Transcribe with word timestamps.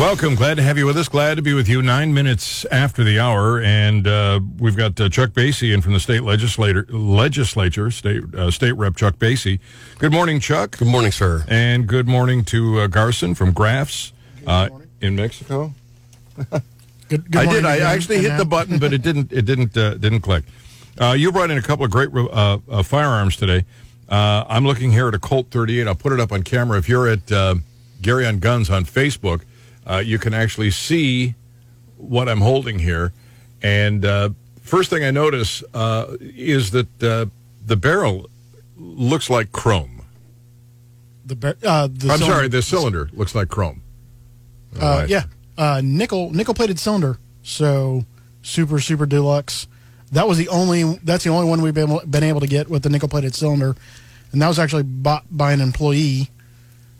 Welcome. 0.00 0.34
Glad 0.34 0.54
to 0.54 0.62
have 0.62 0.78
you 0.78 0.86
with 0.86 0.96
us. 0.96 1.10
Glad 1.10 1.34
to 1.34 1.42
be 1.42 1.52
with 1.52 1.68
you. 1.68 1.82
Nine 1.82 2.14
minutes 2.14 2.64
after 2.64 3.04
the 3.04 3.20
hour, 3.20 3.60
and 3.60 4.06
uh, 4.06 4.40
we've 4.58 4.74
got 4.74 4.98
uh, 4.98 5.10
Chuck 5.10 5.32
Basye 5.32 5.74
in 5.74 5.82
from 5.82 5.92
the 5.92 6.00
state 6.00 6.22
legislator, 6.22 6.86
legislature, 6.88 7.90
state 7.90 8.22
uh, 8.34 8.50
state 8.50 8.72
rep 8.72 8.96
Chuck 8.96 9.16
Basye. 9.16 9.60
Good 9.98 10.10
morning, 10.10 10.40
Chuck. 10.40 10.78
Good 10.78 10.88
morning, 10.88 11.12
sir. 11.12 11.44
And 11.48 11.86
good 11.86 12.08
morning 12.08 12.46
to 12.46 12.80
uh, 12.80 12.86
Garson 12.86 13.34
from 13.34 13.52
Graf's 13.52 14.14
uh, 14.46 14.70
in 15.02 15.16
Mexico. 15.16 15.74
Good, 17.10 17.30
good 17.30 17.36
I 17.36 17.52
did. 17.52 17.66
I 17.66 17.80
actually 17.80 18.22
hit 18.22 18.38
the 18.38 18.46
button, 18.46 18.78
but 18.78 18.94
it 18.94 19.02
didn't. 19.02 19.30
It 19.30 19.44
didn't. 19.44 19.76
Uh, 19.76 19.96
didn't 19.98 20.22
click. 20.22 20.44
Uh, 20.98 21.12
you 21.12 21.30
brought 21.30 21.50
in 21.50 21.58
a 21.58 21.62
couple 21.62 21.84
of 21.84 21.90
great 21.90 22.08
uh, 22.14 22.58
uh, 22.70 22.82
firearms 22.82 23.36
today. 23.36 23.66
Uh, 24.08 24.44
I'm 24.48 24.66
looking 24.66 24.92
here 24.92 25.08
at 25.08 25.14
a 25.14 25.18
Colt 25.18 25.48
38. 25.50 25.86
I'll 25.86 25.94
put 25.94 26.12
it 26.12 26.20
up 26.20 26.32
on 26.32 26.42
camera. 26.42 26.78
If 26.78 26.88
you're 26.88 27.06
at 27.06 27.30
uh, 27.30 27.56
Gary 28.00 28.26
on 28.26 28.38
Guns 28.38 28.70
on 28.70 28.86
Facebook, 28.86 29.42
uh, 29.90 29.98
you 29.98 30.18
can 30.18 30.34
actually 30.34 30.70
see 30.70 31.34
what 31.96 32.28
I'm 32.28 32.40
holding 32.40 32.78
here. 32.78 33.12
And 33.62 34.04
uh, 34.04 34.30
first 34.62 34.90
thing 34.90 35.04
I 35.04 35.10
notice 35.10 35.62
uh, 35.74 36.16
is 36.20 36.70
that 36.70 37.02
uh, 37.02 37.26
the 37.66 37.76
barrel 37.76 38.30
looks 38.76 39.28
like 39.28 39.52
chrome. 39.52 40.02
The, 41.26 41.36
bar- 41.36 41.56
uh, 41.64 41.86
the 41.86 42.10
I'm 42.10 42.18
cylinder- 42.18 42.24
sorry, 42.24 42.48
the 42.48 42.62
cylinder 42.62 43.10
looks 43.12 43.34
like 43.34 43.48
chrome. 43.48 43.82
Uh, 44.80 45.04
yeah, 45.08 45.24
uh, 45.58 45.80
nickel 45.82 46.30
nickel 46.30 46.54
plated 46.54 46.78
cylinder. 46.78 47.18
So 47.42 48.04
super 48.42 48.78
super 48.80 49.04
deluxe. 49.06 49.66
That 50.12 50.28
was 50.28 50.38
the 50.38 50.48
only. 50.48 50.84
That's 51.02 51.24
the 51.24 51.30
only 51.30 51.48
one 51.48 51.60
we've 51.60 51.74
been, 51.74 51.98
been 52.08 52.22
able 52.22 52.40
to 52.40 52.46
get 52.46 52.68
with 52.68 52.82
the 52.82 52.88
nickel 52.88 53.08
plated 53.08 53.34
cylinder, 53.34 53.74
and 54.32 54.40
that 54.40 54.48
was 54.48 54.58
actually 54.58 54.84
bought 54.84 55.24
by 55.30 55.52
an 55.52 55.60
employee. 55.60 56.30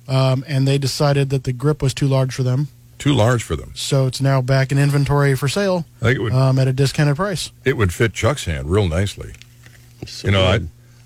Um, 0.09 0.45
and 0.49 0.67
they 0.67 0.79
decided 0.79 1.31
that 1.31 1.45
the 1.45 1.53
grip 1.53 1.81
was 1.83 1.95
too 1.95 2.09
large 2.09 2.35
for 2.35 2.43
them, 2.43 2.67
Too 3.01 3.13
large 3.13 3.43
for 3.43 3.57
them. 3.57 3.73
so 3.75 4.07
it's 4.07 4.21
now 4.21 4.41
back 4.41 4.71
in 4.71 4.79
inventory 4.79 5.35
for 5.35 5.49
sale 5.49 5.85
I 6.01 6.05
think 6.05 6.19
it 6.19 6.23
would 6.23 6.33
um, 6.33 6.59
at 6.61 6.69
a 6.69 6.73
discounted 6.73 7.17
price. 7.17 7.51
it 7.65 7.77
would 7.77 7.93
fit 7.93 8.13
Chuck's 8.13 8.45
hand 8.45 8.71
real 8.71 8.87
nicely. 8.87 9.33
So 10.07 10.29
You 10.29 10.33
know, 10.33 10.45
I. 10.45 10.61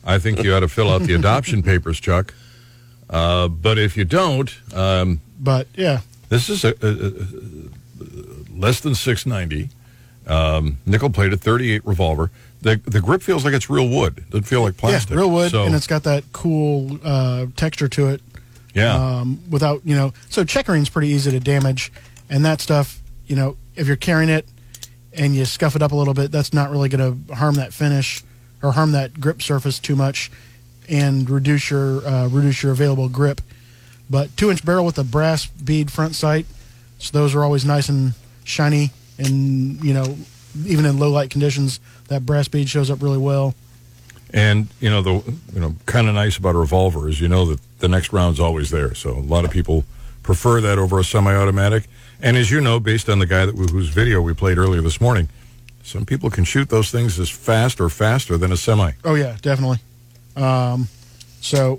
I 0.07 0.19
think 0.19 0.43
you 0.45 0.53
ought 0.55 0.61
to 0.61 0.69
fill 0.69 0.91
out 0.91 1.01
the 1.05 1.15
adoption 1.21 1.63
papers, 1.63 1.99
Chuck. 1.99 2.35
Uh, 3.09 3.49
but 3.49 3.79
if 3.79 3.97
you 3.97 4.05
don't, 4.05 4.55
um, 4.75 5.21
But 5.41 5.67
yeah, 5.77 6.01
this 6.29 6.51
is 6.51 6.63
a, 6.63 6.75
a, 6.83 6.89
a- 6.91 8.51
less 8.55 8.81
than 8.81 8.95
six 8.95 9.25
ninety, 9.25 9.71
um, 10.27 10.79
nickel 10.85 11.09
plated 11.11 11.41
thirty 11.41 11.73
eight 11.73 11.87
revolver. 11.87 12.31
The 12.61 12.81
the 12.85 13.01
grip 13.01 13.23
feels 13.23 13.45
like 13.45 13.55
it's 13.55 13.71
real 13.71 13.89
wood. 13.89 14.19
It 14.19 14.31
doesn't 14.31 14.45
feel 14.45 14.63
like 14.63 14.77
plastic. 14.77 15.11
yeah, 15.13 15.17
real 15.21 15.31
wood, 15.31 15.51
So, 15.51 15.65
and 15.65 15.75
it's 15.75 15.87
got 15.87 16.03
that 16.05 16.25
cool 16.33 16.99
uh, 17.05 17.47
texture 17.57 17.89
to 17.89 18.09
it. 18.09 18.21
Yeah, 18.75 18.95
um, 18.95 19.41
without 19.49 19.81
you 19.85 19.95
know. 19.97 20.13
So 20.29 20.45
checkering's 20.45 20.89
pretty 20.89 21.09
easy 21.09 21.31
to 21.31 21.41
damage, 21.41 21.93
and 22.29 22.45
that 22.45 22.61
stuff, 22.61 23.01
you 23.27 23.37
know, 23.37 23.57
if 23.77 23.87
you're 23.87 23.97
carrying 23.97 24.31
it 24.31 24.47
and 25.13 25.35
you 25.35 25.45
scuff 25.45 25.77
it 25.77 25.83
up 25.83 25.93
a 25.93 25.97
little 25.97 26.15
bit, 26.15 26.33
that's 26.33 26.53
not 26.53 26.71
really 26.71 26.89
going 26.89 27.27
to 27.27 27.35
harm 27.35 27.55
that 27.55 27.73
finish 27.73 28.23
or 28.63 28.73
harm 28.73 28.93
that 28.93 29.21
grip 29.21 29.41
surface 29.41 29.79
too 29.79 29.97
much, 29.97 30.31
and 30.89 31.31
reduce 31.31 31.71
your 31.71 32.07
uh, 32.07 32.29
reduce 32.29 32.63
your 32.63 32.73
available 32.73 33.09
grip. 33.09 33.41
But 34.11 34.37
two 34.37 34.51
inch 34.51 34.65
barrel 34.65 34.85
with 34.85 34.99
a 34.99 35.05
brass 35.05 35.47
bead 35.47 35.91
front 35.91 36.15
sight, 36.15 36.47
so 36.99 37.17
those 37.17 37.35
are 37.35 37.43
always 37.43 37.65
nice 37.65 37.89
and 37.89 38.15
shiny, 38.45 38.91
and 39.19 39.83
you 39.83 39.95
know, 39.95 40.17
even 40.67 40.85
in 40.85 40.99
low 40.99 41.11
light 41.11 41.31
conditions, 41.31 41.81
that 42.09 42.27
brass 42.27 42.49
bead 42.49 42.69
shows 42.69 42.91
up 42.91 43.03
really 43.03 43.19
well. 43.19 43.55
And 44.35 44.69
you 44.81 44.91
know 44.91 45.01
the 45.01 45.13
you 45.55 45.61
know 45.61 45.75
kind 45.87 46.09
of 46.09 46.15
nice 46.15 46.37
about 46.37 46.57
a 46.57 46.59
revolver 46.59 47.09
is 47.09 47.21
you 47.21 47.29
know 47.29 47.47
that 47.47 47.61
the 47.79 47.89
next 47.89 48.13
round's 48.13 48.41
always 48.41 48.71
there. 48.71 48.95
So 48.95 49.11
a 49.13 49.21
lot 49.21 49.45
of 49.45 49.51
people 49.51 49.85
prefer 50.23 50.61
that 50.61 50.79
over 50.79 50.99
a 50.99 51.05
semi-automatic. 51.05 51.85
And 52.21 52.37
as 52.37 52.51
you 52.51 52.61
know, 52.61 52.81
based 52.81 53.09
on 53.09 53.21
the 53.21 53.27
guy 53.27 53.47
that 53.47 53.55
whose 53.55 53.89
video 53.89 54.21
we 54.21 54.35
played 54.35 54.59
earlier 54.59 54.81
this 54.83 55.01
morning, 55.01 55.29
some 55.83 56.05
people 56.05 56.31
can 56.31 56.45
shoot 56.45 56.69
those 56.69 56.91
things 56.91 57.19
as 57.21 57.31
fast 57.31 57.81
or 57.81 57.89
faster 57.89 58.37
than 58.37 58.51
a 58.51 58.57
semi. 58.57 58.93
Oh 59.05 59.15
yeah, 59.15 59.37
definitely. 59.41 59.79
Um, 60.37 60.89
so, 61.41 61.79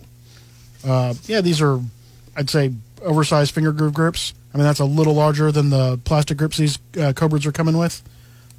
uh, 0.87 1.13
yeah, 1.25 1.41
these 1.41 1.61
are, 1.61 1.79
I'd 2.37 2.49
say, 2.49 2.71
oversized 3.01 3.53
finger 3.53 3.73
groove 3.73 3.93
grips. 3.93 4.33
I 4.53 4.57
mean, 4.57 4.65
that's 4.65 4.79
a 4.79 4.85
little 4.85 5.13
larger 5.13 5.51
than 5.51 5.71
the 5.71 5.99
plastic 6.05 6.37
grips 6.37 6.55
these 6.55 6.79
uh, 6.97 7.11
Cobras 7.13 7.45
are 7.45 7.51
coming 7.51 7.77
with. 7.77 8.01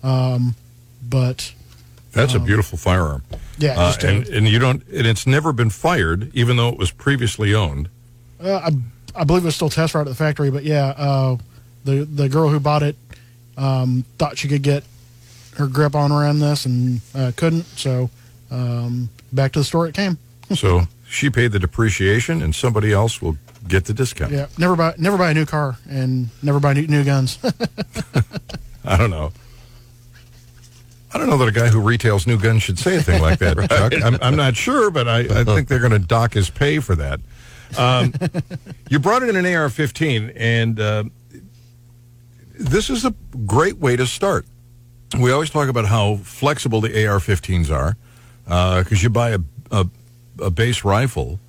Um, 0.03 0.55
but 1.09 1.55
That's 2.17 2.35
a 2.35 2.41
beautiful 2.41 2.79
firearm. 2.79 3.23
yeah, 3.59 3.79
Uh, 3.79 3.95
and, 4.03 4.27
and 4.29 4.49
you 4.49 4.59
don't 4.59 4.83
and 4.89 5.07
it's 5.07 5.27
never 5.27 5.53
been 5.53 5.71
fired, 5.71 6.31
even 6.35 6.57
though 6.57 6.69
it 6.71 6.79
was 6.79 6.91
previously 6.91 7.55
owned. 7.55 7.89
uh, 8.43 8.71
I, 8.71 9.21
I 9.21 9.25
believe 9.25 9.43
it 9.45 9.47
was 9.47 9.55
still 9.57 9.71
test 9.71 9.95
right 9.95 10.01
at 10.03 10.07
the 10.09 10.15
factory. 10.15 10.51
But 10.51 10.65
yeah, 10.65 10.89
uh, 10.97 11.37
the 11.85 12.05
the 12.05 12.29
girl 12.29 12.49
who 12.49 12.59
bought 12.61 12.83
it 12.83 12.97
um, 13.57 14.05
thought 14.19 14.37
she 14.39 14.49
could 14.49 14.63
get 14.63 14.83
her 15.57 15.67
grip 15.67 15.95
on 15.95 16.13
around 16.13 16.41
this 16.41 16.67
and 16.67 17.01
uh, 17.15 17.33
couldn't. 17.37 17.65
So 17.79 18.11
um, 18.51 19.09
back 19.33 19.53
to 19.53 19.61
the 19.61 19.65
store 19.65 19.87
it 19.87 19.95
came. 19.95 20.19
So 20.55 20.83
she 21.09 21.29
paid 21.31 21.51
the 21.53 21.59
depreciation, 21.59 22.41
and 22.43 22.55
somebody 22.55 22.93
else 22.93 23.21
will 23.23 23.37
get 23.67 23.85
the 23.87 23.93
discount. 23.95 24.31
Yeah, 24.33 24.47
never 24.59 24.77
buy 24.77 24.95
never 24.97 25.17
buy 25.17 25.31
a 25.31 25.35
new 25.35 25.45
car 25.47 25.77
and 25.91 26.29
never 26.43 26.61
buy 26.61 26.73
new, 26.73 26.87
new 26.87 27.03
guns. 27.05 27.39
I 28.85 28.97
don't 28.97 29.11
know. 29.11 29.33
I 31.17 31.19
don't 31.19 31.31
know 31.31 31.39
that 31.39 31.49
a 31.49 31.53
guy 31.53 31.69
who 31.69 31.81
retails 31.81 32.27
new 32.27 32.39
guns 32.39 32.63
should 32.63 32.79
say 32.79 32.97
a 32.97 33.03
thing 33.03 33.23
like 33.23 33.39
that, 33.39 33.57
Chuck. 33.71 33.95
I'm, 34.05 34.19
I'm 34.21 34.37
not 34.37 34.55
sure, 34.55 34.91
but 34.91 35.09
I, 35.09 35.21
I 35.21 35.45
think 35.45 35.67
they're 35.67 35.79
going 35.79 35.93
to 35.93 35.99
dock 35.99 36.35
his 36.35 36.51
pay 36.51 36.79
for 36.79 36.95
that. 36.95 37.21
Um, 37.79 38.13
you 38.91 38.99
brought 38.99 39.23
in 39.23 39.35
an 39.35 39.47
AR-15, 39.47 40.35
and 40.37 40.79
uh, 40.79 41.05
this 42.59 42.91
is 42.91 43.07
a 43.07 43.15
great 43.47 43.79
way 43.79 43.97
to 43.97 44.07
start. 44.07 44.45
We 45.19 45.33
always 45.33 45.49
talk 45.49 45.71
about 45.71 45.87
how 45.87 46.17
flexible 46.17 46.83
the 46.83 47.07
AR-15s 47.07 47.71
are, 47.75 47.97
because 48.83 49.03
you 49.03 49.09
buy 49.09 49.31
a, 49.31 49.39
a, 49.71 49.87
a 50.43 50.51
base 50.51 50.85
rifle, 50.85 51.41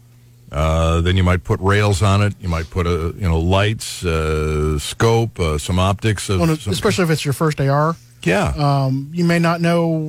uh, 0.49 1.01
then 1.01 1.17
you 1.17 1.23
might 1.25 1.43
put 1.43 1.59
rails 1.59 2.01
on 2.01 2.21
it. 2.21 2.35
You 2.39 2.47
might 2.47 2.69
put 2.69 2.87
a 2.87 3.13
you 3.17 3.27
know 3.27 3.37
lights, 3.37 4.05
uh, 4.05 4.79
scope, 4.79 5.37
uh, 5.41 5.57
some 5.57 5.77
optics. 5.77 6.29
Of 6.29 6.39
Well, 6.39 6.55
some- 6.55 6.71
especially 6.71 7.03
if 7.03 7.09
it's 7.09 7.25
your 7.25 7.33
first 7.33 7.59
AR, 7.59 7.97
yeah. 8.23 8.53
um, 8.57 9.09
you 9.13 9.23
may 9.23 9.39
not 9.39 9.61
know 9.61 9.99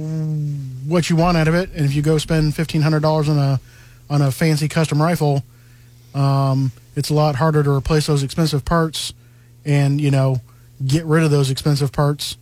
what 0.87 1.11
you 1.11 1.17
want 1.17 1.37
out 1.37 1.49
of 1.49 1.55
it, 1.55 1.71
and 1.75 1.85
if 1.85 1.95
you 1.95 2.03
go 2.03 2.19
spend 2.19 2.55
fifteen 2.55 2.83
hundred 2.83 3.01
dollars 3.01 3.29
on 3.29 3.39
a 3.39 3.61
on 4.11 4.23
a 4.23 4.31
fancy 4.31 4.69
custom 4.69 5.01
rifle, 5.03 5.43
um, 6.15 6.73
it's 6.97 7.11
a 7.11 7.15
lot 7.15 7.37
harder 7.37 7.63
to 7.63 7.71
replace 7.71 8.07
those 8.07 8.23
expensive 8.23 8.65
parts, 8.65 9.13
and 9.65 10.01
you 10.01 10.11
know 10.11 10.41
get 10.87 11.05
rid 11.05 11.23
of 11.25 11.31
those 11.31 11.51
expensive 11.51 11.93
parts 11.93 12.37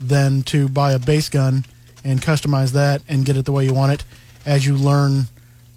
than 0.00 0.42
to 0.44 0.68
buy 0.68 0.92
a 0.92 0.98
base 0.98 1.28
gun 1.28 1.64
and 2.04 2.20
customize 2.22 2.72
that 2.72 3.02
and 3.08 3.24
get 3.26 3.36
it 3.36 3.44
the 3.44 3.52
way 3.52 3.64
you 3.64 3.74
want 3.74 3.92
it 3.92 4.04
as 4.46 4.64
you 4.66 4.74
learn 4.74 5.24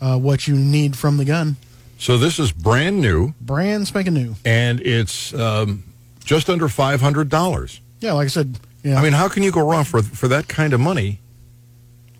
uh, 0.01 0.17
what 0.17 0.47
you 0.47 0.55
need 0.55 0.97
from 0.97 1.17
the 1.17 1.25
gun. 1.25 1.55
so 1.97 2.17
this 2.17 2.39
is 2.39 2.51
brand 2.51 3.01
new, 3.01 3.33
Brand 3.41 3.87
spanking 3.87 4.13
new. 4.13 4.35
and 4.45 4.79
it's 4.81 5.33
um, 5.33 5.83
just 6.23 6.49
under 6.49 6.67
five 6.69 7.01
hundred 7.01 7.29
dollars. 7.29 7.79
Yeah, 7.99 8.13
like 8.13 8.25
I 8.25 8.29
said, 8.29 8.59
yeah. 8.83 8.99
I 8.99 9.03
mean, 9.03 9.13
how 9.13 9.27
can 9.29 9.43
you 9.43 9.51
go 9.51 9.67
wrong 9.69 9.83
for 9.85 10.01
for 10.03 10.27
that 10.27 10.47
kind 10.47 10.73
of 10.73 10.79
money? 10.79 11.19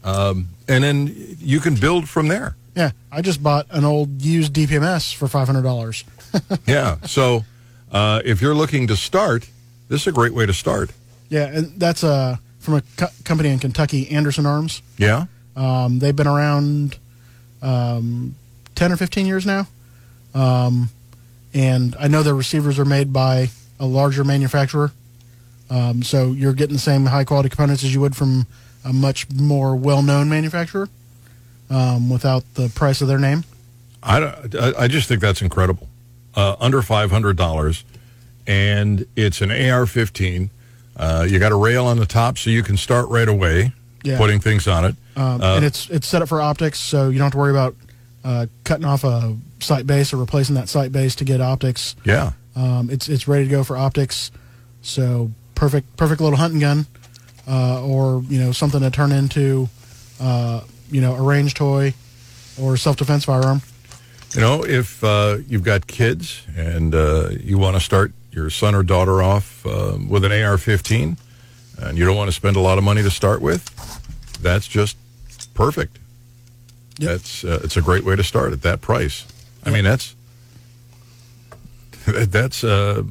Um, 0.04 0.50
and 0.68 0.84
then 0.84 1.14
you 1.40 1.60
can 1.60 1.76
build 1.76 2.10
from 2.10 2.28
there. 2.28 2.56
yeah, 2.76 2.92
I 3.12 3.22
just 3.22 3.42
bought 3.42 3.68
an 3.70 3.86
old 3.86 4.22
used 4.22 4.54
DPMS 4.54 5.14
for 5.16 5.28
five 5.28 5.48
hundred 5.48 5.64
dollars. 5.64 6.04
yeah. 6.66 6.98
So 7.06 7.46
uh, 7.92 8.22
if 8.26 8.42
you're 8.42 8.56
looking 8.56 8.88
to 8.88 8.96
start, 8.96 9.50
this 9.90 10.02
is 10.02 10.08
a 10.08 10.12
great 10.12 10.34
way 10.34 10.46
to 10.46 10.54
start. 10.54 10.92
Yeah, 11.30 11.46
and 11.48 11.80
that's 11.80 12.04
uh, 12.04 12.38
from 12.60 12.76
a 12.76 12.82
co- 12.98 13.08
company 13.24 13.50
in 13.50 13.60
Kentucky, 13.60 14.10
Anderson 14.12 14.46
Arms. 14.46 14.82
Yeah. 14.98 15.26
Um, 15.56 16.00
they've 16.00 16.16
been 16.16 16.28
around 16.28 16.98
um, 17.62 18.36
10 18.76 18.92
or 18.92 18.98
15 18.98 19.26
years 19.26 19.46
now. 19.46 19.68
Um, 20.34 20.90
and 21.54 21.96
I 22.00 22.08
know 22.08 22.24
their 22.24 22.36
receivers 22.36 22.80
are 22.80 22.86
made 22.86 23.14
by 23.14 23.50
a 23.80 23.86
larger 23.86 24.24
manufacturer. 24.24 24.92
Um, 25.70 26.04
so 26.04 26.32
you're 26.32 26.54
getting 26.54 26.74
the 26.76 26.80
same 26.82 27.06
high 27.06 27.24
quality 27.24 27.50
components 27.50 27.84
as 27.84 27.94
you 27.94 28.02
would 28.02 28.16
from 28.16 28.46
a 28.86 28.94
much 28.94 29.30
more 29.32 29.76
well 29.76 30.02
known 30.04 30.30
manufacturer 30.30 30.90
um, 31.70 32.10
without 32.10 32.44
the 32.56 32.70
price 32.70 33.02
of 33.02 33.08
their 33.08 33.20
name. 33.20 33.44
I, 34.02 34.20
I 34.20 34.74
I 34.80 34.88
just 34.88 35.08
think 35.08 35.22
that's 35.22 35.42
incredible. 35.42 35.88
Uh, 36.36 36.56
under 36.60 36.82
five 36.82 37.10
hundred 37.12 37.38
dollars, 37.38 37.84
and 38.48 39.06
it's 39.16 39.42
an 39.42 39.52
AR-15. 39.52 40.50
Uh, 40.98 41.26
you 41.28 41.40
got 41.40 41.52
a 41.52 41.56
rail 41.56 41.86
on 41.86 41.98
the 41.98 42.06
top, 42.06 42.38
so 42.38 42.50
you 42.50 42.62
can 42.64 42.76
start 42.78 43.08
right 43.10 43.28
away 43.30 43.72
Yeah. 44.04 44.18
putting 44.18 44.40
things 44.40 44.68
on 44.68 44.86
it. 44.86 44.96
Um, 45.16 45.42
Uh, 45.42 45.56
and 45.56 45.66
it's 45.66 45.90
it's 45.90 46.08
set 46.08 46.22
up 46.22 46.30
for 46.30 46.42
optics, 46.42 46.80
so 46.80 47.10
you 47.10 47.18
don't 47.18 47.26
have 47.26 47.32
to 47.34 47.38
worry 47.38 47.52
about 47.52 47.76
uh, 48.26 48.46
cutting 48.64 48.86
off 48.86 49.04
a 49.04 49.36
sight 49.60 49.88
base 49.88 50.12
or 50.14 50.18
replacing 50.18 50.56
that 50.56 50.70
sight 50.70 50.92
base 50.92 51.16
to 51.16 51.24
get 51.24 51.40
optics. 51.42 51.96
Yeah, 52.04 52.32
Um, 52.56 52.90
it's 52.92 53.08
it's 53.10 53.28
ready 53.28 53.46
to 53.46 53.50
go 53.52 53.64
for 53.64 53.78
optics, 53.78 54.32
so 54.82 55.32
perfect 55.56 55.96
perfect 55.98 56.22
little 56.22 56.38
hunting 56.38 56.60
gun, 56.60 56.86
uh, 57.48 57.86
or 57.86 58.24
you 58.24 58.40
know 58.40 58.52
something 58.52 58.82
to 58.82 58.92
turn 58.92 59.12
into, 59.12 59.70
uh, 60.20 60.62
you 60.92 61.02
know, 61.02 61.16
a 61.16 61.22
range 61.22 61.54
toy, 61.54 61.94
or 62.62 62.78
self 62.78 62.98
defense 62.98 63.26
firearm. 63.26 63.62
you 64.36 64.42
know, 64.42 64.64
if 64.64 65.04
uh, 65.04 65.38
you've 65.48 65.64
got 65.64 65.88
kids 65.88 66.46
and 66.56 66.96
uh, 66.96 67.30
you 67.40 67.58
want 67.58 67.76
to 67.76 67.80
start 67.80 68.14
your 68.32 68.50
son 68.50 68.74
or 68.76 68.84
daughter 68.84 69.22
off 69.22 69.66
uh, 69.66 69.98
with 70.10 70.24
an 70.24 70.32
AR-15, 70.32 71.18
and 71.80 71.98
you 71.98 72.06
don't 72.06 72.16
want 72.16 72.28
to 72.28 72.32
spend 72.34 72.56
a 72.56 72.60
lot 72.60 72.78
of 72.78 72.84
money 72.84 73.04
to 73.04 73.12
start 73.12 73.42
with, 73.42 73.70
that's 74.42 74.68
just 74.68 74.98
perfect. 75.54 76.00
Yep. 77.00 77.10
That's 77.10 77.44
uh, 77.44 77.62
it's 77.64 77.78
a 77.78 77.82
great 77.82 78.04
way 78.04 78.16
to 78.16 78.24
start 78.24 78.54
at 78.54 78.62
that 78.64 78.82
price. 78.82 79.26
I 79.66 79.72
mean, 79.72 79.84
that's 79.84 80.16
that's. 82.06 82.64
Uh, 82.64 83.04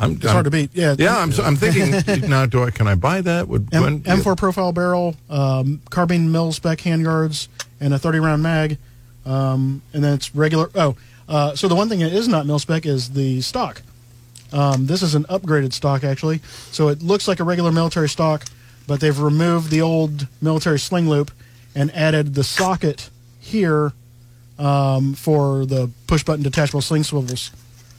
I'm, 0.00 0.12
It's 0.12 0.24
hard 0.26 0.44
to 0.46 0.50
beat. 0.50 0.70
Yeah. 0.72 0.96
Yeah, 0.98 1.18
I'm, 1.18 1.30
I'm 1.42 1.56
thinking 1.56 2.28
now. 2.30 2.46
Do 2.46 2.64
I 2.64 2.70
can 2.70 2.88
I 2.88 2.94
buy 2.94 3.20
that? 3.20 3.46
Would 3.48 3.72
M- 3.72 3.82
when- 3.82 4.02
M4 4.02 4.36
profile 4.36 4.72
barrel, 4.72 5.14
um, 5.28 5.80
carbine 5.90 6.32
mil 6.32 6.52
spec 6.52 6.78
handguards, 6.78 7.48
and 7.80 7.92
a 7.94 7.98
30 7.98 8.18
round 8.20 8.42
mag. 8.42 8.78
Um, 9.26 9.82
and 9.92 10.02
then 10.02 10.14
it's 10.14 10.34
regular. 10.34 10.70
Oh, 10.74 10.96
uh, 11.28 11.54
so 11.54 11.68
the 11.68 11.74
one 11.76 11.88
thing 11.88 12.00
that 12.00 12.12
is 12.12 12.26
not 12.28 12.46
mil 12.46 12.58
spec 12.58 12.86
is 12.86 13.10
the 13.10 13.40
stock. 13.42 13.82
Um, 14.52 14.86
this 14.86 15.02
is 15.02 15.14
an 15.14 15.24
upgraded 15.24 15.72
stock 15.72 16.02
actually, 16.02 16.40
so 16.72 16.88
it 16.88 17.02
looks 17.02 17.28
like 17.28 17.38
a 17.38 17.44
regular 17.44 17.70
military 17.70 18.08
stock, 18.08 18.44
but 18.88 18.98
they've 19.00 19.16
removed 19.20 19.70
the 19.70 19.80
old 19.82 20.26
military 20.42 20.78
sling 20.80 21.08
loop 21.08 21.30
and 21.74 21.94
added 21.94 22.34
the 22.34 22.42
socket 22.42 23.10
here 23.38 23.92
um, 24.58 25.14
for 25.14 25.66
the 25.66 25.90
push 26.08 26.24
button 26.24 26.42
detachable 26.42 26.80
sling 26.80 27.04
swivels. 27.04 27.52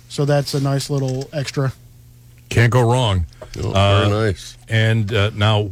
So 0.09 0.25
that's 0.25 0.53
a 0.53 0.59
nice 0.59 0.89
little 0.89 1.29
extra. 1.31 1.71
Can't 2.51 2.71
go 2.71 2.81
wrong. 2.81 3.25
Oh, 3.63 3.71
Uh, 3.73 4.09
very 4.09 4.27
nice. 4.27 4.57
And 4.69 5.13
uh, 5.13 5.31
now 5.33 5.71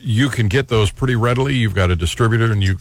you 0.00 0.28
can 0.30 0.48
get 0.48 0.68
those 0.68 0.90
pretty 0.90 1.14
readily. 1.14 1.54
You've 1.54 1.74
got 1.74 1.90
a 1.90 1.96
distributor, 1.96 2.50
and 2.50 2.62
you 2.62 2.76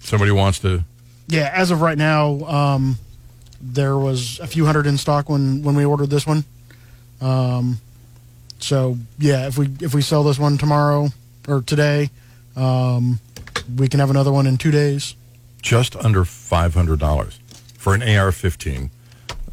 somebody 0.00 0.30
wants 0.30 0.58
to. 0.60 0.84
Yeah, 1.26 1.50
as 1.54 1.70
of 1.70 1.80
right 1.80 1.96
now, 1.98 2.40
um, 2.44 2.98
there 3.60 3.96
was 3.96 4.38
a 4.40 4.46
few 4.46 4.66
hundred 4.66 4.86
in 4.86 4.98
stock 4.98 5.28
when, 5.30 5.62
when 5.62 5.74
we 5.74 5.84
ordered 5.84 6.10
this 6.10 6.26
one. 6.26 6.44
Um, 7.20 7.80
so 8.58 8.98
yeah, 9.18 9.46
if 9.46 9.56
we 9.58 9.70
if 9.80 9.94
we 9.94 10.02
sell 10.02 10.22
this 10.22 10.38
one 10.38 10.58
tomorrow 10.58 11.08
or 11.48 11.62
today, 11.62 12.10
um, 12.56 13.20
we 13.76 13.88
can 13.88 14.00
have 14.00 14.10
another 14.10 14.32
one 14.32 14.46
in 14.46 14.58
two 14.58 14.70
days. 14.70 15.14
just 15.62 15.96
under 15.96 16.24
five 16.26 16.74
hundred 16.74 16.98
dollars 16.98 17.38
for 17.78 17.94
an 17.94 18.02
AR-15 18.02 18.90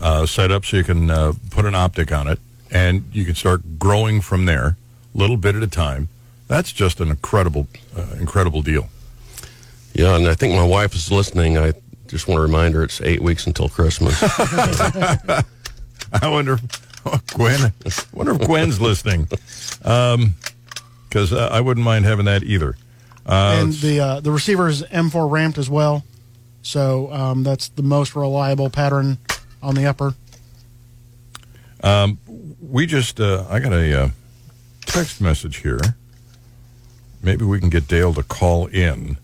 uh, 0.01 0.25
set 0.25 0.51
up, 0.51 0.65
so 0.65 0.75
you 0.77 0.83
can 0.83 1.09
uh, 1.09 1.33
put 1.49 1.65
an 1.65 1.75
optic 1.75 2.11
on 2.11 2.27
it, 2.27 2.39
and 2.71 3.03
you 3.13 3.25
can 3.25 3.35
start 3.35 3.77
growing 3.77 4.21
from 4.21 4.45
there, 4.45 4.77
little 5.13 5.37
bit 5.37 5.55
at 5.55 5.63
a 5.63 5.67
time. 5.67 6.07
That's 6.47 6.71
just 6.71 6.99
an 6.99 7.09
incredible, 7.09 7.67
uh, 7.95 8.15
incredible 8.19 8.61
deal. 8.61 8.89
Yeah, 9.93 10.15
and 10.15 10.27
I 10.27 10.35
think 10.35 10.55
my 10.55 10.65
wife 10.65 10.95
is 10.95 11.11
listening. 11.11 11.57
I 11.57 11.73
just 12.07 12.27
want 12.27 12.37
to 12.37 12.41
remind 12.41 12.73
her 12.73 12.83
it's 12.83 13.01
eight 13.01 13.21
weeks 13.21 13.45
until 13.47 13.69
Christmas. 13.69 14.17
I 14.21 15.43
wonder, 16.23 16.59
oh, 17.05 17.19
Gwen. 17.33 17.73
I 17.85 17.91
wonder 18.13 18.33
if 18.33 18.41
Gwen's 18.41 18.81
listening, 18.81 19.27
because 19.79 21.33
uh, 21.33 21.49
I 21.51 21.61
wouldn't 21.61 21.85
mind 21.85 22.05
having 22.05 22.25
that 22.25 22.43
either. 22.43 22.75
Uh, 23.25 23.59
and 23.61 23.73
the 23.73 23.99
uh, 23.99 24.19
the 24.19 24.31
receiver 24.31 24.67
is 24.67 24.83
M4 24.83 25.29
ramped 25.29 25.57
as 25.57 25.69
well, 25.69 26.03
so 26.63 27.11
um, 27.13 27.43
that's 27.43 27.69
the 27.69 27.83
most 27.83 28.15
reliable 28.15 28.69
pattern 28.69 29.19
on 29.61 29.75
the 29.75 29.85
upper. 29.85 30.15
We 32.61 32.85
just, 32.85 33.19
uh, 33.19 33.45
I 33.49 33.59
got 33.59 33.73
a 33.73 34.03
uh, 34.03 34.09
text 34.85 35.21
message 35.21 35.57
here. 35.57 35.79
Maybe 37.23 37.45
we 37.45 37.59
can 37.59 37.69
get 37.69 37.87
Dale 37.87 38.13
to 38.13 38.23
call 38.23 38.67
in. 38.67 39.17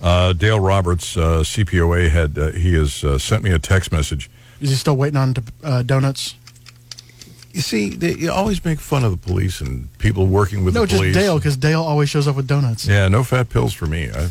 Uh, 0.00 0.32
Dale 0.32 0.60
Roberts, 0.60 1.16
uh, 1.16 1.40
CPOA 1.40 2.10
had, 2.10 2.38
uh, 2.38 2.50
he 2.52 2.74
has 2.74 3.02
uh, 3.02 3.18
sent 3.18 3.42
me 3.42 3.50
a 3.50 3.58
text 3.58 3.92
message. 3.92 4.30
Is 4.60 4.70
he 4.70 4.76
still 4.76 4.96
waiting 4.96 5.16
on 5.18 5.34
uh, 5.62 5.82
donuts? 5.82 6.34
You 7.52 7.62
see, 7.62 7.90
they, 7.90 8.14
you 8.14 8.30
always 8.30 8.62
make 8.64 8.78
fun 8.78 9.02
of 9.04 9.10
the 9.10 9.16
police 9.16 9.62
and 9.62 9.88
people 9.98 10.26
working 10.26 10.62
with 10.64 10.74
No, 10.74 10.82
the 10.82 10.86
just. 10.88 11.14
Dale, 11.14 11.38
because 11.38 11.56
Dale 11.56 11.82
always 11.82 12.10
shows 12.10 12.28
up 12.28 12.36
with 12.36 12.46
donuts. 12.46 12.86
Yeah, 12.86 13.08
no 13.08 13.24
fat 13.24 13.48
pills 13.48 13.72
for 13.72 13.86
me. 13.86 14.10
I, 14.10 14.28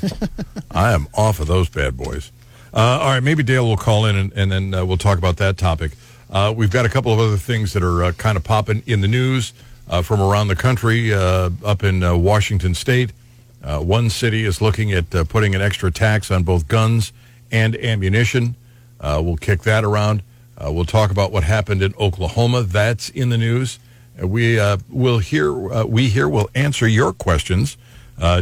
I 0.72 0.94
am 0.94 1.08
off 1.16 1.40
of 1.40 1.48
those 1.48 1.68
bad 1.68 1.98
boys. 1.98 2.32
Uh, 2.72 3.00
all 3.02 3.10
right, 3.10 3.24
maybe 3.24 3.42
Dale 3.42 3.66
will 3.66 3.78
call 3.78 4.06
in 4.06 4.16
and, 4.16 4.34
and 4.34 4.52
then 4.52 4.74
uh, 4.74 4.86
we'll 4.86 4.98
talk 4.98 5.18
about 5.18 5.38
that 5.38 5.58
topic. 5.58 5.94
Uh, 6.36 6.52
we've 6.52 6.70
got 6.70 6.86
a 6.86 6.90
couple 6.90 7.12
of 7.14 7.20
other 7.20 7.38
things 7.38 7.72
that 7.72 7.82
are 7.82 8.04
uh, 8.04 8.12
kind 8.12 8.36
of 8.36 8.44
popping 8.44 8.84
in 8.86 9.00
the 9.00 9.08
news 9.08 9.54
uh, 9.90 10.02
from 10.02 10.20
around 10.20 10.50
the 10.50 10.56
country. 10.56 11.14
Uh, 11.14 11.50
up 11.64 11.82
in 11.82 12.04
uh, 12.04 12.14
Washington 12.14 12.76
State, 12.76 13.14
uh, 13.64 13.80
one 13.80 14.10
city 14.10 14.44
is 14.44 14.60
looking 14.60 14.92
at 14.92 15.10
putting 15.30 15.56
an 15.56 15.62
extra 15.62 15.90
tax 15.90 16.30
on 16.30 16.44
both 16.44 16.68
guns 16.68 17.14
and 17.54 17.78
ammunition. 17.78 18.54
We'll 19.02 19.38
kick 19.38 19.62
that 19.62 19.86
around. 19.86 20.24
We'll 20.60 20.84
talk 20.84 21.10
about 21.10 21.32
what 21.32 21.46
happened 21.46 21.82
in 21.82 21.94
Oklahoma. 21.98 22.64
That's 22.64 23.08
in 23.08 23.30
the 23.30 23.38
news. 23.38 23.80
We 24.22 24.60
will 24.90 25.20
hear. 25.20 25.54
We 25.86 26.10
here 26.10 26.28
will 26.28 26.50
answer 26.54 26.86
your 26.86 27.14
questions. 27.14 27.78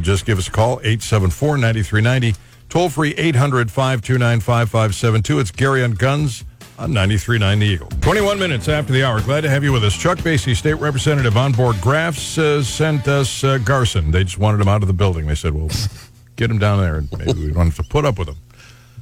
Just 0.02 0.26
give 0.26 0.40
us 0.40 0.48
a 0.48 0.52
call 0.52 0.80
874-9390. 0.80 2.38
Toll 2.70 2.90
free 2.90 3.14
800-529-5572. 3.14 5.42
It's 5.42 5.52
Gary 5.52 5.84
on 5.84 5.92
Guns 5.92 6.44
on 6.84 6.92
93.9 6.92 7.60
The 7.60 7.66
Eagle. 7.66 7.88
21 8.02 8.38
minutes 8.38 8.68
after 8.68 8.92
the 8.92 9.04
hour. 9.06 9.22
Glad 9.22 9.42
to 9.42 9.50
have 9.50 9.64
you 9.64 9.72
with 9.72 9.86
us. 9.86 9.94
Chuck 9.98 10.18
Basye, 10.18 10.54
State 10.54 10.74
Representative 10.74 11.38
on 11.38 11.54
board 11.54 11.78
Graf's, 11.80 12.38
uh, 12.38 12.62
sent 12.62 13.08
us 13.08 13.42
uh, 13.44 13.58
Garson. 13.60 14.12
They 14.12 14.26
just 14.26 14.38
wanted 14.38 14.60
him 14.60 14.68
out 14.68 14.82
of 14.82 14.88
the 14.88 14.94
building. 14.94 15.26
They 15.26 15.36
said, 15.36 15.54
well, 15.54 15.70
get 16.36 16.52
him 16.52 16.60
down 16.60 16.82
there 16.82 16.96
and 16.98 17.10
maybe 17.18 17.46
we 17.46 17.52
don't 17.54 17.68
have 17.68 17.78
to 17.78 17.84
put 17.84 18.04
up 18.04 18.20
with 18.20 18.28
him. 18.28 18.36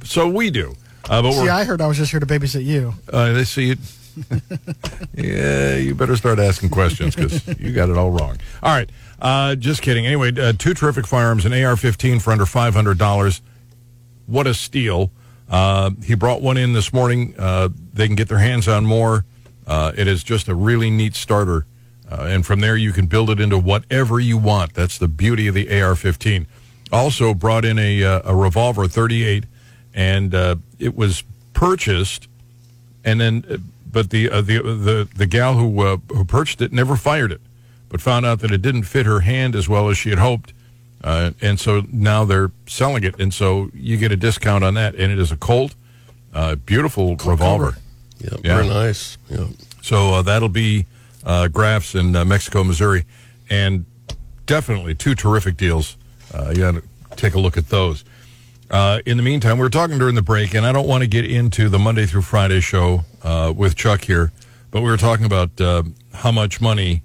So 0.04 0.28
we 0.28 0.50
do. 0.50 0.76
Uh, 1.10 1.22
but 1.22 1.32
See, 1.32 1.48
I 1.48 1.64
heard 1.64 1.80
I 1.80 1.88
was 1.88 1.96
just 1.96 2.12
here 2.12 2.20
to 2.20 2.26
babysit 2.26 2.64
you. 2.64 2.94
uh, 3.12 3.32
they 3.32 3.44
see 3.44 3.70
it. 3.72 3.78
yeah, 5.14 5.76
you 5.76 5.94
better 5.94 6.14
start 6.16 6.38
asking 6.38 6.68
questions 6.68 7.16
because 7.16 7.48
you 7.58 7.72
got 7.72 7.88
it 7.88 7.96
all 7.96 8.10
wrong. 8.10 8.36
All 8.62 8.70
right, 8.72 8.88
uh, 9.20 9.54
just 9.56 9.80
kidding. 9.80 10.06
Anyway, 10.06 10.38
uh, 10.38 10.52
two 10.52 10.74
terrific 10.74 11.06
firearms, 11.06 11.46
an 11.46 11.52
AR-15 11.54 12.20
for 12.20 12.30
under 12.30 12.44
five 12.44 12.74
hundred 12.74 12.98
dollars. 12.98 13.40
What 14.26 14.46
a 14.46 14.52
steal! 14.52 15.10
Uh, 15.52 15.90
he 16.02 16.14
brought 16.14 16.42
one 16.42 16.56
in 16.56 16.72
this 16.72 16.92
morning. 16.92 17.34
Uh, 17.38 17.68
they 17.92 18.06
can 18.06 18.16
get 18.16 18.28
their 18.28 18.38
hands 18.38 18.66
on 18.66 18.84
more. 18.84 19.24
Uh, 19.66 19.92
it 19.96 20.08
is 20.08 20.24
just 20.24 20.48
a 20.48 20.54
really 20.54 20.90
neat 20.90 21.14
starter, 21.14 21.66
uh, 22.10 22.22
and 22.28 22.44
from 22.44 22.60
there 22.60 22.76
you 22.76 22.90
can 22.90 23.06
build 23.06 23.30
it 23.30 23.38
into 23.38 23.58
whatever 23.58 24.18
you 24.18 24.36
want. 24.36 24.74
That's 24.74 24.98
the 24.98 25.06
beauty 25.06 25.46
of 25.46 25.54
the 25.54 25.68
AR-15. 25.68 26.46
Also 26.90 27.34
brought 27.34 27.64
in 27.64 27.78
a 27.78 28.02
uh, 28.02 28.22
a 28.24 28.34
revolver 28.34 28.88
38, 28.88 29.44
and 29.94 30.34
uh, 30.34 30.56
it 30.80 30.96
was 30.96 31.22
purchased 31.52 32.26
and 33.04 33.20
then 33.20 33.64
but 33.90 34.10
the 34.10 34.28
the 34.28 34.58
the 34.62 35.08
the 35.14 35.26
gal 35.26 35.54
who 35.54 35.98
who 36.08 36.24
purchased 36.24 36.62
it 36.62 36.72
never 36.72 36.96
fired 36.96 37.32
it, 37.32 37.40
but 37.88 38.00
found 38.00 38.24
out 38.24 38.40
that 38.40 38.50
it 38.50 38.62
didn't 38.62 38.84
fit 38.84 39.06
her 39.06 39.20
hand 39.20 39.54
as 39.54 39.68
well 39.68 39.88
as 39.90 39.98
she 39.98 40.10
had 40.10 40.18
hoped, 40.18 40.52
uh, 41.02 41.32
and 41.40 41.58
so 41.58 41.82
now 41.90 42.24
they're 42.24 42.50
selling 42.66 43.04
it, 43.04 43.18
and 43.20 43.32
so 43.32 43.70
you 43.74 43.96
get 43.96 44.12
a 44.12 44.16
discount 44.16 44.64
on 44.64 44.74
that, 44.74 44.94
and 44.94 45.12
it 45.12 45.18
is 45.18 45.32
a 45.32 45.36
Colt, 45.36 45.74
uh, 46.32 46.54
beautiful 46.56 47.16
revolver. 47.16 47.72
cover. 47.72 47.78
Yeah, 48.18 48.36
very 48.42 48.68
nice. 48.68 49.18
Yeah. 49.28 49.46
So 49.82 50.14
uh, 50.14 50.22
that'll 50.22 50.48
be 50.48 50.86
uh, 51.24 51.48
Graf's 51.48 51.94
in 51.94 52.14
uh, 52.14 52.24
Mexico, 52.24 52.62
Missouri, 52.62 53.04
and 53.50 53.84
definitely 54.46 54.94
two 54.94 55.14
terrific 55.14 55.56
deals. 55.56 55.96
Uh, 56.32 56.50
you 56.50 56.58
got 56.58 56.74
to 56.74 56.82
take 57.16 57.34
a 57.34 57.40
look 57.40 57.56
at 57.56 57.68
those. 57.68 58.04
Uh, 58.70 59.00
in 59.04 59.18
the 59.18 59.22
meantime, 59.22 59.58
we 59.58 59.62
were 59.62 59.70
talking 59.70 59.98
during 59.98 60.14
the 60.14 60.22
break, 60.22 60.54
and 60.54 60.64
I 60.64 60.72
don't 60.72 60.88
want 60.88 61.02
to 61.02 61.08
get 61.08 61.30
into 61.30 61.68
the 61.68 61.78
Monday 61.78 62.06
through 62.06 62.22
Friday 62.22 62.60
show 62.60 63.04
uh, 63.22 63.52
with 63.54 63.74
Chuck 63.74 64.04
here, 64.04 64.32
but 64.70 64.80
we 64.80 64.88
were 64.88 64.96
talking 64.96 65.26
about 65.26 65.60
uh, 65.60 65.82
how 66.14 66.32
much 66.32 66.60
money 66.60 67.02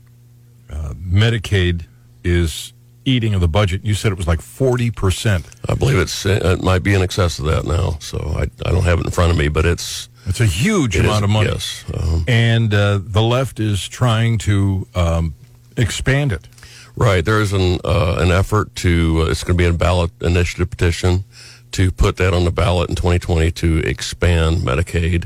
uh, 0.70 0.94
Medicaid 0.94 1.86
is 2.24 2.72
eating 3.07 3.33
of 3.33 3.41
the 3.41 3.47
budget. 3.47 3.83
You 3.85 3.93
said 3.93 4.11
it 4.11 4.17
was 4.17 4.27
like 4.27 4.41
forty 4.41 4.91
percent. 4.91 5.45
I 5.69 5.73
believe 5.75 5.97
it's 5.97 6.25
it 6.25 6.61
might 6.61 6.83
be 6.83 6.93
in 6.93 7.01
excess 7.01 7.39
of 7.39 7.45
that 7.45 7.65
now. 7.65 7.97
So 7.99 8.17
I, 8.37 8.43
I 8.67 8.71
don't 8.71 8.83
have 8.83 8.99
it 8.99 9.05
in 9.05 9.11
front 9.11 9.31
of 9.31 9.37
me, 9.37 9.47
but 9.47 9.65
it's 9.65 10.09
It's 10.25 10.41
a 10.41 10.45
huge 10.45 10.95
it 10.95 10.99
is- 10.99 11.05
amount 11.05 11.23
of 11.23 11.29
money. 11.29 11.49
Yes. 11.49 11.85
Um, 11.93 12.25
and 12.27 12.73
uh, 12.73 12.99
the 13.01 13.21
left 13.23 13.59
is 13.59 13.87
trying 13.87 14.37
to 14.39 14.87
um, 14.93 15.33
expand 15.77 16.31
it. 16.31 16.47
Right. 16.95 17.23
There's 17.23 17.53
an 17.53 17.79
uh, 17.85 18.17
an 18.19 18.31
effort 18.31 18.75
to. 18.77 19.21
Uh, 19.23 19.31
it's 19.31 19.43
going 19.43 19.57
to 19.57 19.63
be 19.63 19.69
a 19.69 19.73
ballot 19.73 20.11
initiative 20.21 20.69
petition 20.69 21.23
to 21.71 21.91
put 21.91 22.17
that 22.17 22.33
on 22.33 22.43
the 22.45 22.51
ballot 22.51 22.89
in 22.89 22.95
2020 22.95 23.51
to 23.51 23.77
expand 23.79 24.57
Medicaid. 24.63 25.25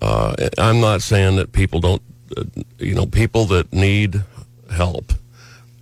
Uh, 0.00 0.34
I'm 0.56 0.80
not 0.80 1.02
saying 1.02 1.36
that 1.36 1.52
people 1.52 1.80
don't. 1.80 2.02
Uh, 2.36 2.44
you 2.78 2.94
know, 2.94 3.06
people 3.06 3.44
that 3.46 3.72
need 3.72 4.22
help 4.72 5.12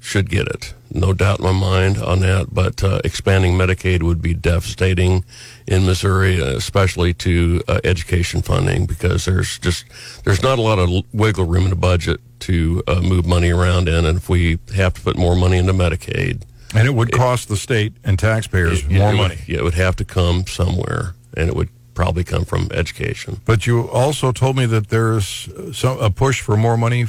should 0.08 0.30
get 0.30 0.48
it. 0.48 0.72
No 0.90 1.12
doubt 1.12 1.38
in 1.38 1.44
my 1.44 1.52
mind 1.52 1.98
on 1.98 2.20
that. 2.20 2.48
But 2.52 2.82
uh, 2.82 3.00
expanding 3.04 3.52
Medicaid 3.58 4.02
would 4.02 4.22
be 4.22 4.32
devastating 4.32 5.22
in 5.66 5.84
Missouri, 5.84 6.40
uh, 6.40 6.46
especially 6.56 7.12
to 7.14 7.62
uh, 7.68 7.80
education 7.84 8.40
funding, 8.40 8.86
because 8.86 9.26
there's 9.26 9.58
just 9.58 9.84
there's 10.24 10.42
not 10.42 10.58
a 10.58 10.62
lot 10.62 10.78
of 10.78 10.88
wiggle 11.12 11.44
room 11.44 11.64
in 11.64 11.70
the 11.70 11.76
budget 11.76 12.20
to 12.40 12.82
uh, 12.88 13.00
move 13.02 13.26
money 13.26 13.50
around 13.50 13.86
in, 13.88 14.06
and 14.06 14.16
if 14.16 14.28
we 14.30 14.58
have 14.74 14.94
to 14.94 15.00
put 15.02 15.16
more 15.18 15.36
money 15.36 15.58
into 15.58 15.72
Medicaid, 15.74 16.42
And 16.74 16.86
it 16.88 16.94
would 16.94 17.12
cost 17.12 17.48
the 17.48 17.56
state 17.56 17.92
and 18.04 18.18
taxpayers 18.18 18.80
it- 18.84 18.90
more 18.90 19.10
it 19.10 19.12
would- 19.12 19.16
money. 19.18 19.38
yeah, 19.46 19.58
it 19.58 19.64
would 19.64 19.74
have 19.74 19.96
to 19.96 20.04
come 20.04 20.46
somewhere, 20.46 21.14
and 21.36 21.48
it 21.50 21.54
would 21.56 21.68
probably 21.94 22.24
come 22.24 22.44
from 22.46 22.68
education. 22.72 23.40
But 23.44 23.66
you 23.66 23.90
also 23.90 24.32
told 24.32 24.56
me 24.56 24.64
that 24.66 24.88
there's 24.88 25.48
some, 25.72 25.98
a 25.98 26.10
push 26.10 26.40
for 26.40 26.56
more 26.56 26.76
money. 26.78 27.06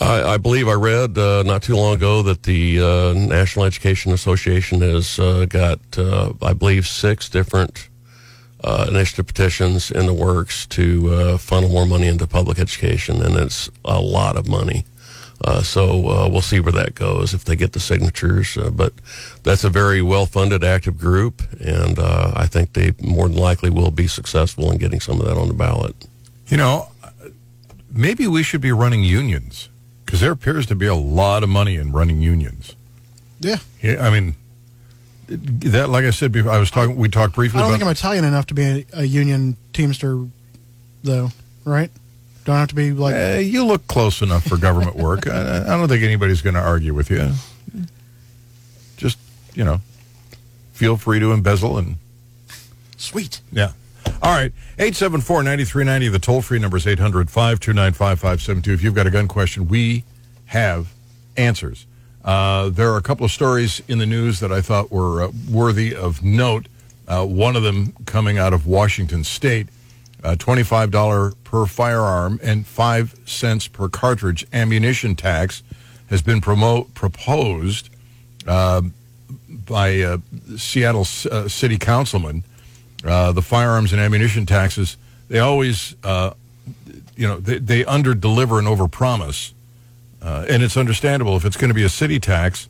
I, 0.00 0.34
I 0.34 0.36
believe 0.36 0.68
I 0.68 0.74
read 0.74 1.18
uh, 1.18 1.42
not 1.42 1.62
too 1.62 1.74
long 1.74 1.94
ago 1.94 2.22
that 2.22 2.44
the 2.44 2.80
uh, 2.80 3.12
National 3.14 3.64
Education 3.64 4.12
Association 4.12 4.80
has 4.80 5.18
uh, 5.18 5.46
got, 5.48 5.80
uh, 5.96 6.32
I 6.40 6.52
believe, 6.52 6.86
six 6.86 7.28
different 7.28 7.88
uh, 8.62 8.86
initiative 8.88 9.26
petitions 9.26 9.90
in 9.90 10.06
the 10.06 10.14
works 10.14 10.66
to 10.66 11.12
uh, 11.12 11.38
funnel 11.38 11.70
more 11.70 11.86
money 11.86 12.06
into 12.06 12.26
public 12.26 12.58
education, 12.58 13.22
and 13.22 13.36
it's 13.36 13.70
a 13.84 14.00
lot 14.00 14.36
of 14.36 14.48
money. 14.48 14.84
So 15.62 16.28
we'll 16.28 16.42
see 16.42 16.58
where 16.58 16.72
that 16.72 16.96
goes 16.96 17.32
if 17.32 17.44
they 17.44 17.54
get 17.54 17.72
the 17.72 17.78
signatures. 17.78 18.58
But 18.72 18.92
that's 19.44 19.62
a 19.62 19.70
very 19.70 20.02
well-funded, 20.02 20.64
active 20.64 20.98
group, 20.98 21.42
and 21.60 21.98
I 22.00 22.46
think 22.46 22.72
they 22.72 22.92
more 23.00 23.28
than 23.28 23.38
likely 23.38 23.70
will 23.70 23.92
be 23.92 24.08
successful 24.08 24.72
in 24.72 24.78
getting 24.78 24.98
some 24.98 25.20
of 25.20 25.26
that 25.26 25.38
on 25.38 25.46
the 25.46 25.54
ballot. 25.54 25.94
You 26.48 26.56
know, 26.56 26.88
maybe 27.92 28.26
we 28.26 28.42
should 28.42 28.60
be 28.60 28.72
running 28.72 29.04
unions 29.04 29.68
because 30.08 30.20
there 30.20 30.32
appears 30.32 30.64
to 30.64 30.74
be 30.74 30.86
a 30.86 30.94
lot 30.94 31.42
of 31.42 31.50
money 31.50 31.76
in 31.76 31.92
running 31.92 32.22
unions. 32.22 32.74
Yeah. 33.40 33.58
Yeah, 33.82 34.06
I 34.06 34.08
mean, 34.08 34.36
that 35.28 35.90
like 35.90 36.06
I 36.06 36.10
said 36.10 36.32
before, 36.32 36.50
I 36.50 36.56
was 36.56 36.70
talking. 36.70 36.96
We 36.96 37.10
talked 37.10 37.34
briefly 37.34 37.58
I 37.58 37.64
don't 37.64 37.72
about. 37.72 37.78
think 37.78 37.86
I'm 37.86 37.92
Italian 37.92 38.24
enough 38.24 38.46
to 38.46 38.54
be 38.54 38.64
a, 38.64 38.86
a 38.94 39.04
union 39.04 39.58
teamster, 39.74 40.24
though. 41.04 41.28
Right? 41.66 41.90
Don't 42.46 42.56
have 42.56 42.68
to 42.68 42.74
be 42.74 42.92
like. 42.92 43.14
Uh, 43.14 43.38
you 43.38 43.66
look 43.66 43.86
close 43.86 44.22
enough 44.22 44.44
for 44.44 44.56
government 44.56 44.96
work. 44.96 45.26
I, 45.28 45.64
I 45.64 45.76
don't 45.76 45.88
think 45.88 46.02
anybody's 46.02 46.40
going 46.40 46.54
to 46.54 46.62
argue 46.62 46.94
with 46.94 47.10
you. 47.10 47.32
Just 48.96 49.18
you 49.52 49.62
know, 49.62 49.82
feel 50.72 50.96
free 50.96 51.20
to 51.20 51.32
embezzle 51.32 51.76
and 51.76 51.96
Sweet. 52.96 53.42
yeah. 53.52 53.72
All 54.20 54.34
right, 54.34 54.52
874-9390, 54.78 56.12
the 56.12 56.18
toll-free 56.18 56.58
number 56.58 56.76
is 56.76 56.86
800-529-5572. 56.86 58.68
If 58.68 58.82
you've 58.82 58.94
got 58.94 59.06
a 59.06 59.10
gun 59.10 59.28
question, 59.28 59.68
we 59.68 60.04
have 60.46 60.92
answers. 61.36 61.86
Uh, 62.24 62.68
there 62.68 62.92
are 62.92 62.96
a 62.96 63.02
couple 63.02 63.24
of 63.24 63.30
stories 63.30 63.80
in 63.88 63.98
the 63.98 64.06
news 64.06 64.40
that 64.40 64.50
I 64.52 64.60
thought 64.60 64.90
were 64.90 65.22
uh, 65.22 65.30
worthy 65.50 65.94
of 65.94 66.22
note. 66.22 66.66
Uh, 67.06 67.24
one 67.24 67.56
of 67.56 67.62
them 67.62 67.94
coming 68.06 68.38
out 68.38 68.52
of 68.52 68.66
Washington 68.66 69.24
State, 69.24 69.68
uh, 70.24 70.34
$25 70.36 71.34
per 71.44 71.64
firearm 71.64 72.40
and 72.42 72.66
5 72.66 73.20
cents 73.24 73.68
per 73.68 73.88
cartridge 73.88 74.46
ammunition 74.52 75.14
tax 75.14 75.62
has 76.10 76.22
been 76.22 76.40
proposed 76.40 77.88
uh, 78.46 78.82
by 79.48 80.00
uh, 80.00 80.18
Seattle 80.56 81.04
City 81.04 81.78
Councilman 81.78 82.42
uh, 83.04 83.32
the 83.32 83.42
firearms 83.42 83.92
and 83.92 84.00
ammunition 84.00 84.46
taxes, 84.46 84.96
they 85.28 85.38
always, 85.38 85.94
uh, 86.04 86.32
you 87.16 87.26
know, 87.26 87.38
they, 87.38 87.58
they 87.58 87.84
under 87.84 88.14
deliver 88.14 88.58
and 88.58 88.66
over 88.66 88.88
promise. 88.88 89.54
Uh, 90.20 90.46
and 90.48 90.62
it's 90.62 90.76
understandable 90.76 91.36
if 91.36 91.44
it's 91.44 91.56
going 91.56 91.68
to 91.68 91.74
be 91.74 91.84
a 91.84 91.88
city 91.88 92.18
tax, 92.18 92.68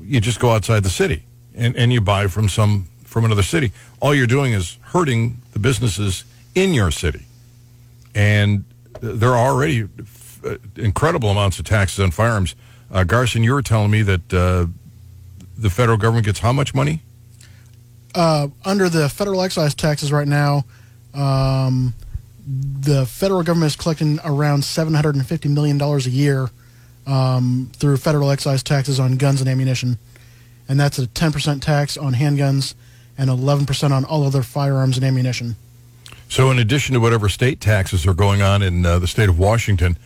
you 0.00 0.20
just 0.20 0.40
go 0.40 0.50
outside 0.50 0.82
the 0.82 0.90
city 0.90 1.24
and, 1.54 1.76
and 1.76 1.92
you 1.92 2.00
buy 2.00 2.26
from 2.26 2.48
some 2.48 2.88
from 3.04 3.26
another 3.26 3.42
city. 3.42 3.72
All 4.00 4.14
you're 4.14 4.26
doing 4.26 4.54
is 4.54 4.78
hurting 4.80 5.36
the 5.52 5.58
businesses 5.58 6.24
in 6.54 6.72
your 6.72 6.90
city. 6.90 7.26
And 8.14 8.64
there 9.00 9.30
are 9.30 9.50
already 9.50 9.86
uh, 10.44 10.56
incredible 10.76 11.28
amounts 11.28 11.58
of 11.58 11.66
taxes 11.66 12.00
on 12.00 12.10
firearms. 12.10 12.54
Uh, 12.90 13.04
Garson, 13.04 13.42
you 13.44 13.52
were 13.52 13.62
telling 13.62 13.90
me 13.90 14.02
that 14.02 14.32
uh, 14.32 14.66
the 15.58 15.70
federal 15.70 15.98
government 15.98 16.24
gets 16.24 16.40
how 16.40 16.52
much 16.52 16.74
money? 16.74 17.02
Uh, 18.14 18.48
under 18.64 18.88
the 18.88 19.08
federal 19.08 19.42
excise 19.42 19.74
taxes 19.74 20.12
right 20.12 20.28
now, 20.28 20.64
um, 21.14 21.94
the 22.46 23.06
federal 23.06 23.42
government 23.42 23.72
is 23.72 23.76
collecting 23.76 24.18
around 24.24 24.62
$750 24.62 25.50
million 25.50 25.80
a 25.80 25.98
year 26.00 26.50
um, 27.06 27.70
through 27.74 27.96
federal 27.96 28.30
excise 28.30 28.62
taxes 28.62 29.00
on 29.00 29.16
guns 29.16 29.40
and 29.40 29.48
ammunition. 29.48 29.98
And 30.68 30.78
that's 30.78 30.98
a 30.98 31.06
10% 31.06 31.60
tax 31.60 31.96
on 31.96 32.14
handguns 32.14 32.74
and 33.16 33.30
11% 33.30 33.90
on 33.90 34.04
all 34.04 34.24
other 34.24 34.42
firearms 34.42 34.96
and 34.96 35.04
ammunition. 35.04 35.56
So, 36.28 36.50
in 36.50 36.58
addition 36.58 36.94
to 36.94 37.00
whatever 37.00 37.28
state 37.28 37.60
taxes 37.60 38.06
are 38.06 38.14
going 38.14 38.40
on 38.40 38.62
in 38.62 38.86
uh, 38.86 38.98
the 38.98 39.06
state 39.06 39.28
of 39.28 39.38
Washington, 39.38 39.98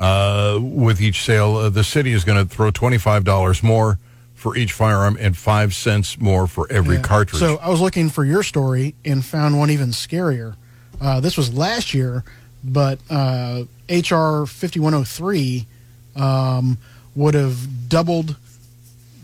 uh, 0.00 0.58
with 0.60 1.00
each 1.00 1.22
sale, 1.22 1.56
uh, 1.56 1.68
the 1.68 1.84
city 1.84 2.12
is 2.12 2.24
going 2.24 2.42
to 2.42 2.52
throw 2.52 2.70
$25 2.70 3.62
more 3.62 3.98
for 4.44 4.54
each 4.58 4.74
firearm 4.74 5.16
and 5.18 5.34
5 5.34 5.74
cents 5.74 6.20
more 6.20 6.46
for 6.46 6.70
every 6.70 6.96
Yeah. 6.96 7.00
cartridge. 7.00 7.40
So 7.40 7.56
I 7.62 7.70
was 7.70 7.80
looking 7.80 8.10
for 8.10 8.26
your 8.26 8.42
story 8.42 8.94
and 9.02 9.24
found 9.24 9.58
one 9.58 9.70
even 9.70 9.88
scarier. 9.88 10.54
Uh, 11.00 11.18
this 11.20 11.38
was 11.38 11.54
last 11.54 11.94
year, 11.94 12.24
but 12.62 12.98
uh, 13.08 13.62
HR 13.88 14.44
5103 14.44 15.66
um, 16.14 16.76
would 17.16 17.32
have 17.32 17.88
doubled 17.88 18.36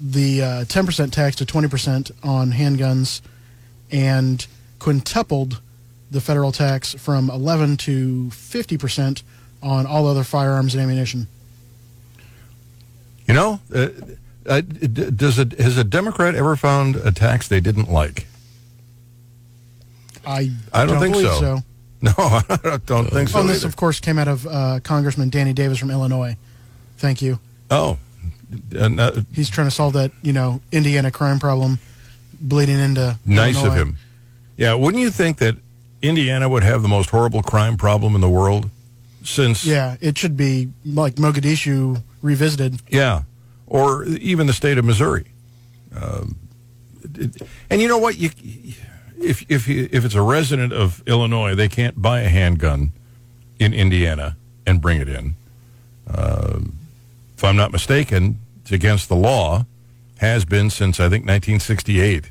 the 0.01 0.43
uh, 0.43 0.65
10% 0.65 1.13
tax 1.13 1.37
to 1.37 1.45
20% 1.45 2.11
on 2.25 2.53
handguns 2.53 3.21
and 3.93 4.47
quintupled 4.79 5.61
the 6.11 6.23
federal 6.23 6.51
tax 6.51 6.95
from 6.95 7.29
11 7.29 7.77
to 7.77 8.31
50% 8.33 9.23
on 9.63 9.85
all 9.85 10.07
other 10.07 10.25
firearms 10.25 10.73
and 10.75 10.83
ammunition. 10.83 11.27
you 13.29 13.35
know, 13.35 13.61
uh, 14.47 14.61
does 14.61 15.39
a, 15.39 15.49
has 15.63 15.77
a 15.77 15.85
Democrat 15.85 16.35
ever 16.35 16.57
found 16.57 16.97
a 16.97 17.13
tax 17.13 17.49
they 17.49 17.61
didn't 17.61 17.91
like? 17.91 18.27
I, 20.27 20.51
I 20.73 20.87
don't 20.87 21.01
think 21.01 21.15
believe 21.15 21.33
so. 21.35 21.59
No, 22.03 22.13
I 22.17 22.81
don't 22.87 23.11
think 23.11 23.29
so. 23.29 23.41
Oh, 23.41 23.47
this, 23.47 23.63
of 23.63 23.77
course, 23.77 24.01
came 24.01 24.19
out 24.19 24.27
of 24.29 24.47
uh, 24.47 24.81
Congressman 24.83 25.29
Danny 25.29 25.53
Davis 25.53 25.77
from 25.77 25.91
Illinois. 25.91 26.35
Thank 26.97 27.21
you. 27.21 27.39
oh, 27.71 27.99
uh, 28.75 29.21
He's 29.35 29.51
trying 29.51 29.67
to 29.67 29.71
solve 29.71 29.93
that, 29.93 30.11
you 30.23 30.33
know, 30.33 30.63
Indiana 30.73 31.11
crime 31.11 31.39
problem 31.39 31.79
bleeding 32.41 32.79
into. 32.79 33.19
nice 33.27 33.63
of 33.63 33.75
him. 33.75 33.97
Yeah, 34.57 34.75
wouldn't 34.75 35.03
you 35.03 35.11
think 35.11 35.39
that 35.39 35.57
Indiana 36.01 36.49
would 36.49 36.63
have 36.63 36.81
the 36.81 36.89
most 36.89 37.11
horrible 37.11 37.43
crime 37.43 37.77
problem 37.77 38.15
in 38.15 38.23
the 38.23 38.31
world? 38.31 38.71
Since 39.23 39.67
Yeah, 39.67 39.97
it 40.01 40.17
should 40.17 40.37
be 40.39 40.71
like 40.87 41.17
Mogadishu 41.17 42.03
revisited. 42.23 42.81
Yeah, 42.89 43.23
or 43.71 44.05
even 44.05 44.47
the 44.47 44.53
state 44.53 44.77
of 44.77 44.85
Missouri. 44.85 45.25
Um, 45.99 46.37
it- 47.15 47.41
and 47.71 47.81
you 47.81 47.89
know 47.89 47.97
what? 47.99 48.19
You, 48.19 48.29
if 49.19 49.45
if 49.51 49.67
you, 49.67 49.89
if 49.91 50.05
it's 50.05 50.15
a 50.15 50.21
resident 50.23 50.73
of 50.75 51.03
Illinois, 51.07 51.55
they 51.55 51.69
can't 51.69 52.01
buy 52.01 52.21
a 52.21 52.29
handgun 52.29 52.93
in 53.59 53.73
Indiana 53.73 54.37
and 54.67 54.81
bring 54.83 55.01
it 55.01 55.09
in. 55.09 55.35
Um, 56.13 56.75
if 57.37 57.45
I'm 57.45 57.57
not 57.57 57.73
mistaken, 57.73 58.39
it's 58.63 58.73
against 58.73 59.09
the 59.09 59.17
law. 59.17 59.65
Has 60.19 60.45
been 60.45 60.69
since 60.69 61.01
I 61.01 61.05
think 61.05 61.25
1968 61.25 62.31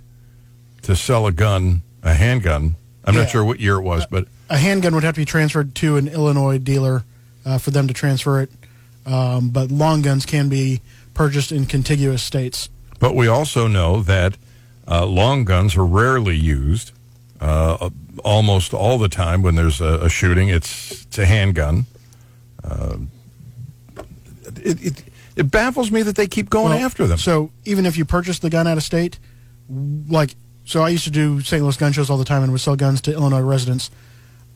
to 0.83 0.95
sell 0.95 1.25
a 1.25 1.31
gun, 1.31 1.81
a 2.03 2.13
handgun. 2.13 2.75
I'm 3.03 3.15
Yeah. 3.15 3.21
not 3.21 3.31
sure 3.31 3.43
what 3.43 3.59
year 3.59 3.77
it 3.77 3.81
was, 3.81 4.05
but 4.05 4.27
A 4.51 4.57
handgun 4.57 4.93
would 4.93 5.03
have 5.03 5.15
to 5.15 5.21
be 5.21 5.25
transferred 5.25 5.73
to 5.75 5.97
an 5.97 6.07
Illinois 6.07 6.57
dealer 6.59 7.03
uh, 7.45 7.57
for 7.57 7.71
them 7.71 7.87
to 7.87 7.93
transfer 7.93 8.41
it, 8.41 8.51
um, 9.07 9.49
but 9.49 9.71
long 9.71 10.01
guns 10.03 10.25
can 10.25 10.49
be 10.49 10.81
purchased 11.19 11.51
in 11.51 11.65
contiguous 11.65 12.23
states. 12.23 12.69
But 12.97 13.13
we 13.13 13.27
also 13.27 13.67
know 13.67 14.01
that 14.03 14.37
uh, 14.87 15.05
long 15.05 15.43
guns 15.43 15.75
are 15.75 15.85
rarely 15.85 16.37
used. 16.37 16.93
Uh, 17.41 17.89
almost 18.23 18.73
all 18.73 18.97
the 18.97 19.09
time 19.09 19.41
when 19.41 19.55
there's 19.55 19.81
a, 19.81 19.99
a 20.05 20.09
shooting, 20.09 20.47
it's 20.47 21.03
it's 21.03 21.17
a 21.17 21.25
handgun. 21.25 21.85
Um 22.63 23.11
it, 24.63 24.81
it 24.81 25.03
it 25.35 25.51
baffles 25.51 25.91
me 25.91 26.03
that 26.03 26.15
they 26.15 26.27
keep 26.27 26.49
going 26.49 26.73
Well, 26.73 26.85
after 26.85 27.05
them. 27.05 27.17
So 27.17 27.51
even 27.65 27.85
if 27.85 27.97
you 27.97 28.05
purchase 28.05 28.39
the 28.39 28.49
gun 28.49 28.65
out 28.65 28.77
of 28.77 28.83
state, 28.83 29.19
like 30.07 30.35
so, 30.63 30.83
I 30.83 30.89
used 30.89 31.03
to 31.03 31.11
do 31.11 31.41
St. 31.41 31.61
Louis 31.61 31.75
gun 31.75 31.91
shows 31.91 32.09
all 32.09 32.17
the 32.17 32.31
time 32.33 32.43
and 32.43 32.51
would 32.53 32.61
sell 32.61 32.77
guns 32.77 33.01
to 33.01 33.11
Illinois 33.11 33.41
residents. 33.41 33.91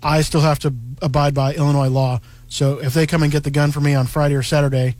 I 0.01 0.21
still 0.21 0.41
have 0.41 0.59
to 0.59 0.73
abide 1.01 1.33
by 1.33 1.55
Illinois 1.55 1.89
law. 1.89 2.21
So 2.47 2.79
if 2.79 2.93
they 2.93 3.05
come 3.05 3.21
and 3.23 3.31
get 3.31 3.43
the 3.43 3.51
gun 3.51 3.71
for 3.73 3.81
me 3.81 3.95
on 3.95 4.05
Friday 4.05 4.35
or 4.35 4.43
Saturday, 4.43 4.95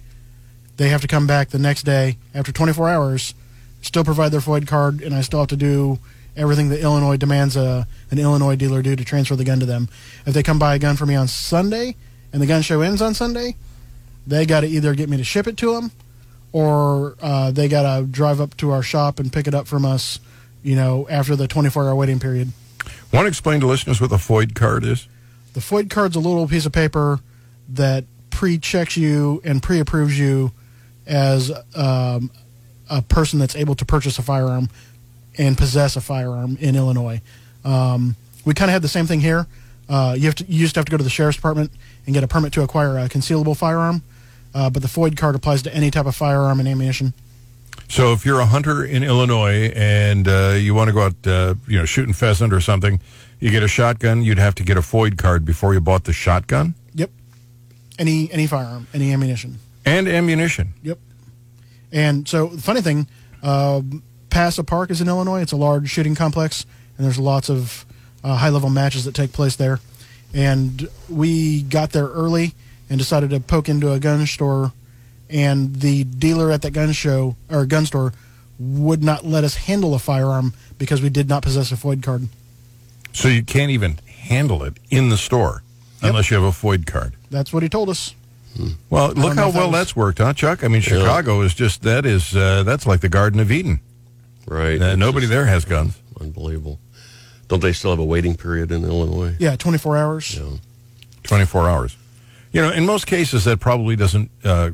they 0.78 0.90
have 0.90 1.02
to 1.02 1.08
come 1.08 1.28
back 1.28 1.50
the 1.50 1.60
next 1.60 1.84
day 1.84 2.18
after 2.34 2.52
24 2.52 2.90
hours, 2.90 3.34
still 3.82 4.04
provide 4.04 4.32
their 4.32 4.40
FOID 4.40 4.68
card, 4.68 5.02
and 5.02 5.14
I 5.14 5.22
still 5.22 5.40
have 5.40 5.50
to 5.50 5.56
do 5.56 6.00
everything 6.36 6.70
that 6.70 6.80
Illinois 6.80 7.18
demands 7.18 7.56
a, 7.56 7.88
an 8.10 8.18
Illinois 8.18 8.56
dealer 8.56 8.82
do 8.82 8.96
to 8.96 9.06
transfer 9.06 9.36
the 9.36 9.44
gun 9.44 9.60
to 9.60 9.66
them. 9.66 9.88
If 10.26 10.34
they 10.34 10.44
come 10.44 10.58
buy 10.58 10.76
a 10.76 10.80
gun 10.80 10.96
for 10.96 11.06
me 11.06 11.16
on 11.16 11.28
Sunday 11.28 11.96
and 12.32 12.42
the 12.42 12.48
gun 12.48 12.62
show 12.62 12.82
ends 12.82 13.02
on 13.02 13.14
Sunday, 13.14 13.56
they 14.26 14.46
got 14.46 14.62
to 14.62 14.68
either 14.68 14.96
get 14.96 15.10
me 15.10 15.18
to 15.18 15.24
ship 15.24 15.48
it 15.48 15.58
to 15.58 15.74
them 15.74 15.92
or 16.52 17.16
uh, 17.22 17.52
they 17.52 17.68
got 17.68 17.98
to 17.98 18.06
drive 18.06 18.40
up 18.40 18.56
to 18.58 18.72
our 18.72 18.84
shop 18.84 19.20
and 19.20 19.34
pick 19.34 19.48
it 19.48 19.54
up 19.54 19.68
from 19.68 19.86
us, 19.86 20.20
you 20.64 20.76
know, 20.76 21.08
after 21.10 21.36
the 21.36 21.48
24 21.48 21.90
hour 21.90 21.96
waiting 21.96 22.20
period. 22.20 22.52
Want 23.12 23.26
to 23.26 23.28
explain 23.28 23.60
to 23.60 23.68
listeners 23.68 24.02
what 24.02 24.10
the 24.10 24.18
FOID 24.18 24.56
card 24.56 24.84
is? 24.84 25.08
The 25.54 25.60
FOID 25.60 25.90
card's 25.90 26.16
a 26.16 26.20
little 26.20 26.48
piece 26.48 26.66
of 26.66 26.72
paper 26.72 27.20
that 27.70 28.06
pre 28.30 28.58
checks 28.58 28.98
you 28.98 29.42
and 29.44 29.62
pre 29.62 29.80
approves 29.80 30.18
you 30.18 30.52
as 31.06 31.52
um, 31.76 32.32
a 32.90 33.02
person 33.02 33.40
that's 33.40 33.56
able 33.56 33.76
to 33.76 33.86
purchase 33.86 34.18
a 34.20 34.22
firearm 34.22 34.70
and 35.38 35.58
possess 35.58 35.96
a 35.96 36.02
firearm 36.02 36.58
in 36.60 36.76
Illinois. 36.76 37.22
Um, 37.66 38.16
we 38.46 38.54
kind 38.54 38.70
of 38.70 38.74
had 38.74 38.82
the 38.82 38.88
same 38.88 39.06
thing 39.06 39.22
here. 39.22 39.48
Uh, 39.90 40.16
you 40.18 40.26
have 40.26 40.36
to 40.36 40.46
you 40.46 40.60
used 40.60 40.76
to 40.76 40.80
have 40.80 40.86
to 40.86 40.92
go 40.92 40.98
to 40.98 41.04
the 41.04 41.10
sheriff's 41.10 41.38
department 41.38 41.72
and 42.06 42.14
get 42.14 42.24
a 42.24 42.28
permit 42.28 42.54
to 42.54 42.62
acquire 42.62 42.98
a 42.98 43.10
concealable 43.10 43.56
firearm, 43.56 44.02
uh, 44.54 44.70
but 44.70 44.82
the 44.82 44.88
FOID 44.88 45.18
card 45.18 45.36
applies 45.36 45.62
to 45.64 45.74
any 45.74 45.92
type 45.92 46.06
of 46.06 46.16
firearm 46.16 46.60
and 46.60 46.68
ammunition. 46.68 47.14
So 47.90 48.14
if 48.14 48.26
you're 48.26 48.40
a 48.40 48.46
hunter 48.46 48.84
in 48.84 49.04
Illinois 49.04 49.72
and 49.76 50.28
uh, 50.28 50.56
you 50.58 50.74
want 50.74 50.88
to 50.88 50.94
go 50.94 51.02
out, 51.02 51.28
uh, 51.28 51.56
you 51.68 51.78
know, 51.78 51.86
shooting 51.86 52.14
pheasant 52.14 52.54
or 52.54 52.62
something, 52.62 53.00
you 53.40 53.52
get 53.52 53.62
a 53.62 53.68
shotgun. 53.68 54.24
You'd 54.24 54.40
have 54.40 54.56
to 54.56 54.64
get 54.64 54.78
a 54.78 54.82
FOID 54.82 55.18
card 55.18 55.46
before 55.46 55.74
you 55.74 55.82
bought 55.82 56.06
the 56.06 56.14
shotgun 56.14 56.76
Yep. 56.96 57.12
Any 58.00 58.32
any 58.32 58.48
firearm, 58.48 58.88
any 58.94 59.12
ammunition. 59.14 59.60
And 59.86 60.08
ammunition. 60.08 60.74
Yep. 60.84 60.98
And 61.92 62.28
so 62.28 62.48
the 62.48 62.62
funny 62.62 62.82
thing, 62.82 63.08
uh, 63.42 63.82
PASA 64.30 64.64
Park 64.64 64.90
is 64.92 65.02
in 65.02 65.08
Illinois. 65.08 65.42
It's 65.42 65.52
a 65.52 65.58
large 65.58 65.90
shooting 65.90 66.16
complex, 66.16 66.66
and 66.98 67.06
there's 67.06 67.20
lots 67.20 67.50
of 67.50 67.86
uh, 68.24 68.36
high 68.38 68.50
level 68.50 68.70
matches 68.70 69.06
that 69.06 69.14
take 69.14 69.34
place 69.34 69.56
there. 69.56 69.80
And 70.34 70.90
we 71.10 71.62
got 71.64 71.92
there 71.92 72.08
early 72.08 72.54
and 72.90 72.98
decided 72.98 73.30
to 73.32 73.40
poke 73.40 73.70
into 73.70 73.92
a 73.92 74.00
gun 74.00 74.26
store, 74.26 74.72
and 75.30 75.76
the 75.76 76.04
dealer 76.06 76.52
at 76.52 76.62
that 76.64 76.72
gun 76.72 76.92
show 76.94 77.36
or 77.50 77.66
gun 77.66 77.86
store 77.86 78.14
would 78.60 79.04
not 79.04 79.26
let 79.26 79.44
us 79.44 79.56
handle 79.56 79.94
a 79.94 80.00
firearm 80.00 80.54
because 80.78 81.02
we 81.02 81.10
did 81.10 81.28
not 81.28 81.44
possess 81.44 81.72
a 81.72 81.76
FOID 81.76 82.02
card. 82.02 82.28
So 83.12 83.28
you 83.28 83.44
can't 83.44 83.72
even 83.72 84.00
handle 84.08 84.64
it 84.64 84.74
in 84.90 85.10
the 85.10 85.18
store 85.18 85.62
Yep. 86.02 86.10
unless 86.10 86.32
you 86.32 86.36
have 86.38 86.44
a 86.46 86.52
FOID 86.52 86.86
card. 86.86 87.14
That's 87.30 87.54
what 87.54 87.64
he 87.64 87.70
told 87.70 87.90
us. 87.90 88.14
Well, 88.90 89.08
look 89.10 89.36
know 89.36 89.44
how 89.44 89.52
well 89.52 89.72
was- 89.72 89.80
that's 89.80 89.96
worked, 89.96 90.20
huh, 90.20 90.34
Chuck? 90.34 90.64
I 90.64 90.68
mean, 90.68 90.82
Chicago 90.82 91.42
is 91.42 91.54
just 91.54 91.82
that 91.84 92.06
is 92.06 92.36
uh, 92.36 92.64
that's 92.64 92.86
like 92.86 93.02
the 93.02 93.10
Garden 93.10 93.40
of 93.40 93.52
Eden. 93.52 93.80
Right. 94.46 94.82
Uh, 94.82 94.96
nobody 94.96 95.26
just 95.26 95.32
there 95.32 95.46
has 95.46 95.66
guns. 95.66 96.00
Unbelievable. 96.20 96.80
Don't 97.48 97.62
they 97.62 97.74
still 97.74 97.92
have 97.92 98.00
a 98.00 98.06
waiting 98.06 98.36
period 98.36 98.72
in 98.72 98.84
Illinois? 98.84 99.36
Yeah, 99.40 99.56
24 99.56 99.98
hours. 99.98 100.36
Yeah. 100.36 100.58
24 101.24 101.70
hours. 101.70 101.98
You 102.52 102.62
know, 102.62 102.72
in 102.72 102.86
most 102.86 103.08
cases, 103.08 103.46
that 103.46 103.60
probably 103.60 103.96
doesn't 103.96 104.30
uh, 104.44 104.72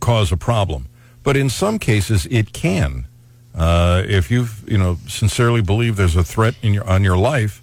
cause 0.00 0.32
a 0.32 0.36
problem. 0.36 0.86
But 1.22 1.36
in 1.36 1.50
some 1.50 1.78
cases, 1.78 2.26
it 2.30 2.52
can. 2.52 3.06
Uh, 3.54 4.02
if 4.06 4.30
you've 4.30 4.64
you 4.70 4.78
know, 4.78 4.98
sincerely 5.06 5.60
believe 5.62 5.96
there's 5.96 6.16
a 6.16 6.24
threat 6.24 6.54
in 6.62 6.72
your, 6.74 6.88
on 6.88 7.02
your 7.04 7.16
life 7.16 7.62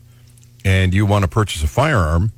and 0.63 0.93
you 0.93 1.05
want 1.05 1.23
to 1.23 1.27
purchase 1.27 1.63
a 1.63 1.67
firearm, 1.67 2.31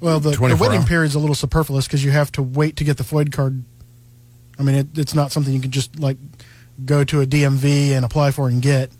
Well, 0.00 0.20
the, 0.20 0.30
the 0.30 0.56
waiting 0.60 0.84
period 0.84 1.08
is 1.08 1.14
a 1.14 1.18
little 1.18 1.34
superfluous 1.34 1.86
because 1.86 2.04
you 2.04 2.10
have 2.10 2.30
to 2.32 2.42
wait 2.42 2.76
to 2.76 2.84
get 2.84 2.98
the 2.98 3.04
FOID 3.04 3.32
card. 3.32 3.64
I 4.58 4.62
mean, 4.62 4.74
it, 4.74 4.98
it's 4.98 5.14
not 5.14 5.32
something 5.32 5.52
you 5.52 5.60
can 5.60 5.70
just 5.70 5.98
like 5.98 6.18
go 6.84 7.04
to 7.04 7.20
a 7.22 7.26
DMV 7.26 7.90
and 7.90 8.04
apply 8.04 8.30
for 8.30 8.48
and 8.48 8.60
get. 8.60 8.90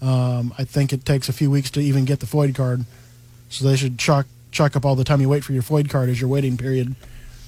Um, 0.00 0.54
I 0.58 0.64
think 0.64 0.92
it 0.92 1.04
takes 1.04 1.28
a 1.28 1.32
few 1.32 1.50
weeks 1.50 1.70
to 1.72 1.80
even 1.80 2.04
get 2.04 2.20
the 2.20 2.26
FOID 2.26 2.54
card, 2.54 2.84
so 3.48 3.66
they 3.66 3.76
should 3.76 3.98
chalk 3.98 4.26
chalk 4.50 4.76
up 4.76 4.84
all 4.84 4.94
the 4.94 5.04
time 5.04 5.20
you 5.20 5.28
wait 5.28 5.44
for 5.44 5.52
your 5.52 5.62
FOID 5.62 5.90
card 5.90 6.08
as 6.08 6.20
your 6.20 6.30
waiting 6.30 6.56
period. 6.56 6.94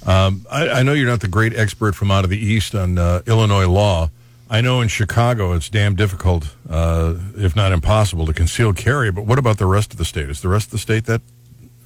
Um, 0.06 0.46
I, 0.50 0.68
I 0.68 0.82
know 0.82 0.92
you're 0.92 1.08
not 1.08 1.20
the 1.20 1.28
great 1.28 1.56
expert 1.56 1.94
from 1.94 2.10
out 2.10 2.24
of 2.24 2.30
the 2.30 2.38
East 2.38 2.74
on 2.74 2.98
uh, 2.98 3.22
Illinois 3.26 3.66
law. 3.66 4.10
I 4.50 4.60
know 4.60 4.80
in 4.80 4.88
Chicago 4.88 5.52
it's 5.52 5.68
damn 5.68 5.94
difficult, 5.94 6.54
uh, 6.70 7.14
if 7.36 7.54
not 7.54 7.72
impossible, 7.72 8.24
to 8.26 8.32
conceal 8.32 8.72
carry. 8.72 9.10
But 9.10 9.26
what 9.26 9.38
about 9.38 9.58
the 9.58 9.66
rest 9.66 9.92
of 9.92 9.98
the 9.98 10.04
state? 10.04 10.30
Is 10.30 10.40
the 10.40 10.48
rest 10.48 10.66
of 10.66 10.72
the 10.72 10.78
state 10.78 11.04
that 11.04 11.20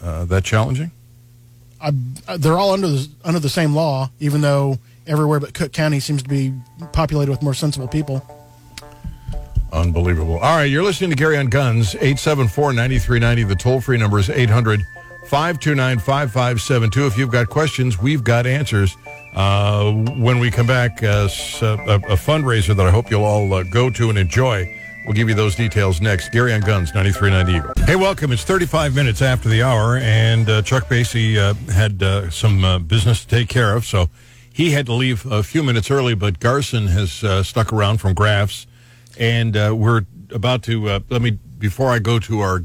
uh, 0.00 0.24
that 0.26 0.44
challenging? 0.44 0.92
I, 1.82 1.92
uh, 2.28 2.36
they're 2.36 2.58
all 2.58 2.72
under 2.72 2.88
the 2.88 3.08
under 3.24 3.40
the 3.40 3.48
same 3.48 3.74
law, 3.74 4.10
even 4.20 4.40
though 4.40 4.78
everywhere 5.06 5.40
but 5.40 5.54
Cook 5.54 5.72
County 5.72 6.00
seems 6.00 6.22
to 6.22 6.28
be 6.28 6.52
populated 6.92 7.30
with 7.30 7.42
more 7.42 7.54
sensible 7.54 7.88
people. 7.88 8.24
Unbelievable. 9.72 10.34
All 10.34 10.56
right, 10.56 10.64
you're 10.70 10.82
listening 10.84 11.10
to 11.10 11.16
Gary 11.16 11.38
on 11.38 11.46
Guns, 11.48 11.94
874-9390. 11.94 13.48
The 13.48 13.54
toll-free 13.56 13.96
number 13.96 14.18
is 14.18 14.28
800-529-5572. 14.28 17.06
If 17.06 17.16
you've 17.18 17.30
got 17.30 17.48
questions, 17.48 17.98
we've 17.98 18.22
got 18.22 18.46
answers. 18.46 18.94
Uh, 19.34 19.90
when 20.18 20.38
we 20.40 20.50
come 20.50 20.66
back, 20.66 21.02
uh, 21.02 21.24
s- 21.24 21.62
a, 21.62 21.72
a 21.74 22.16
fundraiser 22.16 22.76
that 22.76 22.86
I 22.86 22.90
hope 22.90 23.10
you'll 23.10 23.24
all 23.24 23.50
uh, 23.54 23.62
go 23.62 23.88
to 23.88 24.10
and 24.10 24.18
enjoy. 24.18 24.78
We'll 25.04 25.14
give 25.14 25.28
you 25.28 25.34
those 25.34 25.56
details 25.56 26.00
next. 26.00 26.30
Gary 26.30 26.52
on 26.52 26.60
Guns, 26.60 26.94
9390 26.94 27.58
Eagle. 27.58 27.86
Hey, 27.86 27.96
welcome. 27.96 28.30
It's 28.30 28.44
35 28.44 28.94
minutes 28.94 29.20
after 29.20 29.48
the 29.48 29.60
hour, 29.62 29.96
and 29.96 30.48
uh, 30.48 30.62
Chuck 30.62 30.84
Basye 30.84 31.36
uh, 31.36 31.54
had 31.72 32.00
uh, 32.02 32.30
some 32.30 32.64
uh, 32.64 32.78
business 32.78 33.24
to 33.24 33.26
take 33.28 33.48
care 33.48 33.74
of, 33.74 33.84
so 33.84 34.10
he 34.52 34.70
had 34.70 34.86
to 34.86 34.92
leave 34.92 35.26
a 35.26 35.42
few 35.42 35.64
minutes 35.64 35.90
early, 35.90 36.14
but 36.14 36.38
Garson 36.38 36.86
has 36.86 37.24
uh, 37.24 37.42
stuck 37.42 37.72
around 37.72 37.98
from 37.98 38.14
Graf's, 38.14 38.68
and 39.18 39.56
uh, 39.56 39.74
we're 39.76 40.02
about 40.30 40.62
to, 40.64 41.02
let 41.10 41.20
me, 41.20 41.32
before 41.58 41.90
I 41.90 41.98
go 41.98 42.20
to 42.20 42.40
our 42.40 42.60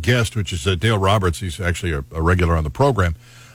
guest, 0.00 0.36
which 0.36 0.54
is 0.54 0.64
Dale 0.78 0.98
Roberts, 0.98 1.40
he's 1.40 1.60
actually 1.60 1.92
a, 1.92 2.02
a 2.12 2.22
regular 2.22 2.56
on 2.56 2.64
the 2.64 2.70
program, 2.70 3.14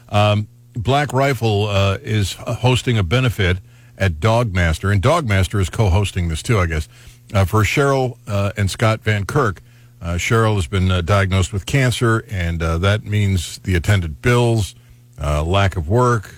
um, 0.09 0.47
Black 0.73 1.13
Rifle 1.13 1.67
is 2.03 2.33
hosting 2.33 2.97
a 2.97 3.03
benefit 3.03 3.57
at 3.99 4.13
Dogmaster, 4.13 4.91
and 4.91 5.01
Dogmaster 5.01 5.59
is 5.59 5.69
co-hosting 5.69 6.29
this 6.29 6.41
too, 6.41 6.57
I 6.57 6.65
guess, 6.65 6.87
uh, 7.33 7.45
for 7.45 7.63
Cheryl 7.63 8.17
uh, 8.25 8.53
and 8.55 8.71
Scott 8.71 9.01
Van 9.01 9.25
Kirk. 9.25 9.61
Uh, 10.01 10.13
Cheryl 10.13 10.55
has 10.55 10.65
been 10.65 10.89
uh, 10.89 11.01
diagnosed 11.01 11.51
with 11.51 11.65
cancer, 11.65 12.23
and 12.29 12.63
uh, 12.63 12.77
that 12.77 13.03
means 13.03 13.59
the 13.59 13.75
attendant 13.75 14.21
bills, 14.21 14.73
uh, 15.21 15.43
lack 15.43 15.75
of 15.75 15.89
work, 15.89 16.33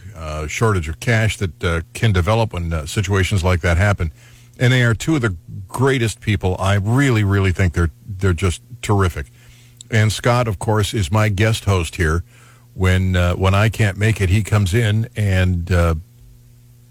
shortage 0.48 0.88
of 0.88 1.00
cash 1.00 1.38
that 1.38 1.84
can 1.94 2.12
develop 2.12 2.54
when 2.54 2.86
situations 2.86 3.44
like 3.44 3.62
that 3.62 3.78
happen. 3.78 4.12
And 4.60 4.72
they 4.72 4.84
are 4.84 4.94
two 4.94 5.16
of 5.16 5.22
the 5.22 5.36
greatest 5.68 6.22
people. 6.22 6.56
I 6.60 6.76
really, 6.76 7.24
really 7.24 7.52
think 7.52 7.74
they're 7.74 7.90
they're 8.06 8.34
just 8.34 8.62
terrific. 8.84 9.32
And 9.90 10.12
Scott, 10.12 10.48
of 10.48 10.60
course, 10.60 10.94
is 10.94 11.12
my 11.12 11.30
guest 11.30 11.66
host 11.66 11.96
here. 11.96 12.24
When 12.76 13.16
when 13.38 13.56
I 13.56 13.70
can't 13.70 13.98
make 13.98 14.22
it, 14.22 14.30
he 14.30 14.44
comes 14.44 14.76
in 14.76 15.10
and 15.16 15.72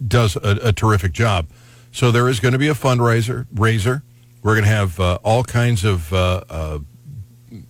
does 0.07 0.37
a, 0.37 0.59
a 0.63 0.73
terrific 0.73 1.13
job. 1.13 1.49
So 1.93 2.11
there 2.11 2.29
is 2.29 2.41
going 2.41 2.53
to 2.53 2.59
be 2.59 2.69
a 2.69 2.75
fundraiser. 2.75 3.47
Raiser. 3.53 4.03
We're 4.43 4.55
going 4.55 4.65
to 4.65 4.71
have 4.71 4.99
uh, 4.99 5.19
all 5.23 5.45
kinds 5.45 5.85
of 5.85 6.13
uh, 6.13 6.43
uh, 6.49 6.79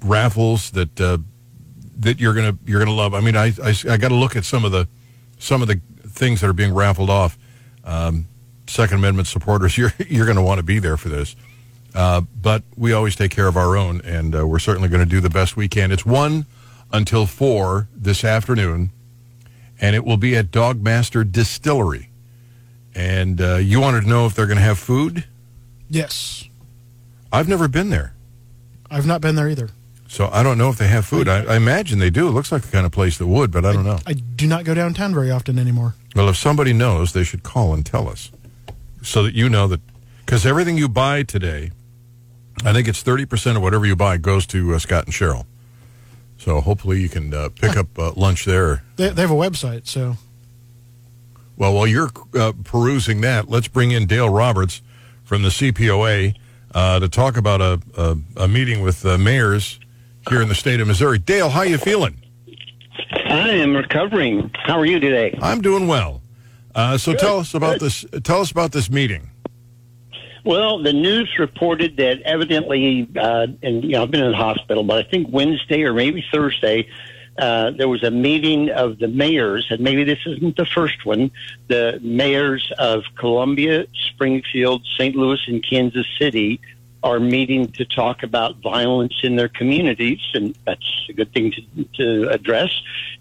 raffles 0.02 0.70
that 0.72 1.00
uh, 1.00 1.18
that 1.98 2.20
you're 2.20 2.34
going 2.34 2.52
to 2.52 2.58
you're 2.64 2.78
going 2.78 2.88
to 2.88 2.94
love. 2.94 3.14
I 3.14 3.20
mean, 3.20 3.36
I 3.36 3.52
I, 3.62 3.74
I 3.88 3.96
got 3.96 4.08
to 4.08 4.14
look 4.14 4.36
at 4.36 4.44
some 4.44 4.64
of 4.64 4.72
the 4.72 4.88
some 5.38 5.62
of 5.62 5.68
the 5.68 5.80
things 6.06 6.40
that 6.40 6.48
are 6.48 6.54
being 6.54 6.74
raffled 6.74 7.10
off. 7.10 7.38
Um, 7.84 8.26
Second 8.66 8.98
Amendment 8.98 9.26
supporters, 9.26 9.76
you're 9.78 9.92
you're 10.06 10.26
going 10.26 10.36
to 10.36 10.42
want 10.42 10.58
to 10.58 10.64
be 10.64 10.78
there 10.78 10.96
for 10.96 11.08
this. 11.08 11.34
Uh, 11.94 12.20
but 12.20 12.62
we 12.76 12.92
always 12.92 13.16
take 13.16 13.32
care 13.32 13.48
of 13.48 13.56
our 13.56 13.76
own, 13.76 14.00
and 14.02 14.36
uh, 14.36 14.46
we're 14.46 14.60
certainly 14.60 14.88
going 14.88 15.02
to 15.02 15.08
do 15.08 15.20
the 15.20 15.30
best 15.30 15.56
we 15.56 15.68
can. 15.68 15.90
It's 15.90 16.06
one 16.06 16.46
until 16.92 17.26
four 17.26 17.88
this 17.92 18.22
afternoon, 18.22 18.90
and 19.80 19.96
it 19.96 20.04
will 20.04 20.16
be 20.16 20.36
at 20.36 20.52
Dogmaster 20.52 21.30
Distillery. 21.30 22.09
And 22.94 23.40
uh, 23.40 23.56
you 23.56 23.80
wanted 23.80 24.02
to 24.02 24.08
know 24.08 24.26
if 24.26 24.34
they're 24.34 24.46
going 24.46 24.58
to 24.58 24.62
have 24.64 24.78
food? 24.78 25.24
Yes, 25.88 26.44
I've 27.32 27.48
never 27.48 27.68
been 27.68 27.90
there, 27.90 28.12
I've 28.90 29.06
not 29.06 29.20
been 29.20 29.34
there 29.36 29.48
either. 29.48 29.68
so 30.08 30.28
I 30.32 30.42
don't 30.42 30.58
know 30.58 30.68
if 30.68 30.78
they 30.78 30.88
have 30.88 31.04
food. 31.06 31.28
I, 31.28 31.44
I 31.44 31.56
imagine 31.56 31.98
they 32.00 32.10
do. 32.10 32.26
It 32.28 32.32
looks 32.32 32.50
like 32.52 32.62
the 32.62 32.72
kind 32.72 32.84
of 32.86 32.92
place 32.92 33.18
that 33.18 33.26
would, 33.26 33.50
but 33.52 33.64
I 33.64 33.72
don't 33.72 33.84
know. 33.84 33.98
I 34.06 34.12
do 34.14 34.46
not 34.46 34.64
go 34.64 34.74
downtown 34.74 35.14
very 35.14 35.30
often 35.30 35.58
anymore. 35.58 35.94
Well, 36.16 36.28
if 36.28 36.36
somebody 36.36 36.72
knows, 36.72 37.12
they 37.12 37.22
should 37.24 37.42
call 37.44 37.72
and 37.74 37.84
tell 37.86 38.08
us 38.08 38.30
so 39.02 39.22
that 39.22 39.34
you 39.34 39.48
know 39.48 39.66
that. 39.68 39.80
Because 40.26 40.44
everything 40.46 40.76
you 40.78 40.88
buy 40.88 41.22
today, 41.24 41.70
I 42.64 42.72
think 42.72 42.86
it's 42.86 43.02
30% 43.02 43.56
of 43.56 43.62
whatever 43.62 43.84
you 43.86 43.96
buy 43.96 44.16
goes 44.16 44.46
to 44.48 44.74
uh, 44.74 44.78
Scott 44.78 45.06
and 45.06 45.14
Cheryl. 45.14 45.44
So 46.38 46.60
hopefully 46.60 47.00
you 47.00 47.08
can 47.08 47.34
uh, 47.34 47.48
pick 47.48 47.76
up 47.76 47.98
uh, 47.98 48.12
lunch 48.12 48.44
there. 48.44 48.82
They, 48.96 49.08
they 49.10 49.22
have 49.22 49.30
a 49.30 49.34
website, 49.34 49.86
so 49.88 50.16
Well, 51.60 51.74
while 51.74 51.86
you're 51.86 52.08
uh, 52.34 52.54
perusing 52.64 53.20
that, 53.20 53.50
let's 53.50 53.68
bring 53.68 53.90
in 53.90 54.06
Dale 54.06 54.30
Roberts 54.30 54.80
from 55.22 55.42
the 55.42 55.50
CPOA 55.50 56.34
uh, 56.74 57.00
to 57.00 57.06
talk 57.06 57.36
about 57.36 57.60
a, 57.60 57.78
a, 57.98 58.16
a 58.44 58.48
meeting 58.48 58.80
with 58.80 59.04
uh, 59.04 59.18
mayors 59.18 59.78
here 60.30 60.40
in 60.40 60.48
the 60.48 60.54
state 60.54 60.80
of 60.80 60.88
Missouri. 60.88 61.18
Dale, 61.18 61.50
how 61.50 61.60
you 61.60 61.76
feeling? 61.76 62.18
I 63.26 63.50
am 63.50 63.76
recovering. 63.76 64.50
How 64.54 64.78
are 64.78 64.86
you 64.86 64.98
today? 65.00 65.38
I'm 65.42 65.60
doing 65.60 65.86
well. 65.86 66.22
Uh, 66.74 66.96
so 66.96 67.12
Good, 67.12 67.20
tell 67.20 67.38
us 67.40 67.52
about 67.52 67.80
good. 67.80 67.90
this. 67.90 68.06
Tell 68.22 68.40
us 68.40 68.50
about 68.50 68.72
this 68.72 68.88
meeting. 68.88 69.30
Well, 70.46 70.82
the 70.82 70.94
news 70.94 71.30
reported 71.38 71.98
that 71.98 72.22
evidently, 72.22 73.06
uh, 73.20 73.48
and 73.62 73.84
you 73.84 73.90
know, 73.90 74.04
I've 74.04 74.10
been 74.10 74.24
in 74.24 74.30
the 74.30 74.36
hospital, 74.38 74.82
but 74.82 75.04
I 75.04 75.10
think 75.10 75.28
Wednesday 75.30 75.82
or 75.82 75.92
maybe 75.92 76.24
Thursday, 76.32 76.88
uh, 77.40 77.70
there 77.70 77.88
was 77.88 78.02
a 78.02 78.10
meeting 78.10 78.70
of 78.70 78.98
the 78.98 79.08
mayors, 79.08 79.66
and 79.70 79.80
maybe 79.80 80.04
this 80.04 80.18
isn't 80.26 80.56
the 80.56 80.66
first 80.66 81.06
one. 81.06 81.30
The 81.68 81.98
mayors 82.02 82.70
of 82.78 83.04
Columbia, 83.16 83.86
Springfield, 84.08 84.82
St. 84.98 85.16
Louis, 85.16 85.40
and 85.46 85.64
Kansas 85.66 86.06
City 86.18 86.60
are 87.02 87.18
meeting 87.18 87.72
to 87.72 87.84
talk 87.86 88.22
about 88.22 88.56
violence 88.56 89.14
in 89.22 89.36
their 89.36 89.48
communities, 89.48 90.20
and 90.34 90.54
that's 90.66 91.06
a 91.08 91.14
good 91.14 91.32
thing 91.32 91.50
to, 91.52 91.84
to 91.94 92.28
address. 92.28 92.70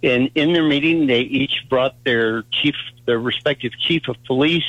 And 0.03 0.29
in 0.35 0.51
their 0.51 0.67
meeting, 0.67 1.07
they 1.07 1.21
each 1.21 1.65
brought 1.69 1.95
their 2.03 2.43
chief, 2.51 2.75
their 3.05 3.19
respective 3.19 3.71
chief 3.79 4.09
of 4.09 4.21
police, 4.25 4.67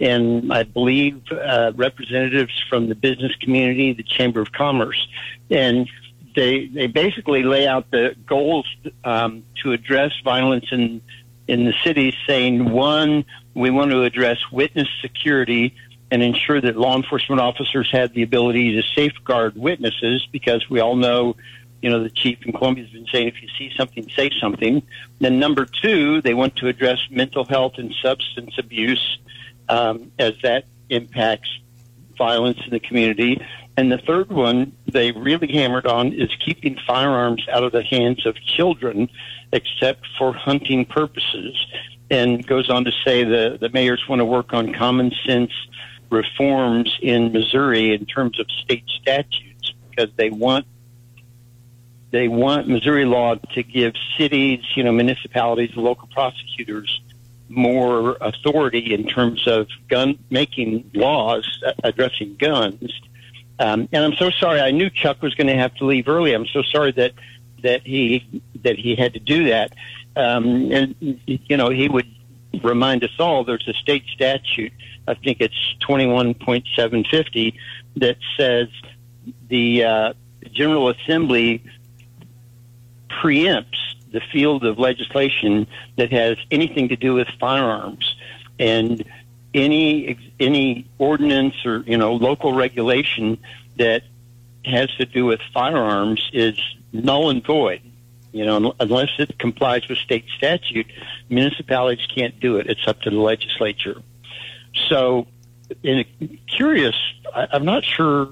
and 0.00 0.52
I 0.52 0.64
believe 0.64 1.22
uh, 1.30 1.72
representatives 1.76 2.52
from 2.68 2.88
the 2.88 2.94
business 2.94 3.34
community, 3.36 3.92
the 3.92 4.02
Chamber 4.02 4.40
of 4.40 4.50
Commerce, 4.50 5.06
and 5.50 5.88
they 6.38 6.66
they 6.66 6.86
basically 6.86 7.42
lay 7.42 7.66
out 7.66 7.90
the 7.90 8.14
goals 8.24 8.66
um, 9.04 9.42
to 9.62 9.72
address 9.72 10.12
violence 10.22 10.66
in 10.70 11.02
in 11.48 11.64
the 11.64 11.74
city, 11.82 12.14
saying 12.26 12.70
one, 12.70 13.24
we 13.54 13.70
want 13.70 13.90
to 13.90 14.02
address 14.02 14.38
witness 14.52 14.86
security 15.00 15.74
and 16.10 16.22
ensure 16.22 16.60
that 16.60 16.76
law 16.76 16.94
enforcement 16.96 17.40
officers 17.40 17.90
have 17.90 18.12
the 18.12 18.22
ability 18.22 18.80
to 18.80 18.82
safeguard 18.94 19.56
witnesses, 19.56 20.26
because 20.30 20.68
we 20.70 20.78
all 20.78 20.94
know, 20.94 21.34
you 21.82 21.90
know, 21.90 22.02
the 22.02 22.10
chief 22.10 22.38
in 22.46 22.52
Columbia 22.52 22.84
has 22.84 22.92
been 22.92 23.06
saying 23.12 23.28
if 23.28 23.42
you 23.42 23.48
see 23.58 23.72
something, 23.76 24.08
say 24.14 24.30
something. 24.40 24.82
Then 25.18 25.38
number 25.38 25.66
two, 25.66 26.22
they 26.22 26.34
want 26.34 26.54
to 26.56 26.68
address 26.68 26.98
mental 27.10 27.44
health 27.44 27.74
and 27.78 27.92
substance 28.00 28.54
abuse 28.58 29.18
um, 29.68 30.12
as 30.18 30.34
that 30.42 30.66
impacts 30.88 31.50
violence 32.16 32.58
in 32.64 32.70
the 32.70 32.80
community. 32.80 33.40
And 33.78 33.92
the 33.92 33.98
third 33.98 34.32
one 34.32 34.72
they 34.86 35.12
really 35.12 35.52
hammered 35.52 35.86
on 35.86 36.12
is 36.12 36.28
keeping 36.44 36.76
firearms 36.84 37.46
out 37.48 37.62
of 37.62 37.70
the 37.70 37.84
hands 37.84 38.26
of 38.26 38.34
children, 38.34 39.08
except 39.52 40.04
for 40.18 40.32
hunting 40.32 40.84
purposes. 40.84 41.54
And 42.10 42.44
goes 42.44 42.70
on 42.70 42.84
to 42.86 42.92
say 43.04 43.22
the, 43.22 43.56
the 43.60 43.68
mayors 43.68 44.02
want 44.08 44.18
to 44.18 44.24
work 44.24 44.52
on 44.52 44.74
common 44.74 45.12
sense 45.24 45.52
reforms 46.10 46.98
in 47.02 47.30
Missouri 47.30 47.94
in 47.94 48.04
terms 48.04 48.40
of 48.40 48.50
state 48.50 48.82
statutes 49.00 49.74
because 49.88 50.10
they 50.16 50.30
want 50.30 50.66
they 52.10 52.26
want 52.26 52.66
Missouri 52.66 53.04
law 53.04 53.36
to 53.36 53.62
give 53.62 53.92
cities, 54.16 54.58
you 54.74 54.82
know, 54.82 54.90
municipalities, 54.90 55.76
local 55.76 56.08
prosecutors 56.08 57.00
more 57.48 58.16
authority 58.20 58.92
in 58.92 59.06
terms 59.06 59.46
of 59.46 59.68
gun 59.88 60.18
making 60.30 60.90
laws 60.94 61.46
uh, 61.64 61.72
addressing 61.84 62.34
guns. 62.40 62.90
Um, 63.58 63.88
and 63.92 64.04
I'm 64.04 64.14
so 64.14 64.30
sorry. 64.30 64.60
I 64.60 64.70
knew 64.70 64.88
Chuck 64.90 65.22
was 65.22 65.34
going 65.34 65.48
to 65.48 65.56
have 65.56 65.74
to 65.76 65.84
leave 65.84 66.08
early. 66.08 66.32
I'm 66.32 66.46
so 66.46 66.62
sorry 66.62 66.92
that 66.92 67.12
that 67.62 67.84
he 67.84 68.42
that 68.62 68.78
he 68.78 68.94
had 68.94 69.14
to 69.14 69.20
do 69.20 69.48
that. 69.48 69.72
Um, 70.16 70.70
and 70.72 70.94
you 71.26 71.56
know, 71.56 71.70
he 71.70 71.88
would 71.88 72.06
remind 72.62 73.04
us 73.04 73.10
all. 73.18 73.44
There's 73.44 73.66
a 73.68 73.74
state 73.74 74.04
statute. 74.12 74.72
I 75.06 75.14
think 75.14 75.40
it's 75.40 75.54
21.750 75.88 77.54
that 77.96 78.16
says 78.36 78.68
the 79.48 79.84
uh, 79.84 80.12
General 80.52 80.90
Assembly 80.90 81.64
preempts 83.08 83.78
the 84.12 84.20
field 84.32 84.64
of 84.64 84.78
legislation 84.78 85.66
that 85.96 86.12
has 86.12 86.36
anything 86.50 86.88
to 86.88 86.96
do 86.96 87.14
with 87.14 87.28
firearms 87.40 88.16
and 88.58 89.04
any 89.58 90.18
any 90.40 90.86
ordinance 90.98 91.54
or 91.64 91.80
you 91.86 91.96
know 91.96 92.14
local 92.14 92.52
regulation 92.52 93.38
that 93.76 94.02
has 94.64 94.88
to 94.96 95.06
do 95.06 95.24
with 95.24 95.40
firearms 95.52 96.30
is 96.32 96.58
null 96.92 97.30
and 97.30 97.44
void. 97.44 97.82
You 98.32 98.44
know, 98.44 98.74
unless 98.78 99.10
it 99.18 99.38
complies 99.38 99.88
with 99.88 99.98
state 99.98 100.26
statute, 100.36 100.86
municipalities 101.28 102.06
can't 102.14 102.38
do 102.38 102.58
it. 102.58 102.66
It's 102.66 102.86
up 102.86 103.00
to 103.02 103.10
the 103.10 103.16
legislature. 103.16 104.02
So, 104.88 105.26
in 105.82 106.00
a 106.00 106.26
curious, 106.46 106.94
I, 107.34 107.48
I'm 107.52 107.64
not 107.64 107.84
sure. 107.84 108.28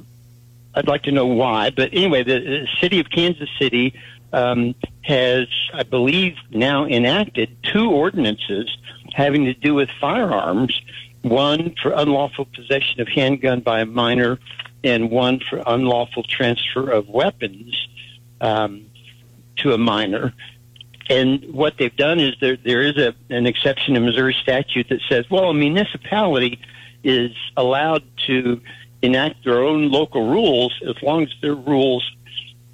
I'd 0.75 0.87
like 0.87 1.05
to 1.05 1.13
know 1.13 1.27
why, 1.27 1.71
but 1.71 1.95
anyway, 1.95 2.23
the, 2.23 2.39
the 2.39 2.69
city 2.83 3.01
of 3.01 3.09
Kansas 3.09 3.49
City 3.59 3.99
um, 4.35 4.75
has, 5.03 5.49
I 5.73 5.85
believe, 5.85 6.37
now 6.51 6.85
enacted 6.85 7.57
two 7.63 7.91
ordinances 7.91 8.77
having 9.15 9.47
to 9.47 9.55
do 9.55 9.75
with 9.75 9.89
firearms. 9.99 10.79
One 11.27 11.75
for 11.83 11.91
unlawful 11.91 12.45
possession 12.45 13.01
of 13.01 13.09
handgun 13.09 13.59
by 13.59 13.81
a 13.81 13.87
minor, 13.87 14.39
and 14.85 15.11
one 15.11 15.41
for 15.41 15.61
unlawful 15.67 16.23
transfer 16.23 16.89
of 16.89 17.09
weapons 17.09 17.75
um, 18.41 18.87
to 19.57 19.73
a 19.73 19.79
minor. 19.79 20.33
And 21.11 21.53
what 21.53 21.79
they've 21.79 21.97
done 21.97 22.21
is 22.21 22.37
there 22.41 22.57
there 22.57 22.81
is 22.81 22.97
a, 22.97 23.13
an 23.29 23.45
exception 23.45 23.97
in 23.97 24.05
Missouri 24.05 24.37
statute 24.41 24.89
that 24.89 25.01
says, 25.09 25.29
well, 25.29 25.51
a 25.51 25.55
municipality 25.55 26.61
is 27.03 27.33
allowed 27.57 28.05
to 28.29 28.61
enact 29.03 29.45
their 29.45 29.65
own 29.65 29.91
local 29.91 30.31
rules 30.31 30.81
as 30.89 30.95
long 31.03 31.25
as 31.25 31.35
their 31.43 31.57
rules 31.57 32.09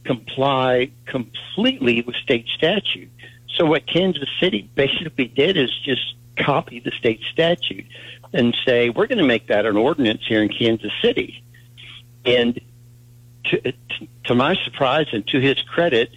comply 0.04 0.90
completely 1.06 2.02
with 2.02 2.16
state 2.16 2.46
statute. 2.48 3.08
So 3.56 3.64
what 3.64 3.86
Kansas 3.86 4.28
City 4.38 4.68
basically 4.74 5.28
did 5.28 5.56
is 5.56 5.70
just 5.86 6.02
copy 6.36 6.80
the 6.80 6.90
state 6.90 7.20
statute 7.32 7.86
and 8.32 8.56
say, 8.64 8.90
we're 8.90 9.06
going 9.06 9.18
to 9.18 9.24
make 9.24 9.48
that 9.48 9.66
an 9.66 9.76
ordinance 9.76 10.22
here 10.26 10.42
in 10.42 10.48
Kansas 10.48 10.92
City. 11.00 11.42
And 12.24 12.60
to, 13.44 13.72
to 14.24 14.34
my 14.34 14.56
surprise 14.64 15.06
and 15.12 15.26
to 15.28 15.40
his 15.40 15.60
credit, 15.62 16.10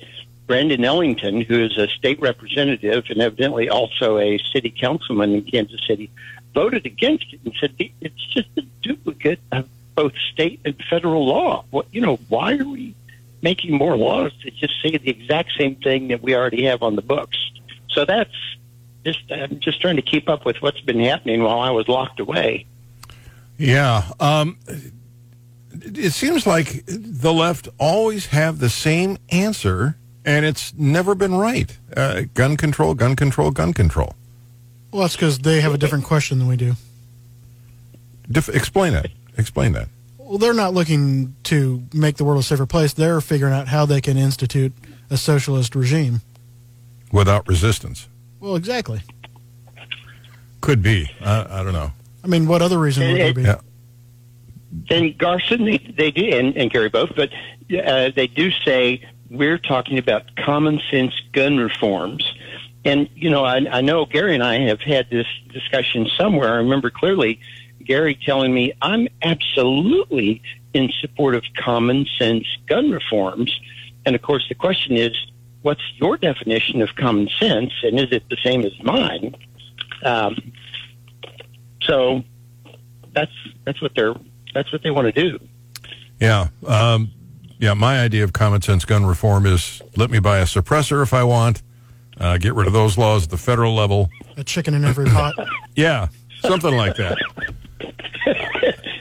Brandon 0.47 0.83
Ellington, 0.85 1.41
who 1.41 1.63
is 1.63 1.77
a 1.77 1.87
state 1.87 2.19
representative 2.19 3.05
and 3.09 3.21
evidently 3.21 3.69
also 3.69 4.19
a 4.19 4.37
city 4.53 4.69
councilman 4.69 5.33
in 5.33 5.43
Kansas 5.43 5.81
City, 5.87 6.11
voted 6.53 6.85
against 6.85 7.25
it 7.33 7.39
and 7.43 7.53
said 7.59 7.73
it's 7.77 8.25
just 8.33 8.47
a 8.57 8.61
duplicate 8.81 9.39
of 9.51 9.67
both 9.95 10.13
state 10.31 10.59
and 10.65 10.75
federal 10.89 11.25
law. 11.25 11.65
What 11.71 11.87
you 11.91 12.01
know, 12.01 12.17
why 12.29 12.57
are 12.57 12.65
we 12.65 12.95
making 13.41 13.73
more 13.73 13.95
laws 13.95 14.31
that 14.43 14.55
just 14.55 14.73
say 14.81 14.97
the 14.97 15.09
exact 15.09 15.51
same 15.57 15.75
thing 15.75 16.07
that 16.09 16.21
we 16.21 16.35
already 16.35 16.65
have 16.65 16.81
on 16.81 16.95
the 16.95 17.01
books. 17.01 17.37
So 17.89 18.03
that's 18.03 18.33
just 19.05 19.31
I'm 19.31 19.59
just 19.59 19.79
trying 19.81 19.95
to 19.97 20.01
keep 20.01 20.27
up 20.27 20.45
with 20.45 20.61
what's 20.61 20.81
been 20.81 20.99
happening 20.99 21.43
while 21.43 21.59
I 21.59 21.69
was 21.69 21.87
locked 21.87 22.19
away. 22.19 22.65
Yeah. 23.57 24.11
Um, 24.19 24.57
it 25.71 26.11
seems 26.11 26.45
like 26.47 26.83
the 26.87 27.31
left 27.31 27.69
always 27.77 28.27
have 28.27 28.59
the 28.59 28.69
same 28.69 29.17
answer, 29.29 29.97
and 30.25 30.45
it's 30.45 30.73
never 30.73 31.15
been 31.15 31.35
right. 31.35 31.77
Uh, 31.95 32.23
gun 32.33 32.57
control, 32.57 32.93
gun 32.95 33.15
control, 33.15 33.51
gun 33.51 33.73
control. 33.73 34.15
Well, 34.91 35.01
that's 35.01 35.15
because 35.15 35.39
they 35.39 35.61
have 35.61 35.73
a 35.73 35.77
different 35.77 36.05
question 36.05 36.39
than 36.39 36.47
we 36.47 36.55
do. 36.55 36.73
Dif- 38.29 38.49
explain 38.49 38.93
that. 38.93 39.07
Explain 39.37 39.73
that. 39.73 39.89
Well, 40.17 40.37
they're 40.37 40.53
not 40.53 40.73
looking 40.73 41.35
to 41.43 41.83
make 41.93 42.17
the 42.17 42.23
world 42.23 42.39
a 42.39 42.43
safer 42.43 42.65
place. 42.65 42.93
They're 42.93 43.21
figuring 43.21 43.53
out 43.53 43.67
how 43.67 43.85
they 43.85 44.01
can 44.01 44.17
institute 44.17 44.73
a 45.09 45.17
socialist 45.17 45.75
regime 45.75 46.21
without 47.11 47.47
resistance. 47.47 48.07
Well, 48.39 48.55
exactly. 48.55 49.01
Could 50.61 50.81
be. 50.81 51.11
Uh, 51.21 51.45
I 51.49 51.63
don't 51.63 51.73
know. 51.73 51.91
I 52.23 52.27
mean, 52.27 52.47
what 52.47 52.61
other 52.61 52.79
reason 52.79 53.11
would 53.11 53.21
there 53.21 53.33
be? 53.33 53.43
Yeah. 53.43 53.61
And 54.89 55.17
Garson, 55.17 55.65
they, 55.65 55.77
they 55.77 56.11
do, 56.11 56.25
and, 56.25 56.55
and 56.57 56.71
Gary 56.71 56.89
both, 56.89 57.11
but 57.15 57.29
uh, 57.85 58.09
they 58.15 58.27
do 58.27 58.51
say 58.51 59.07
we're 59.29 59.57
talking 59.57 59.97
about 59.97 60.35
common 60.35 60.81
sense 60.91 61.13
gun 61.33 61.57
reforms. 61.57 62.23
And, 62.83 63.09
you 63.15 63.29
know, 63.29 63.45
I, 63.45 63.57
I 63.71 63.81
know 63.81 64.05
Gary 64.05 64.35
and 64.35 64.43
I 64.43 64.59
have 64.59 64.81
had 64.81 65.09
this 65.09 65.27
discussion 65.51 66.07
somewhere. 66.17 66.53
I 66.53 66.57
remember 66.57 66.89
clearly 66.89 67.39
Gary 67.83 68.17
telling 68.25 68.53
me 68.53 68.73
I'm 68.81 69.07
absolutely 69.21 70.41
in 70.73 70.91
support 70.99 71.35
of 71.35 71.43
common 71.57 72.05
sense 72.17 72.45
gun 72.67 72.91
reforms. 72.91 73.59
And 74.05 74.15
of 74.15 74.21
course, 74.21 74.45
the 74.49 74.55
question 74.55 74.97
is, 74.97 75.15
what's 75.65 75.81
your 75.95 76.15
definition 76.15 76.83
of 76.83 76.95
common 76.95 77.27
sense, 77.39 77.73
and 77.81 77.99
is 77.99 78.11
it 78.11 78.23
the 78.29 78.37
same 78.43 78.63
as 78.63 78.71
mine? 78.83 79.35
Um, 80.03 80.53
so 81.81 82.23
that's 83.13 83.31
that's 83.65 83.81
what 83.81 83.93
they're 83.95 84.13
that's 84.53 84.71
what 84.71 84.83
they 84.83 84.91
want 84.91 85.13
to 85.13 85.29
do. 85.29 85.39
Yeah, 86.19 86.49
um, 86.67 87.11
yeah. 87.57 87.73
My 87.73 87.99
idea 87.99 88.23
of 88.23 88.31
common 88.31 88.61
sense 88.61 88.85
gun 88.85 89.07
reform 89.07 89.47
is 89.47 89.81
let 89.97 90.11
me 90.11 90.19
buy 90.19 90.37
a 90.37 90.45
suppressor 90.45 91.01
if 91.01 91.13
I 91.15 91.23
want. 91.23 91.63
Uh, 92.19 92.37
get 92.37 92.53
rid 92.53 92.67
of 92.67 92.73
those 92.73 92.95
laws 92.97 93.23
at 93.23 93.29
the 93.31 93.37
federal 93.37 93.73
level. 93.73 94.09
A 94.37 94.43
chicken 94.43 94.75
in 94.75 94.85
every 94.85 95.05
pot. 95.05 95.33
yeah, 95.75 96.09
something 96.41 96.77
like 96.77 96.95
that. 96.97 97.17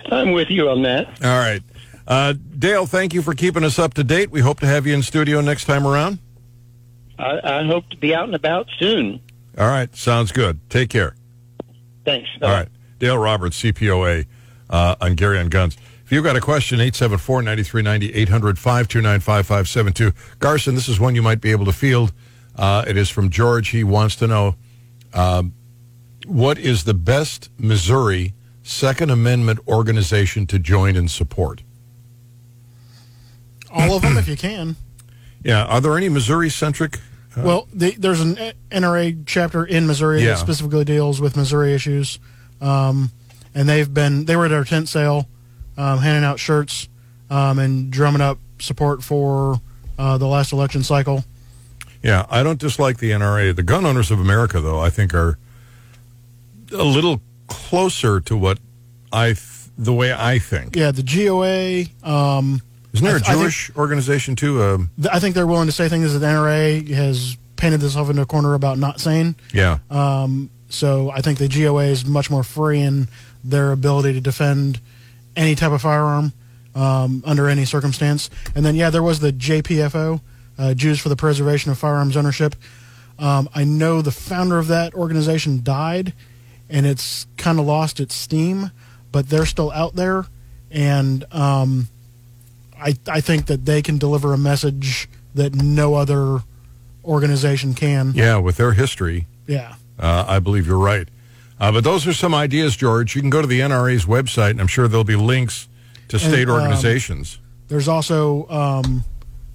I'm 0.11 0.33
with 0.33 0.49
you 0.49 0.71
on 0.71 0.83
that. 0.83 1.07
All 1.23 1.39
right. 1.39 1.63
Uh, 2.07 2.33
Dale, 2.59 2.87
thank 2.87 3.13
you 3.13 3.21
for 3.21 3.35
keeping 3.35 3.65
us 3.65 3.79
up 3.79 3.95
to 3.95 4.05
date. 4.05 4.31
We 4.31 4.41
hope 4.41 4.61
to 4.61 4.67
have 4.67 4.87
you 4.87 4.95
in 4.95 5.03
studio 5.03 5.43
next 5.43 5.67
time 5.67 5.87
around. 5.87 6.19
I, 7.19 7.61
I 7.61 7.65
hope 7.65 7.89
to 7.91 7.97
be 7.97 8.15
out 8.15 8.25
and 8.25 8.35
about 8.35 8.69
soon. 8.79 9.21
All 9.59 9.69
right. 9.69 9.95
Sounds 9.95 10.33
good. 10.33 10.59
Take 10.69 10.91
care. 10.91 11.15
Thanks. 12.05 12.29
Bye. 12.41 12.47
All 12.47 12.53
right. 12.53 12.69
Dale 12.99 13.19
Roberts, 13.19 13.61
CPOA 13.63 14.27
uh, 14.71 14.97
on 15.01 15.15
Gary 15.15 15.39
on 15.39 15.49
Guns. 15.49 15.77
If 16.05 16.13
you've 16.13 16.25
got 16.25 16.37
a 16.37 16.41
question, 16.41 16.81
874 16.81 17.43
9390 17.43 18.15
800 18.15 18.59
529 18.59 19.21
5572. 19.21 20.13
Garson, 20.39 20.75
this 20.75 20.89
is 20.89 21.01
one 21.01 21.15
you 21.15 21.23
might 21.23 21.41
be 21.41 21.51
able 21.51 21.65
to 21.65 21.73
field. 21.73 22.13
Uh, 22.57 22.85
it 22.87 22.97
is 22.97 23.09
from 23.11 23.31
George. 23.31 23.69
He 23.69 23.85
wants 23.85 24.17
to 24.17 24.27
know 24.27 24.57
um, 25.13 25.55
what 26.27 26.59
is 26.59 26.85
the 26.85 26.95
best 26.95 27.51
Missouri 27.59 28.35
Second 28.63 29.11
Amendment 29.11 29.61
organization 29.67 30.47
to 30.49 30.59
join 30.59 30.97
and 30.97 31.11
support? 31.11 31.63
All 33.71 33.97
of 33.97 34.03
them, 34.03 34.17
if 34.17 34.29
you 34.29 34.37
can. 34.37 34.77
Yeah. 35.45 35.65
Are 35.67 35.81
there 35.81 35.97
any 35.97 36.09
Missouri 36.09 36.51
centric? 36.51 36.99
Uh, 37.37 37.43
well, 37.45 37.69
the, 37.73 37.93
there's 37.93 38.21
an 38.21 38.37
NRA 38.71 39.23
chapter 39.27 39.65
in 39.65 39.87
Missouri 39.87 40.23
yeah. 40.23 40.31
that 40.31 40.39
specifically 40.39 40.85
deals 40.85 41.21
with 41.21 41.37
Missouri 41.37 41.75
issues, 41.75 42.19
um, 42.61 43.11
and 43.55 43.69
they've 43.69 43.93
been 43.93 44.25
they 44.25 44.37
were 44.37 44.47
at 44.47 44.53
our 44.53 44.65
tent 44.65 44.89
sale, 44.89 45.29
um, 45.77 45.99
handing 45.99 46.25
out 46.25 46.39
shirts 46.39 46.89
um, 47.31 47.59
and 47.59 47.91
drumming 47.91 48.21
up 48.21 48.39
support 48.59 49.03
for 49.03 49.61
uh, 49.99 50.19
the 50.19 50.27
last 50.27 50.53
election 50.53 50.83
cycle. 50.83 51.25
Yeah, 52.03 52.27
I 52.29 52.43
don't 52.43 52.59
dislike 52.59 52.99
the 52.99 53.13
NRA. 53.13 53.55
The 53.57 53.63
Gun 53.63 53.87
Owners 53.87 54.11
of 54.11 54.21
America, 54.21 54.61
though, 54.61 54.79
I 54.79 54.91
think 54.91 55.15
are 55.15 55.39
a 56.73 56.85
little 56.85 57.21
closer 57.47 58.21
to 58.21 58.37
what 58.37 58.59
I, 59.13 59.29
th- 59.29 59.39
the 59.79 59.93
way 59.93 60.13
I 60.13 60.39
think. 60.39 60.77
Yeah, 60.77 60.91
the 60.91 61.03
GOA. 61.03 61.85
Um, 62.09 62.61
Isn't 62.95 63.05
there 63.05 63.17
I 63.17 63.19
a 63.19 63.21
I 63.21 63.23
think- 63.25 63.41
Jewish 63.41 63.71
organization 63.77 64.37
too? 64.37 64.63
Um, 64.63 64.91
I 65.13 65.19
think 65.21 65.35
they're 65.35 65.47
willing 65.47 65.67
to 65.67 65.73
say 65.73 65.89
things 65.89 66.13
that 66.13 66.21
the 66.21 66.27
NRA 66.27 66.89
has 66.95 67.37
painted 67.57 67.81
themselves 67.81 68.09
into 68.11 68.23
a 68.23 68.27
corner 68.27 68.55
about 68.55 68.79
not 68.79 69.01
saying. 69.01 69.35
yeah, 69.53 69.79
Um, 69.91 70.51
so 70.69 71.11
I 71.11 71.21
think 71.21 71.39
the 71.39 71.49
GOA 71.49 71.85
is 71.85 72.05
much 72.05 72.31
more 72.31 72.43
free 72.43 72.81
in 72.81 73.09
their 73.45 73.73
ability 73.73 74.13
to 74.15 74.21
defend 74.21 74.81
any 75.37 75.55
type 75.55 75.73
of 75.73 75.83
firearm 75.83 76.33
um, 76.75 77.23
under 77.27 77.49
any 77.49 77.65
circumstance. 77.65 78.31
And 78.55 78.65
then, 78.67 78.75
yeah, 78.75 78.91
there 78.91 79.03
was 79.03 79.21
the 79.21 79.33
JPFO, 79.33 80.21
uh, 80.59 80.75
Jews 80.75 80.99
for 81.01 81.09
the 81.09 81.17
Preservation 81.17 81.71
of 81.71 81.79
Firearms 81.79 82.17
Ownership. 82.17 82.57
Um, 83.19 83.49
I 83.55 83.63
know 83.65 84.03
the 84.03 84.11
founder 84.11 84.59
of 84.59 84.67
that 84.69 84.95
organization 84.95 85.63
died, 85.63 86.13
and 86.69 86.85
it's 86.87 87.27
kind 87.37 87.61
of 87.61 87.67
lost 87.67 88.01
its 88.01 88.15
steam, 88.15 88.73
but 89.13 89.29
they're 89.29 89.47
still 89.47 89.71
out 89.71 89.95
there, 89.95 90.27
and 90.73 91.25
um, 91.33 91.89
I 92.81 92.95
I 93.09 93.21
think 93.21 93.47
that 93.47 93.65
they 93.65 93.83
can 93.83 93.99
deliver 93.99 94.33
a 94.33 94.39
message 94.39 95.09
that 95.35 95.55
no 95.55 95.95
other 95.95 96.41
organization 97.05 97.75
can. 97.75 98.13
yeah. 98.15 98.37
With 98.39 98.57
their 98.57 98.73
history, 98.73 99.27
Yeah. 99.47 99.75
uh, 99.99 100.25
I 100.27 100.39
believe 100.39 100.67
you're 100.67 100.79
right. 100.79 101.09
Uh, 101.61 101.71
but 101.73 101.85
those 101.85 102.07
are 102.07 102.13
some 102.13 102.35
ideas, 102.35 102.77
George. 102.77 103.15
You 103.15 103.21
can 103.21 103.31
go 103.31 103.41
to 103.41 103.47
the 103.47 103.61
NRA's 103.61 104.07
website, 104.07 104.51
and 104.51 104.61
I'm 104.61 104.67
sure 104.67 104.89
there'll 104.89 105.05
be 105.05 105.17
links 105.17 105.69
to 106.09 106.19
state 106.19 106.49
um, 106.49 106.55
organizations. 106.55 107.39
There's 107.69 107.89
also 107.89 108.49
um, 108.49 109.05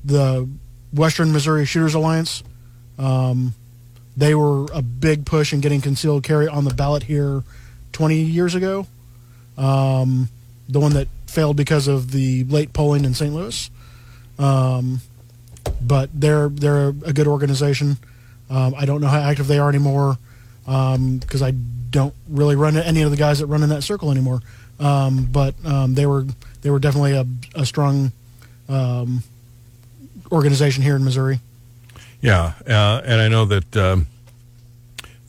the 0.04 0.48
Western 0.94 1.32
Missouri 1.34 1.66
Shooters 1.66 1.94
Alliance. 1.96 2.44
Um, 2.98 3.54
they 4.16 4.34
were 4.36 4.66
a 4.74 4.82
big 4.82 5.26
push 5.26 5.54
in 5.54 5.60
getting 5.62 5.82
concealed 5.82 6.24
carry 6.24 6.48
on 6.48 6.64
the 6.66 6.74
ballot 6.74 7.04
here 7.04 7.44
20 7.94 8.16
years 8.18 8.56
ago. 8.56 8.88
Um, 9.58 10.30
the 10.68 10.80
one 10.80 10.94
that 10.94 11.08
failed 11.30 11.56
because 11.56 11.88
of 11.88 12.12
the 12.12 12.44
late 12.46 12.74
polling 12.74 13.06
in 13.06 13.14
St. 13.14 13.34
Louis. 13.34 13.70
Um, 14.38 15.02
but 15.82 16.10
they're 16.14 16.50
they're 16.50 16.90
a 16.90 17.14
good 17.14 17.28
organization. 17.28 17.98
Um, 18.50 18.74
I 18.76 18.86
don't 18.86 19.02
know 19.02 19.08
how 19.08 19.20
active 19.20 19.48
they 19.48 19.60
are 19.60 19.70
anymore 19.70 20.18
because 20.66 21.42
I 21.42 21.52
don't 21.52 22.14
really 22.28 22.56
run 22.56 22.78
any 22.78 23.02
of 23.02 23.12
the 23.12 23.18
guys 23.18 23.40
that 23.40 23.48
run 23.48 23.64
in 23.64 23.70
that 23.70 23.84
circle 23.84 24.12
anymore. 24.12 24.42
Um, 24.80 25.28
but 25.32 25.56
um, 25.66 25.94
they 25.96 26.06
were 26.06 26.26
they 26.62 26.70
were 26.70 26.80
definitely 26.80 27.14
a, 27.14 27.26
a 27.56 27.66
strong 27.66 28.12
um, 28.68 29.24
organization 30.32 30.84
here 30.84 30.96
in 30.96 31.04
Missouri. 31.04 31.40
Yeah, 32.22 32.54
uh, 32.68 33.02
and 33.06 33.22
I 33.22 33.30
know 33.30 33.46
that, 33.46 33.78
um, 33.78 34.08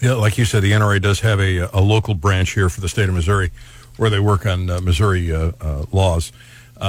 yeah, 0.00 0.14
like 0.14 0.38
you 0.38 0.44
said, 0.44 0.62
the 0.62 0.72
NRA 0.72 1.00
does 1.00 1.20
have 1.20 1.38
a, 1.38 1.70
a 1.72 1.80
local 1.80 2.14
branch 2.14 2.50
here 2.50 2.68
for 2.68 2.80
the 2.80 2.88
state 2.88 3.08
of 3.08 3.14
Missouri, 3.14 3.52
where 4.00 4.08
they 4.08 4.18
work 4.18 4.46
on 4.46 4.70
uh, 4.70 4.80
Missouri 4.80 5.30
uh, 5.30 5.52
uh, 5.60 5.84
laws. 5.92 6.32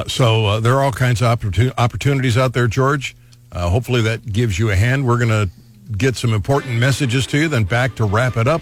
So 0.08 0.62
there 0.62 0.76
are 0.76 0.82
all 0.82 0.94
kinds 0.94 1.22
of 1.22 1.28
opportun- 1.38 1.74
opportunities 1.78 2.38
out 2.38 2.54
there, 2.54 2.68
George. 2.68 3.18
Hopefully 3.54 4.02
that 4.04 4.32
gives 4.32 4.58
you 4.58 4.72
a 4.72 4.76
hand. 4.78 5.06
We're 5.06 5.18
going 5.18 5.30
to 5.30 5.50
get 5.98 6.16
some 6.16 6.34
important 6.34 6.80
messages 6.80 7.28
to 7.28 7.38
you, 7.38 7.48
then 7.50 7.66
back 7.66 7.96
to 7.96 8.06
wrap 8.06 8.38
it 8.38 8.48
up 8.48 8.62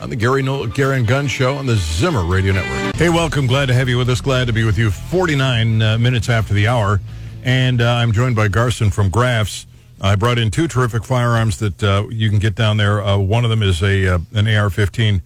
on 0.00 0.10
the 0.10 0.16
Gary, 0.16 0.42
Noel, 0.42 0.66
Gary 0.66 0.96
and 0.96 1.06
Gunn 1.06 1.28
Show 1.28 1.54
on 1.54 1.66
the 1.66 1.76
Zimmer 1.76 2.24
Radio 2.24 2.52
Network. 2.52 2.96
Hey, 2.96 3.10
welcome. 3.10 3.46
Glad 3.46 3.66
to 3.66 3.74
have 3.74 3.88
you 3.88 3.96
with 3.96 4.10
us. 4.10 4.20
Glad 4.20 4.48
to 4.48 4.52
be 4.52 4.64
with 4.64 4.76
you 4.76 4.90
49 4.90 5.80
uh, 5.80 5.96
minutes 5.98 6.28
after 6.28 6.52
the 6.52 6.66
hour. 6.66 7.00
And 7.44 7.80
uh, 7.80 7.92
I'm 7.92 8.10
joined 8.10 8.34
by 8.34 8.48
Garson 8.48 8.90
from 8.90 9.08
Graf's. 9.08 9.66
I 10.00 10.16
brought 10.16 10.38
in 10.38 10.50
two 10.50 10.66
terrific 10.66 11.04
firearms 11.04 11.60
that 11.60 11.80
uh, 11.80 12.08
you 12.10 12.28
can 12.28 12.40
get 12.40 12.56
down 12.56 12.76
there. 12.76 13.00
One 13.16 13.44
of 13.44 13.50
them 13.50 13.62
is 13.62 13.80
a 13.84 14.14
an 14.34 14.48
AR-15, 14.48 15.22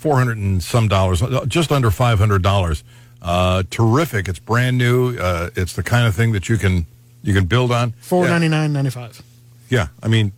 like 0.00 0.12
400 0.12 0.38
and 0.38 0.62
some 0.62 0.88
dollars, 0.88 1.22
just 1.46 1.72
under 1.72 1.90
500 1.90 2.42
dollars. 2.42 2.84
Uh, 3.22 3.62
terrific! 3.70 4.28
It's 4.28 4.38
brand 4.38 4.78
new. 4.78 5.18
Uh, 5.18 5.50
it's 5.54 5.74
the 5.74 5.82
kind 5.82 6.06
of 6.06 6.14
thing 6.14 6.32
that 6.32 6.48
you 6.48 6.56
can 6.56 6.86
you 7.22 7.34
can 7.34 7.44
build 7.44 7.70
on. 7.70 7.92
Four 8.00 8.26
ninety 8.26 8.48
nine 8.48 8.72
ninety 8.72 8.88
five. 8.88 9.02
Yeah. 9.02 9.08
ninety 9.10 9.18
nine 9.18 9.18
ninety 9.18 9.20
five. 9.20 9.26
Yeah, 9.68 9.88
I 10.02 10.08
mean, 10.08 10.32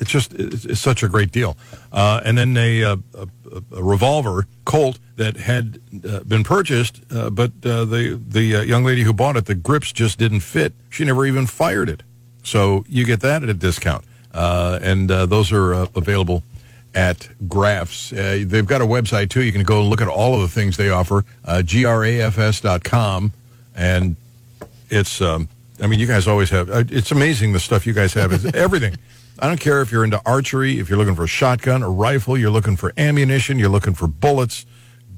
it's 0.00 0.10
just 0.10 0.32
it's, 0.32 0.64
it's 0.64 0.80
such 0.80 1.02
a 1.02 1.08
great 1.08 1.32
deal. 1.32 1.56
Uh, 1.92 2.22
and 2.24 2.38
then 2.38 2.56
a, 2.56 2.82
a, 2.82 2.98
a 3.76 3.82
revolver 3.82 4.46
Colt 4.64 4.98
that 5.16 5.36
had 5.36 5.80
uh, 6.08 6.20
been 6.20 6.44
purchased, 6.44 7.02
uh, 7.12 7.28
but 7.28 7.52
uh, 7.64 7.84
the 7.84 8.18
the 8.26 8.56
uh, 8.56 8.62
young 8.62 8.84
lady 8.84 9.02
who 9.02 9.12
bought 9.12 9.36
it, 9.36 9.44
the 9.44 9.54
grips 9.54 9.92
just 9.92 10.18
didn't 10.18 10.40
fit. 10.40 10.72
She 10.88 11.04
never 11.04 11.26
even 11.26 11.46
fired 11.46 11.90
it. 11.90 12.02
So 12.42 12.86
you 12.88 13.04
get 13.04 13.20
that 13.20 13.42
at 13.42 13.50
a 13.50 13.54
discount, 13.54 14.06
uh, 14.32 14.78
and 14.82 15.10
uh, 15.10 15.26
those 15.26 15.52
are 15.52 15.74
uh, 15.74 15.86
available 15.94 16.42
at 16.94 17.28
Graf's. 17.48 18.12
Uh, 18.12 18.44
they've 18.46 18.66
got 18.66 18.80
a 18.80 18.86
website 18.86 19.30
too. 19.30 19.42
You 19.42 19.52
can 19.52 19.64
go 19.64 19.80
and 19.80 19.90
look 19.90 20.00
at 20.00 20.08
all 20.08 20.34
of 20.34 20.40
the 20.42 20.48
things 20.48 20.76
they 20.76 20.90
offer. 20.90 21.24
Uh, 21.44 21.62
grafs.com, 21.62 23.32
and 23.74 24.16
it's 24.90 25.20
um, 25.20 25.48
i 25.82 25.86
mean 25.86 25.98
you 25.98 26.06
guys 26.06 26.28
always 26.28 26.50
have 26.50 26.70
uh, 26.70 26.84
it's 26.88 27.10
amazing 27.10 27.52
the 27.52 27.58
stuff 27.58 27.86
you 27.86 27.92
guys 27.92 28.14
have 28.14 28.32
is 28.32 28.44
everything 28.54 28.94
i 29.40 29.48
don't 29.48 29.58
care 29.58 29.82
if 29.82 29.90
you're 29.90 30.04
into 30.04 30.20
archery 30.24 30.78
if 30.78 30.88
you're 30.88 30.98
looking 30.98 31.16
for 31.16 31.24
a 31.24 31.28
shotgun 31.28 31.82
a 31.82 31.88
rifle 31.88 32.38
you're 32.38 32.50
looking 32.50 32.76
for 32.76 32.92
ammunition 32.96 33.58
you're 33.58 33.68
looking 33.68 33.94
for 33.94 34.06
bullets 34.06 34.66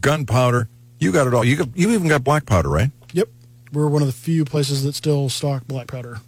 gunpowder 0.01 0.69
you 0.99 1.13
got 1.13 1.27
it 1.27 1.35
all 1.35 1.45
you 1.45 1.57
got, 1.57 1.69
you 1.77 1.91
even 1.91 2.09
got 2.09 2.25
black 2.25 2.47
powder 2.47 2.71
right 2.71 2.91
Yep, 3.13 3.29
we're 3.73 3.89
one 3.89 4.03
of 4.03 4.09
the 4.09 4.13
few 4.13 4.45
places 4.45 4.83
that 4.85 4.95
still 4.95 5.29
stock 5.29 5.67
black 5.67 5.87
powder. 5.87 6.21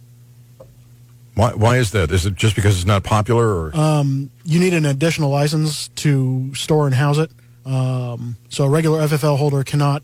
Why, 1.35 1.51
why 1.53 1.77
is 1.77 1.91
that 1.91 2.11
is 2.11 2.25
it 2.25 2.35
just 2.35 2.55
because 2.55 2.75
it's 2.77 2.85
not 2.85 3.03
popular 3.03 3.47
or 3.47 3.75
Um, 3.75 4.29
you 4.45 4.59
need 4.59 4.73
an 4.73 4.85
additional 4.85 5.29
license 5.29 5.87
to 5.95 6.53
store 6.55 6.85
and 6.85 6.95
house 6.95 7.17
it. 7.17 7.31
Um, 7.65 8.35
so 8.49 8.63
a 8.65 8.69
regular 8.69 9.01
FFL 9.07 9.37
holder 9.37 9.63
cannot 9.63 10.01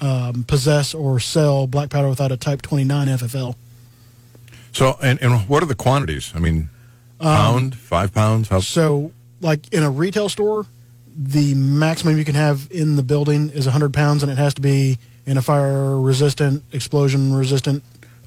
um, 0.00 0.44
possess 0.44 0.94
or 0.94 1.20
sell 1.20 1.66
black 1.66 1.90
powder 1.90 2.08
without 2.08 2.32
a 2.32 2.36
Type 2.36 2.62
29 2.62 3.08
FFL. 3.08 3.54
so 4.72 4.96
and, 5.02 5.20
and 5.22 5.48
what 5.48 5.62
are 5.62 5.66
the 5.66 5.74
quantities 5.74 6.32
i 6.34 6.38
mean 6.38 6.68
pound 7.20 7.74
five 7.74 8.12
pounds 8.14 8.48
how 8.48 8.60
So, 8.60 9.12
like 9.40 9.72
in 9.72 9.82
a 9.82 9.90
retail 9.90 10.28
store, 10.28 10.66
the 11.16 11.54
maximum 11.54 12.16
you 12.16 12.24
can 12.24 12.36
have 12.36 12.68
in 12.70 12.94
the 12.96 13.02
building 13.02 13.50
is 13.50 13.66
100 13.66 13.92
pounds, 13.92 14.22
and 14.22 14.30
it 14.30 14.38
has 14.38 14.54
to 14.54 14.60
be 14.60 14.98
in 15.26 15.36
a 15.36 15.42
fire 15.42 15.98
resistant, 15.98 16.62
explosion 16.72 17.34
resistant 17.34 17.82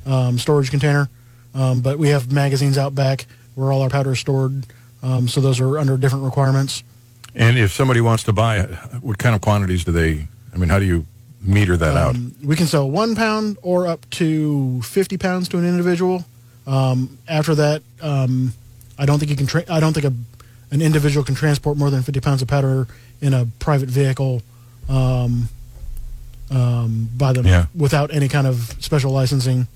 um, 0.05 0.37
storage 0.37 0.69
container. 0.69 1.09
Um, 1.53 1.81
but 1.81 1.97
we 1.99 2.09
have 2.09 2.31
magazines 2.31 2.77
out 2.77 2.95
back 2.95 3.25
where 3.55 3.71
all 3.71 3.81
our 3.81 3.89
powder 3.89 4.13
is 4.13 4.19
stored, 4.19 4.65
um, 5.03 5.27
so 5.27 5.41
those 5.41 5.59
are 5.59 5.77
under 5.77 5.97
different 5.97 6.23
requirements. 6.25 6.83
and 7.35 7.57
if 7.57 7.71
somebody 7.71 8.01
wants 8.01 8.23
to 8.23 8.33
buy 8.33 8.59
it 8.59 8.69
what 9.01 9.17
kind 9.17 9.33
of 9.35 9.41
quantities 9.41 9.85
do 9.85 9.91
they 9.93 10.27
i 10.53 10.57
mean 10.57 10.67
how 10.69 10.77
do 10.79 10.85
you 10.85 11.05
meter 11.41 11.77
that 11.77 11.95
out 11.95 12.13
Um, 12.15 12.35
we 12.43 12.55
can 12.57 12.67
sell 12.67 12.89
one 12.91 13.15
pound 13.15 13.57
or 13.61 13.87
up 13.87 14.01
to 14.11 14.81
50 14.83 15.17
pounds 15.17 15.47
to 15.49 15.57
an 15.57 15.65
individual. 15.65 16.23
Um, 16.67 17.17
after 17.27 17.55
that, 17.55 17.81
um, 18.01 18.53
I 18.99 19.05
don't 19.07 19.17
think 19.17 19.31
you 19.31 19.37
can. 19.37 19.47
Tra- 19.47 19.65
I 19.67 19.79
don't 19.79 19.93
think 19.93 20.05
a, 20.05 20.13
an 20.75 20.81
individual 20.81 21.23
can 21.25 21.33
transport 21.35 21.77
more 21.77 21.89
than 21.89 22.03
50 22.03 22.19
pounds 22.19 22.41
of 22.43 22.47
powder 22.47 22.85
in 23.21 23.33
a 23.33 23.47
private 23.59 23.89
vehicle 23.89 24.43
um, 24.87 25.49
um, 26.51 27.09
by 27.17 27.33
them 27.33 27.45
Yeah. 27.47 27.65
without 27.73 28.13
any 28.13 28.27
kind 28.27 28.45
of 28.45 28.75
special 28.79 29.11
licensing 29.11 29.67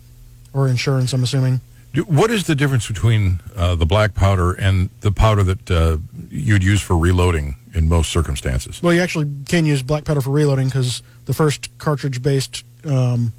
or 0.56 0.68
insurance. 0.70 1.14
I'm 1.14 1.22
assuming. 1.22 1.60
What 2.08 2.32
is 2.32 2.46
the 2.46 2.56
difference 2.56 2.88
between 2.88 3.40
uh, 3.56 3.76
the 3.76 3.86
black 3.86 4.16
powder 4.16 4.54
and 4.54 4.90
the 5.02 5.12
powder 5.12 5.44
that 5.44 5.72
uh, 5.72 5.98
you'd 6.30 6.64
use 6.64 6.82
for 6.82 6.98
reloading 6.98 7.56
in 7.74 7.88
most 7.88 8.10
circumstances? 8.12 8.82
Well, 8.82 8.94
you 8.94 9.02
actually 9.02 9.30
can 9.48 9.66
use 9.66 9.84
black 9.84 10.04
powder 10.04 10.22
for 10.22 10.32
reloading 10.32 10.68
because 10.68 11.04
the 11.26 11.34
first 11.34 11.70
cartridge-based 11.78 12.64
um, 12.86 13.32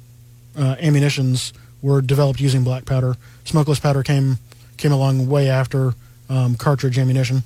uh, 0.57 0.75
ammunitions 0.79 1.53
were 1.81 2.01
developed 2.01 2.39
using 2.39 2.63
black 2.63 2.85
powder. 2.85 3.15
Smokeless 3.45 3.79
powder 3.79 4.03
came 4.03 4.37
came 4.77 4.91
along 4.91 5.27
way 5.27 5.49
after 5.49 5.93
um, 6.29 6.55
cartridge 6.55 6.97
ammunition. 6.99 7.43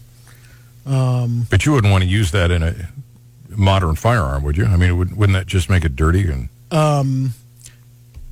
Um, 0.85 1.47
But 1.49 1.65
you 1.65 1.73
wouldn't 1.73 1.91
want 1.91 2.03
to 2.03 2.09
use 2.09 2.31
that 2.31 2.51
in 2.51 2.63
a 2.63 2.73
modern 3.49 3.95
firearm, 3.95 4.43
would 4.43 4.57
you? 4.57 4.65
I 4.65 4.75
mean, 4.77 4.97
would, 4.97 5.15
wouldn't 5.15 5.37
that 5.37 5.47
just 5.47 5.69
make 5.69 5.85
it 5.85 5.95
dirty? 5.95 6.29
And 6.29 6.49
um, 6.71 7.33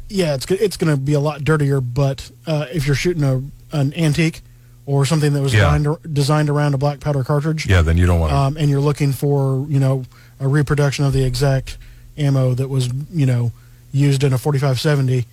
yeah, 0.09 0.33
it's 0.35 0.45
it's 0.49 0.77
going 0.77 0.93
to 0.93 0.99
be 1.01 1.13
a 1.13 1.19
lot 1.19 1.43
dirtier. 1.43 1.79
But 1.81 2.29
uh, 2.47 2.65
if 2.71 2.85
you're 2.85 2.95
shooting 2.95 3.23
a 3.23 3.41
an 3.75 3.93
antique 3.93 4.41
or 4.85 5.05
something 5.05 5.33
that 5.33 5.41
was 5.41 5.53
Yeah. 5.53 5.77
designed 5.77 6.13
designed 6.13 6.49
around 6.49 6.73
a 6.73 6.77
black 6.77 6.99
powder 6.99 7.23
cartridge, 7.23 7.67
yeah, 7.67 7.81
then 7.81 7.97
you 7.97 8.05
don't 8.05 8.19
want 8.19 8.33
um, 8.33 8.57
and 8.57 8.69
you're 8.69 8.81
looking 8.81 9.11
for 9.13 9.65
you 9.69 9.79
know 9.79 10.03
a 10.39 10.47
reproduction 10.47 11.05
of 11.05 11.13
the 11.13 11.23
exact 11.23 11.77
ammo 12.17 12.53
that 12.53 12.67
was 12.67 12.89
you 13.13 13.25
know 13.25 13.51
used 13.91 14.23
in 14.23 14.33
a 14.33 14.37
4570 14.37 15.25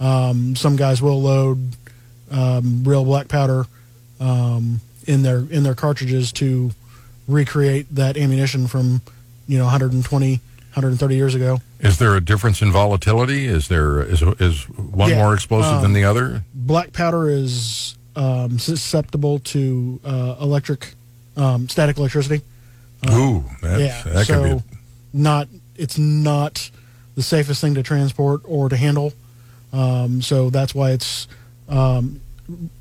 um, 0.00 0.54
some 0.56 0.76
guys 0.76 1.00
will 1.00 1.20
load 1.22 1.58
um, 2.30 2.82
real 2.84 3.04
black 3.04 3.28
powder 3.28 3.66
um, 4.20 4.80
in 5.06 5.22
their 5.22 5.38
in 5.50 5.62
their 5.62 5.74
cartridges 5.74 6.32
to 6.32 6.70
recreate 7.28 7.86
that 7.94 8.16
ammunition 8.16 8.66
from 8.66 9.00
you 9.48 9.56
know 9.58 9.64
120 9.64 10.32
130 10.74 11.14
years 11.16 11.34
ago 11.34 11.58
is 11.84 11.98
there 11.98 12.16
a 12.16 12.20
difference 12.20 12.62
in 12.62 12.72
volatility? 12.72 13.46
Is 13.46 13.68
there 13.68 14.02
is 14.02 14.22
is 14.40 14.68
one 14.70 15.10
Yeah, 15.10 15.18
more 15.22 15.34
explosive 15.34 15.76
than 15.82 15.90
um, 15.90 15.92
the 15.92 16.04
other? 16.04 16.42
black 16.54 16.92
powder 16.92 17.28
is 17.28 17.96
um, 18.16 18.58
susceptible 18.58 19.38
to 19.40 20.00
uh, 20.04 20.36
electric, 20.40 20.94
um, 21.36 21.68
static 21.68 21.98
electricity. 21.98 22.42
Ooh, 23.10 23.44
that's, 23.60 23.80
yeah, 23.80 24.02
that 24.14 24.26
so 24.26 24.42
could 24.42 24.56
be. 24.58 24.64
not 25.12 25.48
it's 25.76 25.98
not 25.98 26.70
the 27.16 27.22
safest 27.22 27.60
thing 27.60 27.74
to 27.74 27.82
transport 27.82 28.40
or 28.44 28.68
to 28.68 28.76
handle. 28.76 29.12
Um, 29.72 30.22
so 30.22 30.50
that's 30.50 30.74
why 30.74 30.92
it's 30.92 31.28
um, 31.68 32.20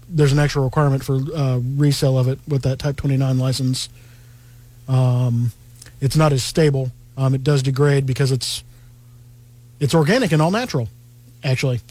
there's 0.08 0.32
an 0.32 0.40
extra 0.40 0.62
requirement 0.62 1.04
for 1.04 1.16
uh, 1.36 1.60
resale 1.78 2.18
of 2.18 2.28
it 2.28 2.40
with 2.48 2.62
that 2.64 2.80
Type 2.80 2.96
29 2.98 3.38
license. 3.40 3.90
Um, 4.88 5.52
it's 6.02 6.16
not 6.16 6.34
as 6.34 6.44
stable. 6.44 6.92
Um, 7.18 7.34
it 7.34 7.44
does 7.44 7.64
degrade 7.64 8.06
because 8.06 8.32
it's 8.32 8.64
it's 9.80 9.94
organic 9.94 10.32
and 10.32 10.42
all 10.42 10.52
natural, 10.52 10.90
actually. 11.44 11.82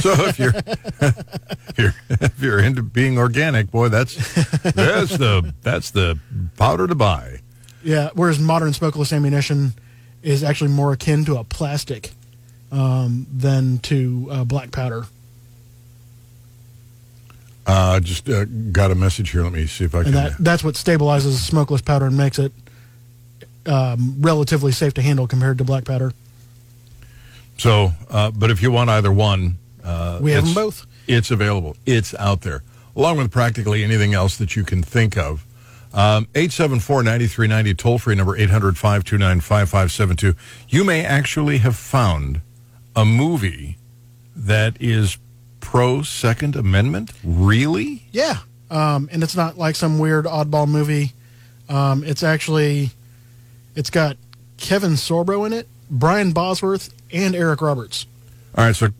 So 0.00 0.12
if 0.26 0.38
you're, 0.38 0.52
if 0.54 1.74
you're 1.78 1.94
if 2.10 2.42
you're 2.42 2.58
into 2.58 2.82
being 2.82 3.18
organic, 3.18 3.70
boy, 3.70 3.88
that's 3.88 4.14
that's 4.62 5.16
the 5.16 5.54
that's 5.62 5.90
the 5.90 6.18
powder 6.56 6.86
to 6.86 6.94
buy. 6.94 7.40
Yeah, 7.82 8.10
whereas 8.14 8.38
modern 8.38 8.72
smokeless 8.72 9.12
ammunition 9.12 9.74
is 10.22 10.42
actually 10.42 10.70
more 10.70 10.92
akin 10.92 11.24
to 11.26 11.36
a 11.36 11.44
plastic 11.44 12.12
um, 12.72 13.26
than 13.32 13.78
to 13.78 14.28
uh, 14.30 14.44
black 14.44 14.70
powder. 14.70 15.04
Uh, 17.66 18.00
just 18.00 18.28
uh, 18.28 18.44
got 18.44 18.90
a 18.90 18.94
message 18.94 19.30
here. 19.30 19.42
Let 19.42 19.52
me 19.52 19.66
see 19.66 19.84
if 19.84 19.94
I 19.94 20.02
can. 20.02 20.08
and 20.08 20.16
that 20.16 20.32
that's 20.38 20.62
what 20.62 20.74
stabilizes 20.74 21.34
smokeless 21.36 21.80
powder 21.80 22.06
and 22.06 22.16
makes 22.16 22.38
it 22.38 22.52
um, 23.66 24.16
relatively 24.20 24.72
safe 24.72 24.94
to 24.94 25.02
handle 25.02 25.26
compared 25.26 25.58
to 25.58 25.64
black 25.64 25.84
powder. 25.84 26.12
So, 27.58 27.92
uh, 28.10 28.30
but 28.32 28.50
if 28.50 28.60
you 28.62 28.70
want 28.70 28.90
either 28.90 29.10
one, 29.12 29.58
uh, 29.82 30.18
We 30.20 30.32
have 30.32 30.44
them 30.44 30.54
both. 30.54 30.86
It's 31.06 31.30
available. 31.30 31.76
It's 31.86 32.14
out 32.16 32.42
there, 32.42 32.62
along 32.94 33.16
with 33.18 33.30
practically 33.30 33.82
anything 33.84 34.12
else 34.14 34.36
that 34.38 34.56
you 34.56 34.64
can 34.64 34.82
think 34.82 35.16
of. 35.16 35.44
Um, 35.94 36.26
874-9390, 36.34 37.76
toll-free 37.78 38.14
number 38.16 38.36
800-529-5572. 38.36 40.36
You 40.68 40.84
may 40.84 41.04
actually 41.04 41.58
have 41.58 41.76
found 41.76 42.40
a 42.94 43.04
movie 43.04 43.78
that 44.34 44.76
is 44.80 45.16
pro-Second 45.60 46.56
Amendment. 46.56 47.12
Really? 47.24 48.02
Yeah, 48.12 48.38
um, 48.70 49.08
and 49.12 49.22
it's 49.22 49.36
not 49.36 49.56
like 49.56 49.76
some 49.76 49.98
weird 49.98 50.26
oddball 50.26 50.68
movie. 50.68 51.12
Um, 51.68 52.04
it's 52.04 52.22
actually 52.22 52.90
it's 53.74 53.90
got 53.90 54.16
Kevin 54.58 54.92
Sorbo 54.92 55.46
in 55.46 55.52
it, 55.52 55.66
Brian 55.90 56.32
Bosworth, 56.32 56.92
and 57.12 57.34
Eric 57.34 57.60
Roberts. 57.62 58.06
All 58.56 58.64
right, 58.64 58.74
so 58.74 58.86
uh, 58.86 58.90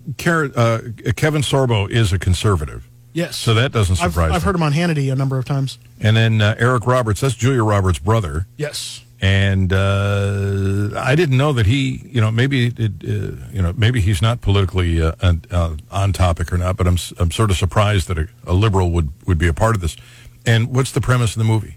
Kevin 1.16 1.42
Sorbo 1.42 1.90
is 1.90 2.12
a 2.12 2.18
conservative. 2.18 2.87
Yes, 3.14 3.37
So 3.37 3.55
that 3.55 3.72
doesn't 3.72 3.99
I've, 4.03 4.12
surprise 4.12 4.33
I've 4.33 4.42
me. 4.42 4.44
heard 4.44 4.55
him 4.57 4.62
on 4.62 4.72
Hannity 4.75 5.11
a 5.11 5.16
number 5.16 5.38
of 5.38 5.46
times. 5.46 5.79
And 6.03 6.14
then 6.14 6.42
uh, 6.42 6.55
Eric 6.59 6.87
Roberts, 6.87 7.22
that's 7.22 7.35
Julia 7.35 7.64
Roberts' 7.64 7.99
brother. 7.99 8.46
Yes, 8.59 9.03
and 9.22 9.72
uh, 9.72 10.90
I 10.94 11.14
didn't 11.14 11.38
know 11.38 11.55
that 11.55 11.64
he, 11.64 12.03
you 12.05 12.20
know, 12.20 12.31
maybe 12.31 12.66
it, 12.66 12.81
uh, 13.03 13.46
you 13.51 13.62
know, 13.62 13.72
maybe 13.75 14.03
he's 14.03 14.20
not 14.20 14.42
politically 14.42 15.01
uh, 15.01 15.12
on, 15.22 15.42
uh, 15.51 15.77
on 15.90 16.12
topic 16.12 16.53
or 16.53 16.59
not, 16.59 16.77
but 16.77 16.87
I'm 16.87 16.99
I'm 17.18 17.31
sort 17.31 17.51
of 17.51 17.57
surprised 17.57 18.09
that 18.09 18.18
a, 18.18 18.29
a 18.46 18.53
liberal 18.53 18.90
would 18.90 19.11
would 19.27 19.38
be 19.38 19.49
a 19.49 19.55
part 19.55 19.75
of 19.75 19.81
this. 19.81 19.96
And 20.44 20.75
what's 20.75 20.92
the 20.92 21.01
premise 21.01 21.33
of 21.35 21.38
the 21.38 21.44
movie? 21.44 21.77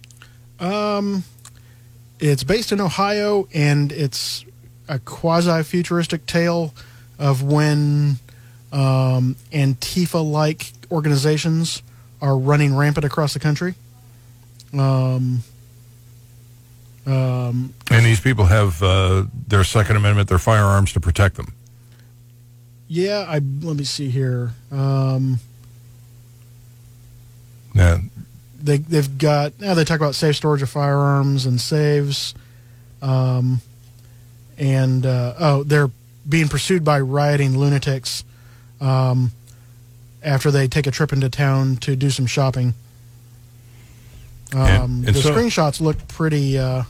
Um, 0.60 1.24
it's 2.20 2.44
based 2.44 2.74
in 2.74 2.82
Ohio, 2.82 3.48
and 3.54 3.94
it's 3.94 4.44
a 4.90 5.00
quasi-futuristic 5.00 6.26
tale 6.26 6.74
of 7.18 7.42
when 7.44 8.18
um, 8.74 9.36
Antifa-like 9.54 10.74
organizations 10.92 11.82
are 12.22 12.38
running 12.38 12.76
rampant 12.76 13.06
across 13.06 13.34
the 13.34 13.40
country. 13.40 13.76
Um, 14.74 15.44
um, 17.06 17.74
And 17.90 18.06
these 18.06 18.20
people 18.20 18.46
have 18.46 18.84
uh, 18.84 19.26
their 19.48 19.64
Second 19.64 19.96
Amendment, 19.96 20.28
their 20.28 20.38
firearms 20.40 20.92
to 20.94 21.00
protect 21.00 21.36
them. 21.36 21.54
yeah, 22.88 23.26
I 23.28 23.40
let 23.62 23.78
me 23.78 23.84
see 23.86 24.10
here. 24.10 24.52
Um, 24.72 25.40
Yeah, 27.76 28.00
they 28.62 28.78
they've 28.78 29.18
got 29.18 29.60
now 29.62 29.74
they 29.76 29.86
talk 29.86 30.00
about 30.00 30.16
safe 30.16 30.36
storage 30.36 30.62
of 30.62 30.70
firearms 30.70 31.46
and 31.46 31.62
saves, 31.62 32.34
um, 33.02 33.62
and 34.60 35.06
uh, 35.06 35.34
oh 35.40 35.64
they're 35.64 35.90
being 36.28 36.48
pursued 36.48 36.84
by 36.84 37.00
rioting 37.00 37.58
lunatics 37.58 38.24
um, 38.82 39.32
after 40.24 40.52
they 40.52 40.68
take 40.68 40.86
a 40.86 40.92
trip 40.92 41.12
into 41.14 41.30
town 41.30 41.78
to 41.78 41.96
do 41.96 42.10
some 42.12 42.26
shopping. 42.28 42.74
Um, 44.54 44.60
And- 44.62 45.08
and 45.08 45.16
the 45.16 45.22
so- 45.22 45.34
screenshots 45.34 45.80
look 45.82 46.08
pretty 46.08 46.58
uh, 46.58 46.84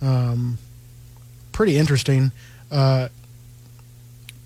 um, 0.00 0.58
pretty 1.52 1.76
interesting. 1.76 2.32
Uh, 2.70 3.08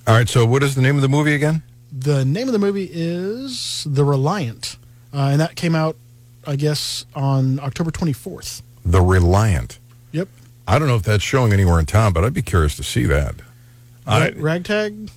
All 0.06 0.14
right. 0.14 0.28
So, 0.28 0.46
what 0.46 0.62
is 0.62 0.74
the 0.74 0.82
name 0.82 0.96
of 0.96 1.02
the 1.02 1.08
movie 1.08 1.34
again? 1.34 1.62
the 1.90 2.22
name 2.24 2.46
of 2.48 2.52
the 2.52 2.58
movie 2.58 2.88
is 2.92 3.82
The 3.88 4.04
Reliant, 4.04 4.76
uh, 5.14 5.30
and 5.32 5.40
that 5.40 5.56
came 5.56 5.74
out, 5.74 5.96
I 6.46 6.54
guess, 6.56 7.06
on 7.14 7.58
October 7.60 7.90
twenty 7.90 8.12
fourth. 8.12 8.62
The 8.84 9.00
Reliant. 9.00 9.78
Yep. 10.12 10.28
I 10.68 10.78
don't 10.78 10.86
know 10.86 10.96
if 10.96 11.02
that's 11.02 11.24
showing 11.24 11.54
anywhere 11.54 11.80
in 11.80 11.86
town, 11.86 12.12
but 12.12 12.24
I'd 12.24 12.34
be 12.34 12.42
curious 12.42 12.76
to 12.76 12.82
see 12.82 13.04
that. 13.06 13.36
I, 14.06 14.32
Ragtag. 14.32 15.10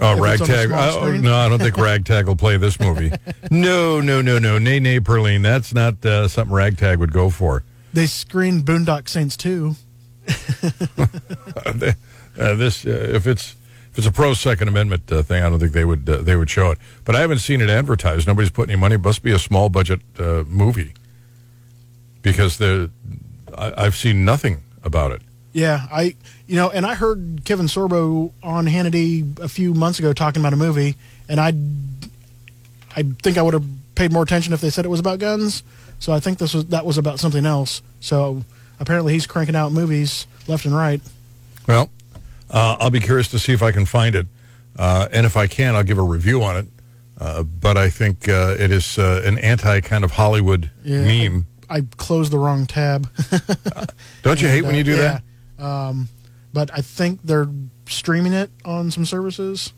Oh, 0.00 0.12
If 0.24 0.40
it's 0.40 0.40
on 0.42 0.50
a 0.50 0.52
Ragtag. 0.52 0.68
small 0.68 1.04
Oh, 1.04 1.16
no, 1.16 1.36
I 1.36 1.48
don't 1.50 1.58
think 1.58 1.76
Ragtag 1.76 2.26
will 2.26 2.36
play 2.36 2.56
this 2.56 2.80
movie. 2.80 3.12
No, 3.50 4.00
no, 4.00 4.22
no, 4.22 4.38
no. 4.38 4.56
Nay, 4.58 4.80
nay, 4.80 4.98
Perline. 4.98 5.42
That's 5.42 5.74
not 5.74 6.04
uh, 6.06 6.26
something 6.26 6.54
Ragtag 6.56 7.00
would 7.00 7.12
go 7.12 7.28
for. 7.28 7.64
They 7.92 8.06
screened 8.06 8.64
Boondock 8.64 9.10
Saints 9.10 9.36
too. 9.36 9.76
Uh, 10.26 10.72
uh, 12.38 12.54
this, 12.54 12.86
uh, 12.86 13.10
if 13.12 13.26
it's 13.26 13.56
if 13.92 13.98
it's 13.98 14.06
a 14.06 14.12
pro 14.12 14.32
Second 14.32 14.68
Amendment 14.68 15.10
uh, 15.12 15.22
thing, 15.22 15.42
I 15.42 15.50
don't 15.50 15.58
think 15.58 15.72
they 15.72 15.84
would 15.84 16.08
uh, 16.08 16.18
they 16.18 16.36
would 16.36 16.48
show 16.48 16.70
it. 16.70 16.78
But 17.04 17.14
I 17.14 17.20
haven't 17.20 17.40
seen 17.40 17.60
it 17.60 17.68
advertised. 17.68 18.26
Nobody's 18.26 18.50
put 18.50 18.70
any 18.70 18.78
money. 18.78 18.94
It 18.94 19.02
must 19.02 19.22
be 19.22 19.32
a 19.32 19.38
small 19.38 19.68
budget 19.68 20.00
uh, 20.18 20.44
movie 20.46 20.94
because 22.22 22.56
the 22.58 22.90
I, 23.56 23.84
I've 23.84 23.96
seen 23.96 24.24
nothing 24.24 24.62
about 24.88 25.12
it. 25.12 25.22
Yeah, 25.52 25.86
I 25.92 26.16
you 26.48 26.56
know, 26.56 26.70
and 26.70 26.84
I 26.84 26.94
heard 26.94 27.42
Kevin 27.44 27.66
Sorbo 27.66 28.32
on 28.42 28.66
Hannity 28.66 29.38
a 29.38 29.48
few 29.48 29.72
months 29.74 30.00
ago 30.00 30.12
talking 30.12 30.42
about 30.42 30.52
a 30.52 30.56
movie, 30.56 30.96
and 31.28 31.38
I 31.38 31.52
I 32.96 33.02
think 33.22 33.38
I 33.38 33.42
would 33.42 33.54
have 33.54 33.64
paid 33.94 34.12
more 34.12 34.22
attention 34.24 34.52
if 34.52 34.60
they 34.60 34.70
said 34.70 34.84
it 34.84 34.88
was 34.88 35.00
about 35.00 35.20
guns. 35.20 35.62
So 36.00 36.12
I 36.12 36.20
think 36.20 36.38
this 36.38 36.54
was 36.54 36.66
that 36.66 36.84
was 36.84 36.98
about 36.98 37.18
something 37.20 37.46
else. 37.46 37.82
So 38.00 38.44
apparently 38.80 39.12
he's 39.12 39.26
cranking 39.26 39.56
out 39.56 39.72
movies 39.72 40.26
left 40.46 40.64
and 40.64 40.74
right. 40.74 41.00
Well, 41.66 41.90
uh, 42.50 42.76
I'll 42.80 42.90
be 42.90 43.00
curious 43.00 43.28
to 43.28 43.38
see 43.38 43.52
if 43.52 43.62
I 43.62 43.72
can 43.72 43.84
find 43.86 44.14
it, 44.14 44.26
uh, 44.78 45.08
and 45.12 45.26
if 45.26 45.36
I 45.36 45.46
can, 45.46 45.74
I'll 45.74 45.84
give 45.84 45.98
a 45.98 46.02
review 46.02 46.42
on 46.42 46.56
it. 46.56 46.66
Uh, 47.20 47.42
but 47.42 47.76
I 47.76 47.90
think 47.90 48.28
uh, 48.28 48.54
it 48.58 48.70
is 48.70 48.96
uh, 48.96 49.22
an 49.24 49.38
anti 49.38 49.80
kind 49.80 50.04
of 50.04 50.12
Hollywood 50.12 50.70
Yeah, 50.84 51.02
meme. 51.02 51.46
I, 51.68 51.82
closed 51.96 52.32
the 52.32 52.38
wrong 52.38 52.66
tab. 52.66 53.10
Don't 54.22 54.40
you 54.40 54.48
hate 54.48 54.62
when 54.62 54.74
you 54.74 54.84
do 54.84 54.96
yeah. 54.96 55.20
that? 55.58 55.64
Um, 55.64 56.08
but 56.52 56.70
I 56.72 56.80
think 56.80 57.20
they're 57.22 57.48
streaming 57.86 58.32
it 58.32 58.50
on 58.64 58.90
some 58.90 59.04
services. 59.04 59.72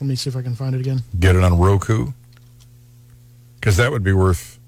Let 0.00 0.08
me 0.08 0.16
see 0.16 0.28
if 0.28 0.36
I 0.36 0.42
can 0.42 0.54
find 0.54 0.74
it 0.74 0.80
again. 0.80 1.02
Get 1.18 1.36
it 1.36 1.42
on 1.42 1.58
Roku, 1.58 2.12
because 3.54 3.76
that 3.76 3.90
would 3.90 4.02
be 4.02 4.12
worth 4.12 4.58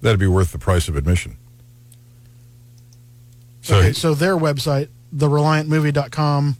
that'd 0.00 0.18
be 0.18 0.26
worth 0.26 0.52
the 0.52 0.58
price 0.58 0.88
of 0.88 0.96
admission. 0.96 1.36
So 3.62 3.78
okay, 3.78 3.92
so 3.92 4.14
their 4.14 4.36
website, 4.36 4.88
thereliantmovie.com, 5.14 6.56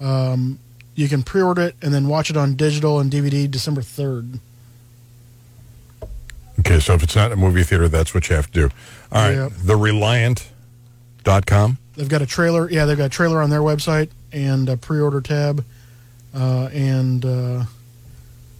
um, 0.00 0.58
you 0.94 1.08
can 1.08 1.22
pre-order 1.22 1.62
it 1.62 1.76
and 1.82 1.92
then 1.92 2.08
watch 2.08 2.30
it 2.30 2.36
on 2.36 2.54
digital 2.54 2.98
and 2.98 3.10
DVD 3.10 3.50
December 3.50 3.82
3rd. 3.82 4.40
Okay, 6.60 6.78
so 6.80 6.94
if 6.94 7.02
it's 7.02 7.16
not 7.16 7.32
a 7.32 7.36
movie 7.36 7.62
theater, 7.64 7.88
that's 7.88 8.14
what 8.14 8.28
you 8.30 8.36
have 8.36 8.46
to 8.52 8.52
do. 8.52 8.70
All 9.12 9.22
right, 9.22 9.34
Yep. 9.34 9.52
thereliant.com. 9.52 11.78
They've 11.96 12.08
got 12.08 12.22
a 12.22 12.26
trailer. 12.26 12.70
Yeah, 12.70 12.84
they've 12.86 12.96
got 12.96 13.06
a 13.06 13.10
trailer 13.10 13.42
on 13.42 13.50
their 13.50 13.60
website 13.60 14.08
and 14.32 14.68
a 14.68 14.76
pre-order 14.76 15.20
tab 15.20 15.64
uh, 16.34 16.68
and 16.72 17.24
uh, 17.24 17.64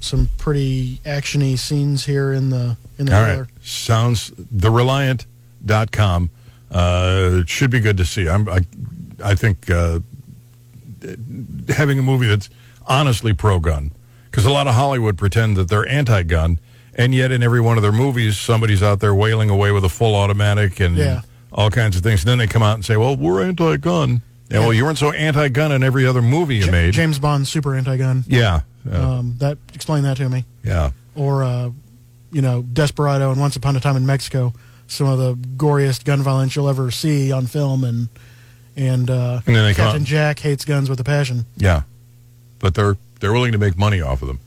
some 0.00 0.28
pretty 0.36 1.00
actiony 1.06 1.56
scenes 1.58 2.04
here 2.06 2.32
in 2.32 2.50
the 2.50 2.76
in 2.98 3.06
the 3.06 3.16
All 3.16 3.24
trailer. 3.24 3.42
right. 3.44 3.50
Sounds 3.62 4.30
thereliant.com. 4.30 6.30
Uh, 6.70 7.30
it 7.42 7.48
should 7.48 7.70
be 7.70 7.80
good 7.80 7.96
to 7.96 8.04
see. 8.04 8.28
I'm, 8.28 8.48
I, 8.48 8.60
I 9.24 9.34
think 9.34 9.70
uh, 9.70 10.00
having 11.68 11.98
a 11.98 12.02
movie 12.02 12.26
that's 12.26 12.50
honestly 12.86 13.32
pro 13.32 13.58
gun, 13.58 13.92
because 14.30 14.44
a 14.44 14.50
lot 14.50 14.66
of 14.66 14.74
Hollywood 14.74 15.16
pretend 15.18 15.56
that 15.56 15.68
they're 15.68 15.88
anti 15.88 16.22
gun, 16.24 16.58
and 17.00 17.14
yet 17.14 17.32
in 17.32 17.42
every 17.42 17.60
one 17.60 17.76
of 17.76 17.82
their 17.82 17.92
movies, 17.92 18.38
somebody's 18.38 18.82
out 18.82 19.00
there 19.00 19.14
wailing 19.14 19.50
away 19.50 19.72
with 19.72 19.84
a 19.84 19.88
full 19.88 20.14
automatic 20.14 20.80
and 20.80 20.96
Yeah. 20.96 21.22
all 21.52 21.70
kinds 21.70 21.96
of 21.96 22.02
things. 22.02 22.20
And 22.22 22.28
then 22.28 22.38
they 22.38 22.46
come 22.46 22.62
out 22.62 22.74
and 22.74 22.84
say, 22.84 22.96
well, 22.96 23.16
we're 23.16 23.42
anti 23.42 23.76
gun. 23.76 24.22
Yeah, 24.50 24.60
well, 24.60 24.72
you 24.72 24.84
weren't 24.84 24.98
so 24.98 25.12
anti 25.12 25.48
gun 25.48 25.70
in 25.72 25.82
every 25.84 26.04
other 26.06 26.20
movie 26.22 26.56
you 26.56 26.64
Ja- 26.66 26.72
made. 26.72 26.92
James 26.94 27.18
Bond 27.20 27.46
super 27.46 27.74
anti-gun. 27.76 28.24
Yeah. 28.26 28.62
Um, 28.90 29.36
that 29.38 29.58
explain 29.74 30.02
that 30.04 30.16
to 30.16 30.28
me. 30.28 30.44
Yeah. 30.64 30.90
Or 31.14 31.44
uh, 31.44 31.70
you 32.32 32.42
know, 32.42 32.62
Desperado 32.62 33.30
and 33.30 33.40
Once 33.40 33.54
Upon 33.56 33.76
a 33.76 33.80
Time 33.80 33.96
in 33.96 34.06
Mexico, 34.06 34.52
some 34.88 35.06
of 35.06 35.18
the 35.18 35.34
goriest 35.56 36.04
gun 36.04 36.20
violence 36.22 36.56
you'll 36.56 36.68
ever 36.68 36.90
see 36.90 37.30
on 37.30 37.46
film, 37.46 37.84
and 37.84 38.08
and, 38.76 39.10
uh, 39.10 39.40
And 39.46 39.54
then 39.54 39.64
they 39.66 39.74
come 39.74 39.86
Captain 39.86 40.04
Jack 40.04 40.38
hates 40.40 40.64
guns 40.64 40.88
with 40.90 40.98
a 41.00 41.04
passion. 41.04 41.44
Yeah, 41.56 41.82
but 42.58 42.74
they're 42.74 42.96
they're 43.20 43.32
willing 43.32 43.52
to 43.52 43.58
make 43.58 43.76
money 43.78 44.00
off 44.00 44.22
of 44.22 44.28
them. 44.28 44.40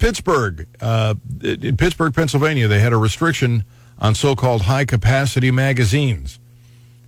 Pittsburgh, 0.00 0.66
uh, 0.80 1.14
in 1.42 1.76
Pittsburgh, 1.76 2.14
Pennsylvania, 2.14 2.66
they 2.66 2.80
had 2.80 2.92
a 2.92 2.96
restriction 2.96 3.64
on 3.98 4.14
so-called 4.14 4.62
high-capacity 4.62 5.50
magazines. 5.50 6.38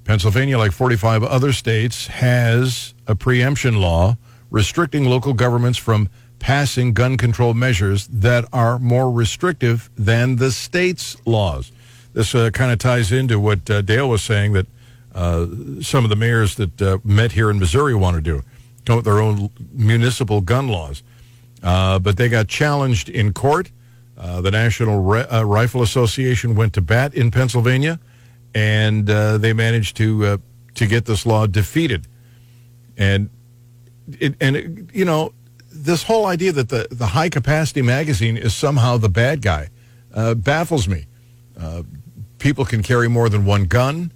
Pennsylvania, 0.05 0.59
like 0.59 0.73
45 0.73 1.25
other 1.25 1.53
states, 1.53 2.09
has 2.09 2.93
a 3.07 3.15
preemption 3.15 3.81
law 3.81 4.19
restricting 4.51 5.07
local 5.07 5.33
governments 5.33 5.79
from 5.79 6.11
passing 6.39 6.93
gun 6.93 7.17
control 7.17 7.55
measures 7.55 8.07
that 8.09 8.45
are 8.53 8.79
more 8.79 9.11
restrictive 9.11 9.89
than 9.97 10.37
the 10.37 10.51
state's 10.51 11.17
laws. 11.27 11.73
This 12.13 12.35
uh, 12.35 12.51
kind 12.51 12.73
of 12.73 12.79
ties 12.79 13.11
into 13.11 13.41
what 13.41 13.71
uh, 13.71 13.81
Dale 13.81 14.09
was 14.09 14.23
saying 14.23 14.53
that 14.53 14.67
uh, 15.15 15.47
some 15.81 16.05
of 16.05 16.11
the 16.11 16.17
mayors 16.17 16.57
that 16.57 16.83
uh, 16.83 16.99
met 17.05 17.33
here 17.33 17.49
in 17.49 17.59
Missouri 17.59 17.95
want 17.95 18.17
to 18.17 18.21
do, 18.21 18.43
come 18.85 18.97
with 18.97 19.07
their 19.07 19.21
own 19.21 19.49
municipal 19.73 20.43
gun 20.43 20.69
laws. 20.69 21.03
Uh, 21.63 21.99
but 21.99 22.17
they 22.17 22.29
got 22.29 22.49
challenged 22.49 23.09
in 23.09 23.33
court. 23.33 23.71
Uh, 24.19 24.41
the 24.41 24.51
National 24.51 25.01
Ri- 25.01 25.23
uh, 25.23 25.43
Rifle 25.43 25.83
Association 25.83 26.55
went 26.55 26.73
to 26.75 26.81
bat 26.81 27.15
in 27.15 27.31
Pennsylvania, 27.31 27.99
and 28.55 29.09
uh, 29.09 29.39
they 29.39 29.53
managed 29.53 29.97
to 29.99 30.27
uh, 30.27 30.37
to 30.75 30.87
get 30.87 31.07
this 31.07 31.25
law 31.25 31.47
defeated. 31.47 32.07
And 32.97 33.31
it, 34.19 34.35
and 34.41 34.57
it, 34.57 34.95
you 34.95 35.05
know 35.05 35.33
this 35.71 36.03
whole 36.05 36.27
idea 36.27 36.53
that 36.53 36.69
the 36.69 36.89
the 36.91 37.07
high 37.07 37.29
capacity 37.29 37.83
magazine 37.83 38.37
is 38.37 38.55
somehow 38.55 38.97
the 38.97 39.09
bad 39.09 39.41
guy 39.41 39.71
baffles 40.37 40.89
me. 40.89 41.07
People 42.39 42.65
can 42.65 42.83
carry 42.83 43.09
more 43.09 43.29
than 43.29 43.45
one 43.45 43.65
gun. 43.65 44.13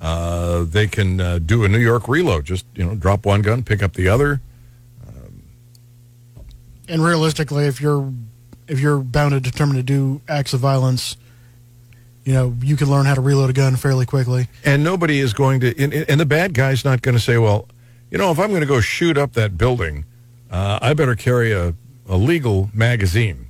They 0.00 0.86
can 0.86 1.44
do 1.44 1.64
a 1.64 1.68
New 1.68 1.78
York 1.78 2.08
reload. 2.08 2.44
Just 2.44 2.66
you 2.74 2.84
know, 2.84 2.94
drop 2.94 3.26
one 3.26 3.42
gun, 3.42 3.62
pick 3.62 3.82
up 3.82 3.94
the 3.94 4.08
other. 4.08 4.40
And 6.90 7.02
realistically, 7.04 7.66
if 7.66 7.80
you're 7.80 8.12
if 8.68 8.80
you're 8.80 8.98
bound 8.98 9.34
and 9.34 9.42
determined 9.42 9.78
to 9.78 9.82
do 9.82 10.20
acts 10.28 10.52
of 10.52 10.60
violence, 10.60 11.16
you 12.24 12.32
know 12.32 12.54
you 12.62 12.76
can 12.76 12.90
learn 12.90 13.06
how 13.06 13.14
to 13.14 13.20
reload 13.20 13.50
a 13.50 13.52
gun 13.52 13.76
fairly 13.76 14.06
quickly. 14.06 14.48
And 14.64 14.82
nobody 14.84 15.20
is 15.20 15.32
going 15.32 15.60
to, 15.60 15.76
and, 15.82 15.92
and 15.94 16.20
the 16.20 16.26
bad 16.26 16.54
guy's 16.54 16.84
not 16.84 17.02
going 17.02 17.14
to 17.16 17.20
say, 17.20 17.38
well, 17.38 17.68
you 18.10 18.18
know, 18.18 18.30
if 18.30 18.38
I'm 18.38 18.48
going 18.50 18.60
to 18.60 18.66
go 18.66 18.80
shoot 18.80 19.16
up 19.16 19.32
that 19.34 19.56
building, 19.56 20.04
uh, 20.50 20.78
I 20.82 20.94
better 20.94 21.14
carry 21.14 21.52
a, 21.52 21.74
a 22.08 22.16
legal 22.16 22.70
magazine. 22.74 23.46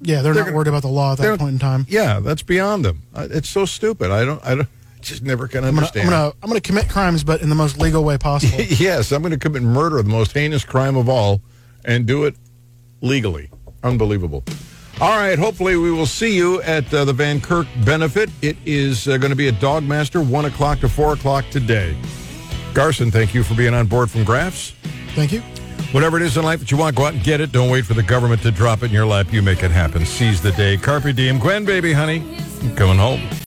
Yeah, 0.00 0.16
they're, 0.20 0.34
They're 0.34 0.34
not 0.34 0.44
gonna- 0.48 0.56
worried 0.56 0.68
about 0.68 0.82
the 0.82 0.88
law 0.88 1.12
at 1.12 1.18
that 1.18 1.38
point 1.38 1.52
in 1.54 1.58
time. 1.58 1.86
Yeah, 1.88 2.20
that's 2.20 2.42
beyond 2.42 2.84
them. 2.84 3.02
It's 3.16 3.48
so 3.48 3.64
stupid. 3.64 4.10
I 4.10 4.24
don't, 4.26 4.44
I 4.44 4.54
don't, 4.54 4.68
just 5.00 5.22
never 5.22 5.48
can 5.48 5.64
I'm 5.64 5.74
gonna, 5.74 5.76
I'm 5.76 5.78
understand. 5.78 6.10
gonna 6.10 6.32
I'm 6.42 6.48
gonna 6.48 6.60
commit 6.60 6.88
crimes, 6.90 7.24
but 7.24 7.40
in 7.42 7.48
the 7.48 7.54
most 7.54 7.78
legal 7.78 8.04
way 8.04 8.18
possible. 8.18 8.58
yes, 8.68 9.12
I'm 9.12 9.22
going 9.22 9.32
to 9.32 9.38
commit 9.38 9.62
murder, 9.62 9.96
the 10.02 10.08
most 10.10 10.32
heinous 10.32 10.64
crime 10.64 10.96
of 10.96 11.08
all, 11.08 11.40
and 11.84 12.06
do 12.06 12.24
it 12.24 12.36
legally. 13.00 13.50
Unbelievable. 13.82 14.44
All 15.00 15.18
right, 15.18 15.38
hopefully 15.38 15.76
we 15.76 15.90
will 15.90 16.06
see 16.06 16.36
you 16.36 16.62
at 16.62 16.92
uh, 16.94 17.04
the 17.04 17.12
Van 17.12 17.40
Kirk 17.40 17.66
benefit. 17.84 18.30
It 18.42 18.56
is 18.64 19.08
uh, 19.08 19.16
going 19.16 19.30
to 19.30 19.36
be 19.36 19.48
at 19.48 19.54
Dogmaster, 19.54 20.26
1 20.26 20.44
o'clock 20.44 20.78
to 20.80 20.88
4 20.88 21.14
o'clock 21.14 21.44
today. 21.50 21.96
Garson, 22.74 23.10
thank 23.10 23.34
you 23.34 23.42
for 23.42 23.54
being 23.54 23.74
on 23.74 23.86
board 23.86 24.10
from 24.10 24.22
Graf's. 24.22 24.70
Thank 25.14 25.32
you. 25.32 25.40
Whatever 25.90 26.16
it 26.16 26.22
is 26.22 26.36
in 26.36 26.44
life 26.44 26.60
that 26.60 26.70
you 26.70 26.76
want, 26.76 26.96
go 26.96 27.06
out 27.06 27.14
and 27.14 27.22
get 27.22 27.40
it. 27.40 27.52
Don't 27.52 27.70
wait 27.70 27.86
for 27.86 27.94
the 27.94 28.02
government 28.02 28.42
to 28.42 28.50
drop 28.50 28.82
it 28.82 28.86
in 28.86 28.92
your 28.92 29.06
lap. 29.06 29.32
You 29.32 29.42
make 29.42 29.62
it 29.62 29.70
happen. 29.70 30.04
Seize 30.06 30.40
the 30.40 30.52
day. 30.52 30.76
Carpe 30.76 31.14
diem. 31.14 31.38
Gwen, 31.38 31.64
baby, 31.64 31.92
honey. 31.92 32.22
I'm 32.62 32.74
coming 32.74 32.98
home. 32.98 33.20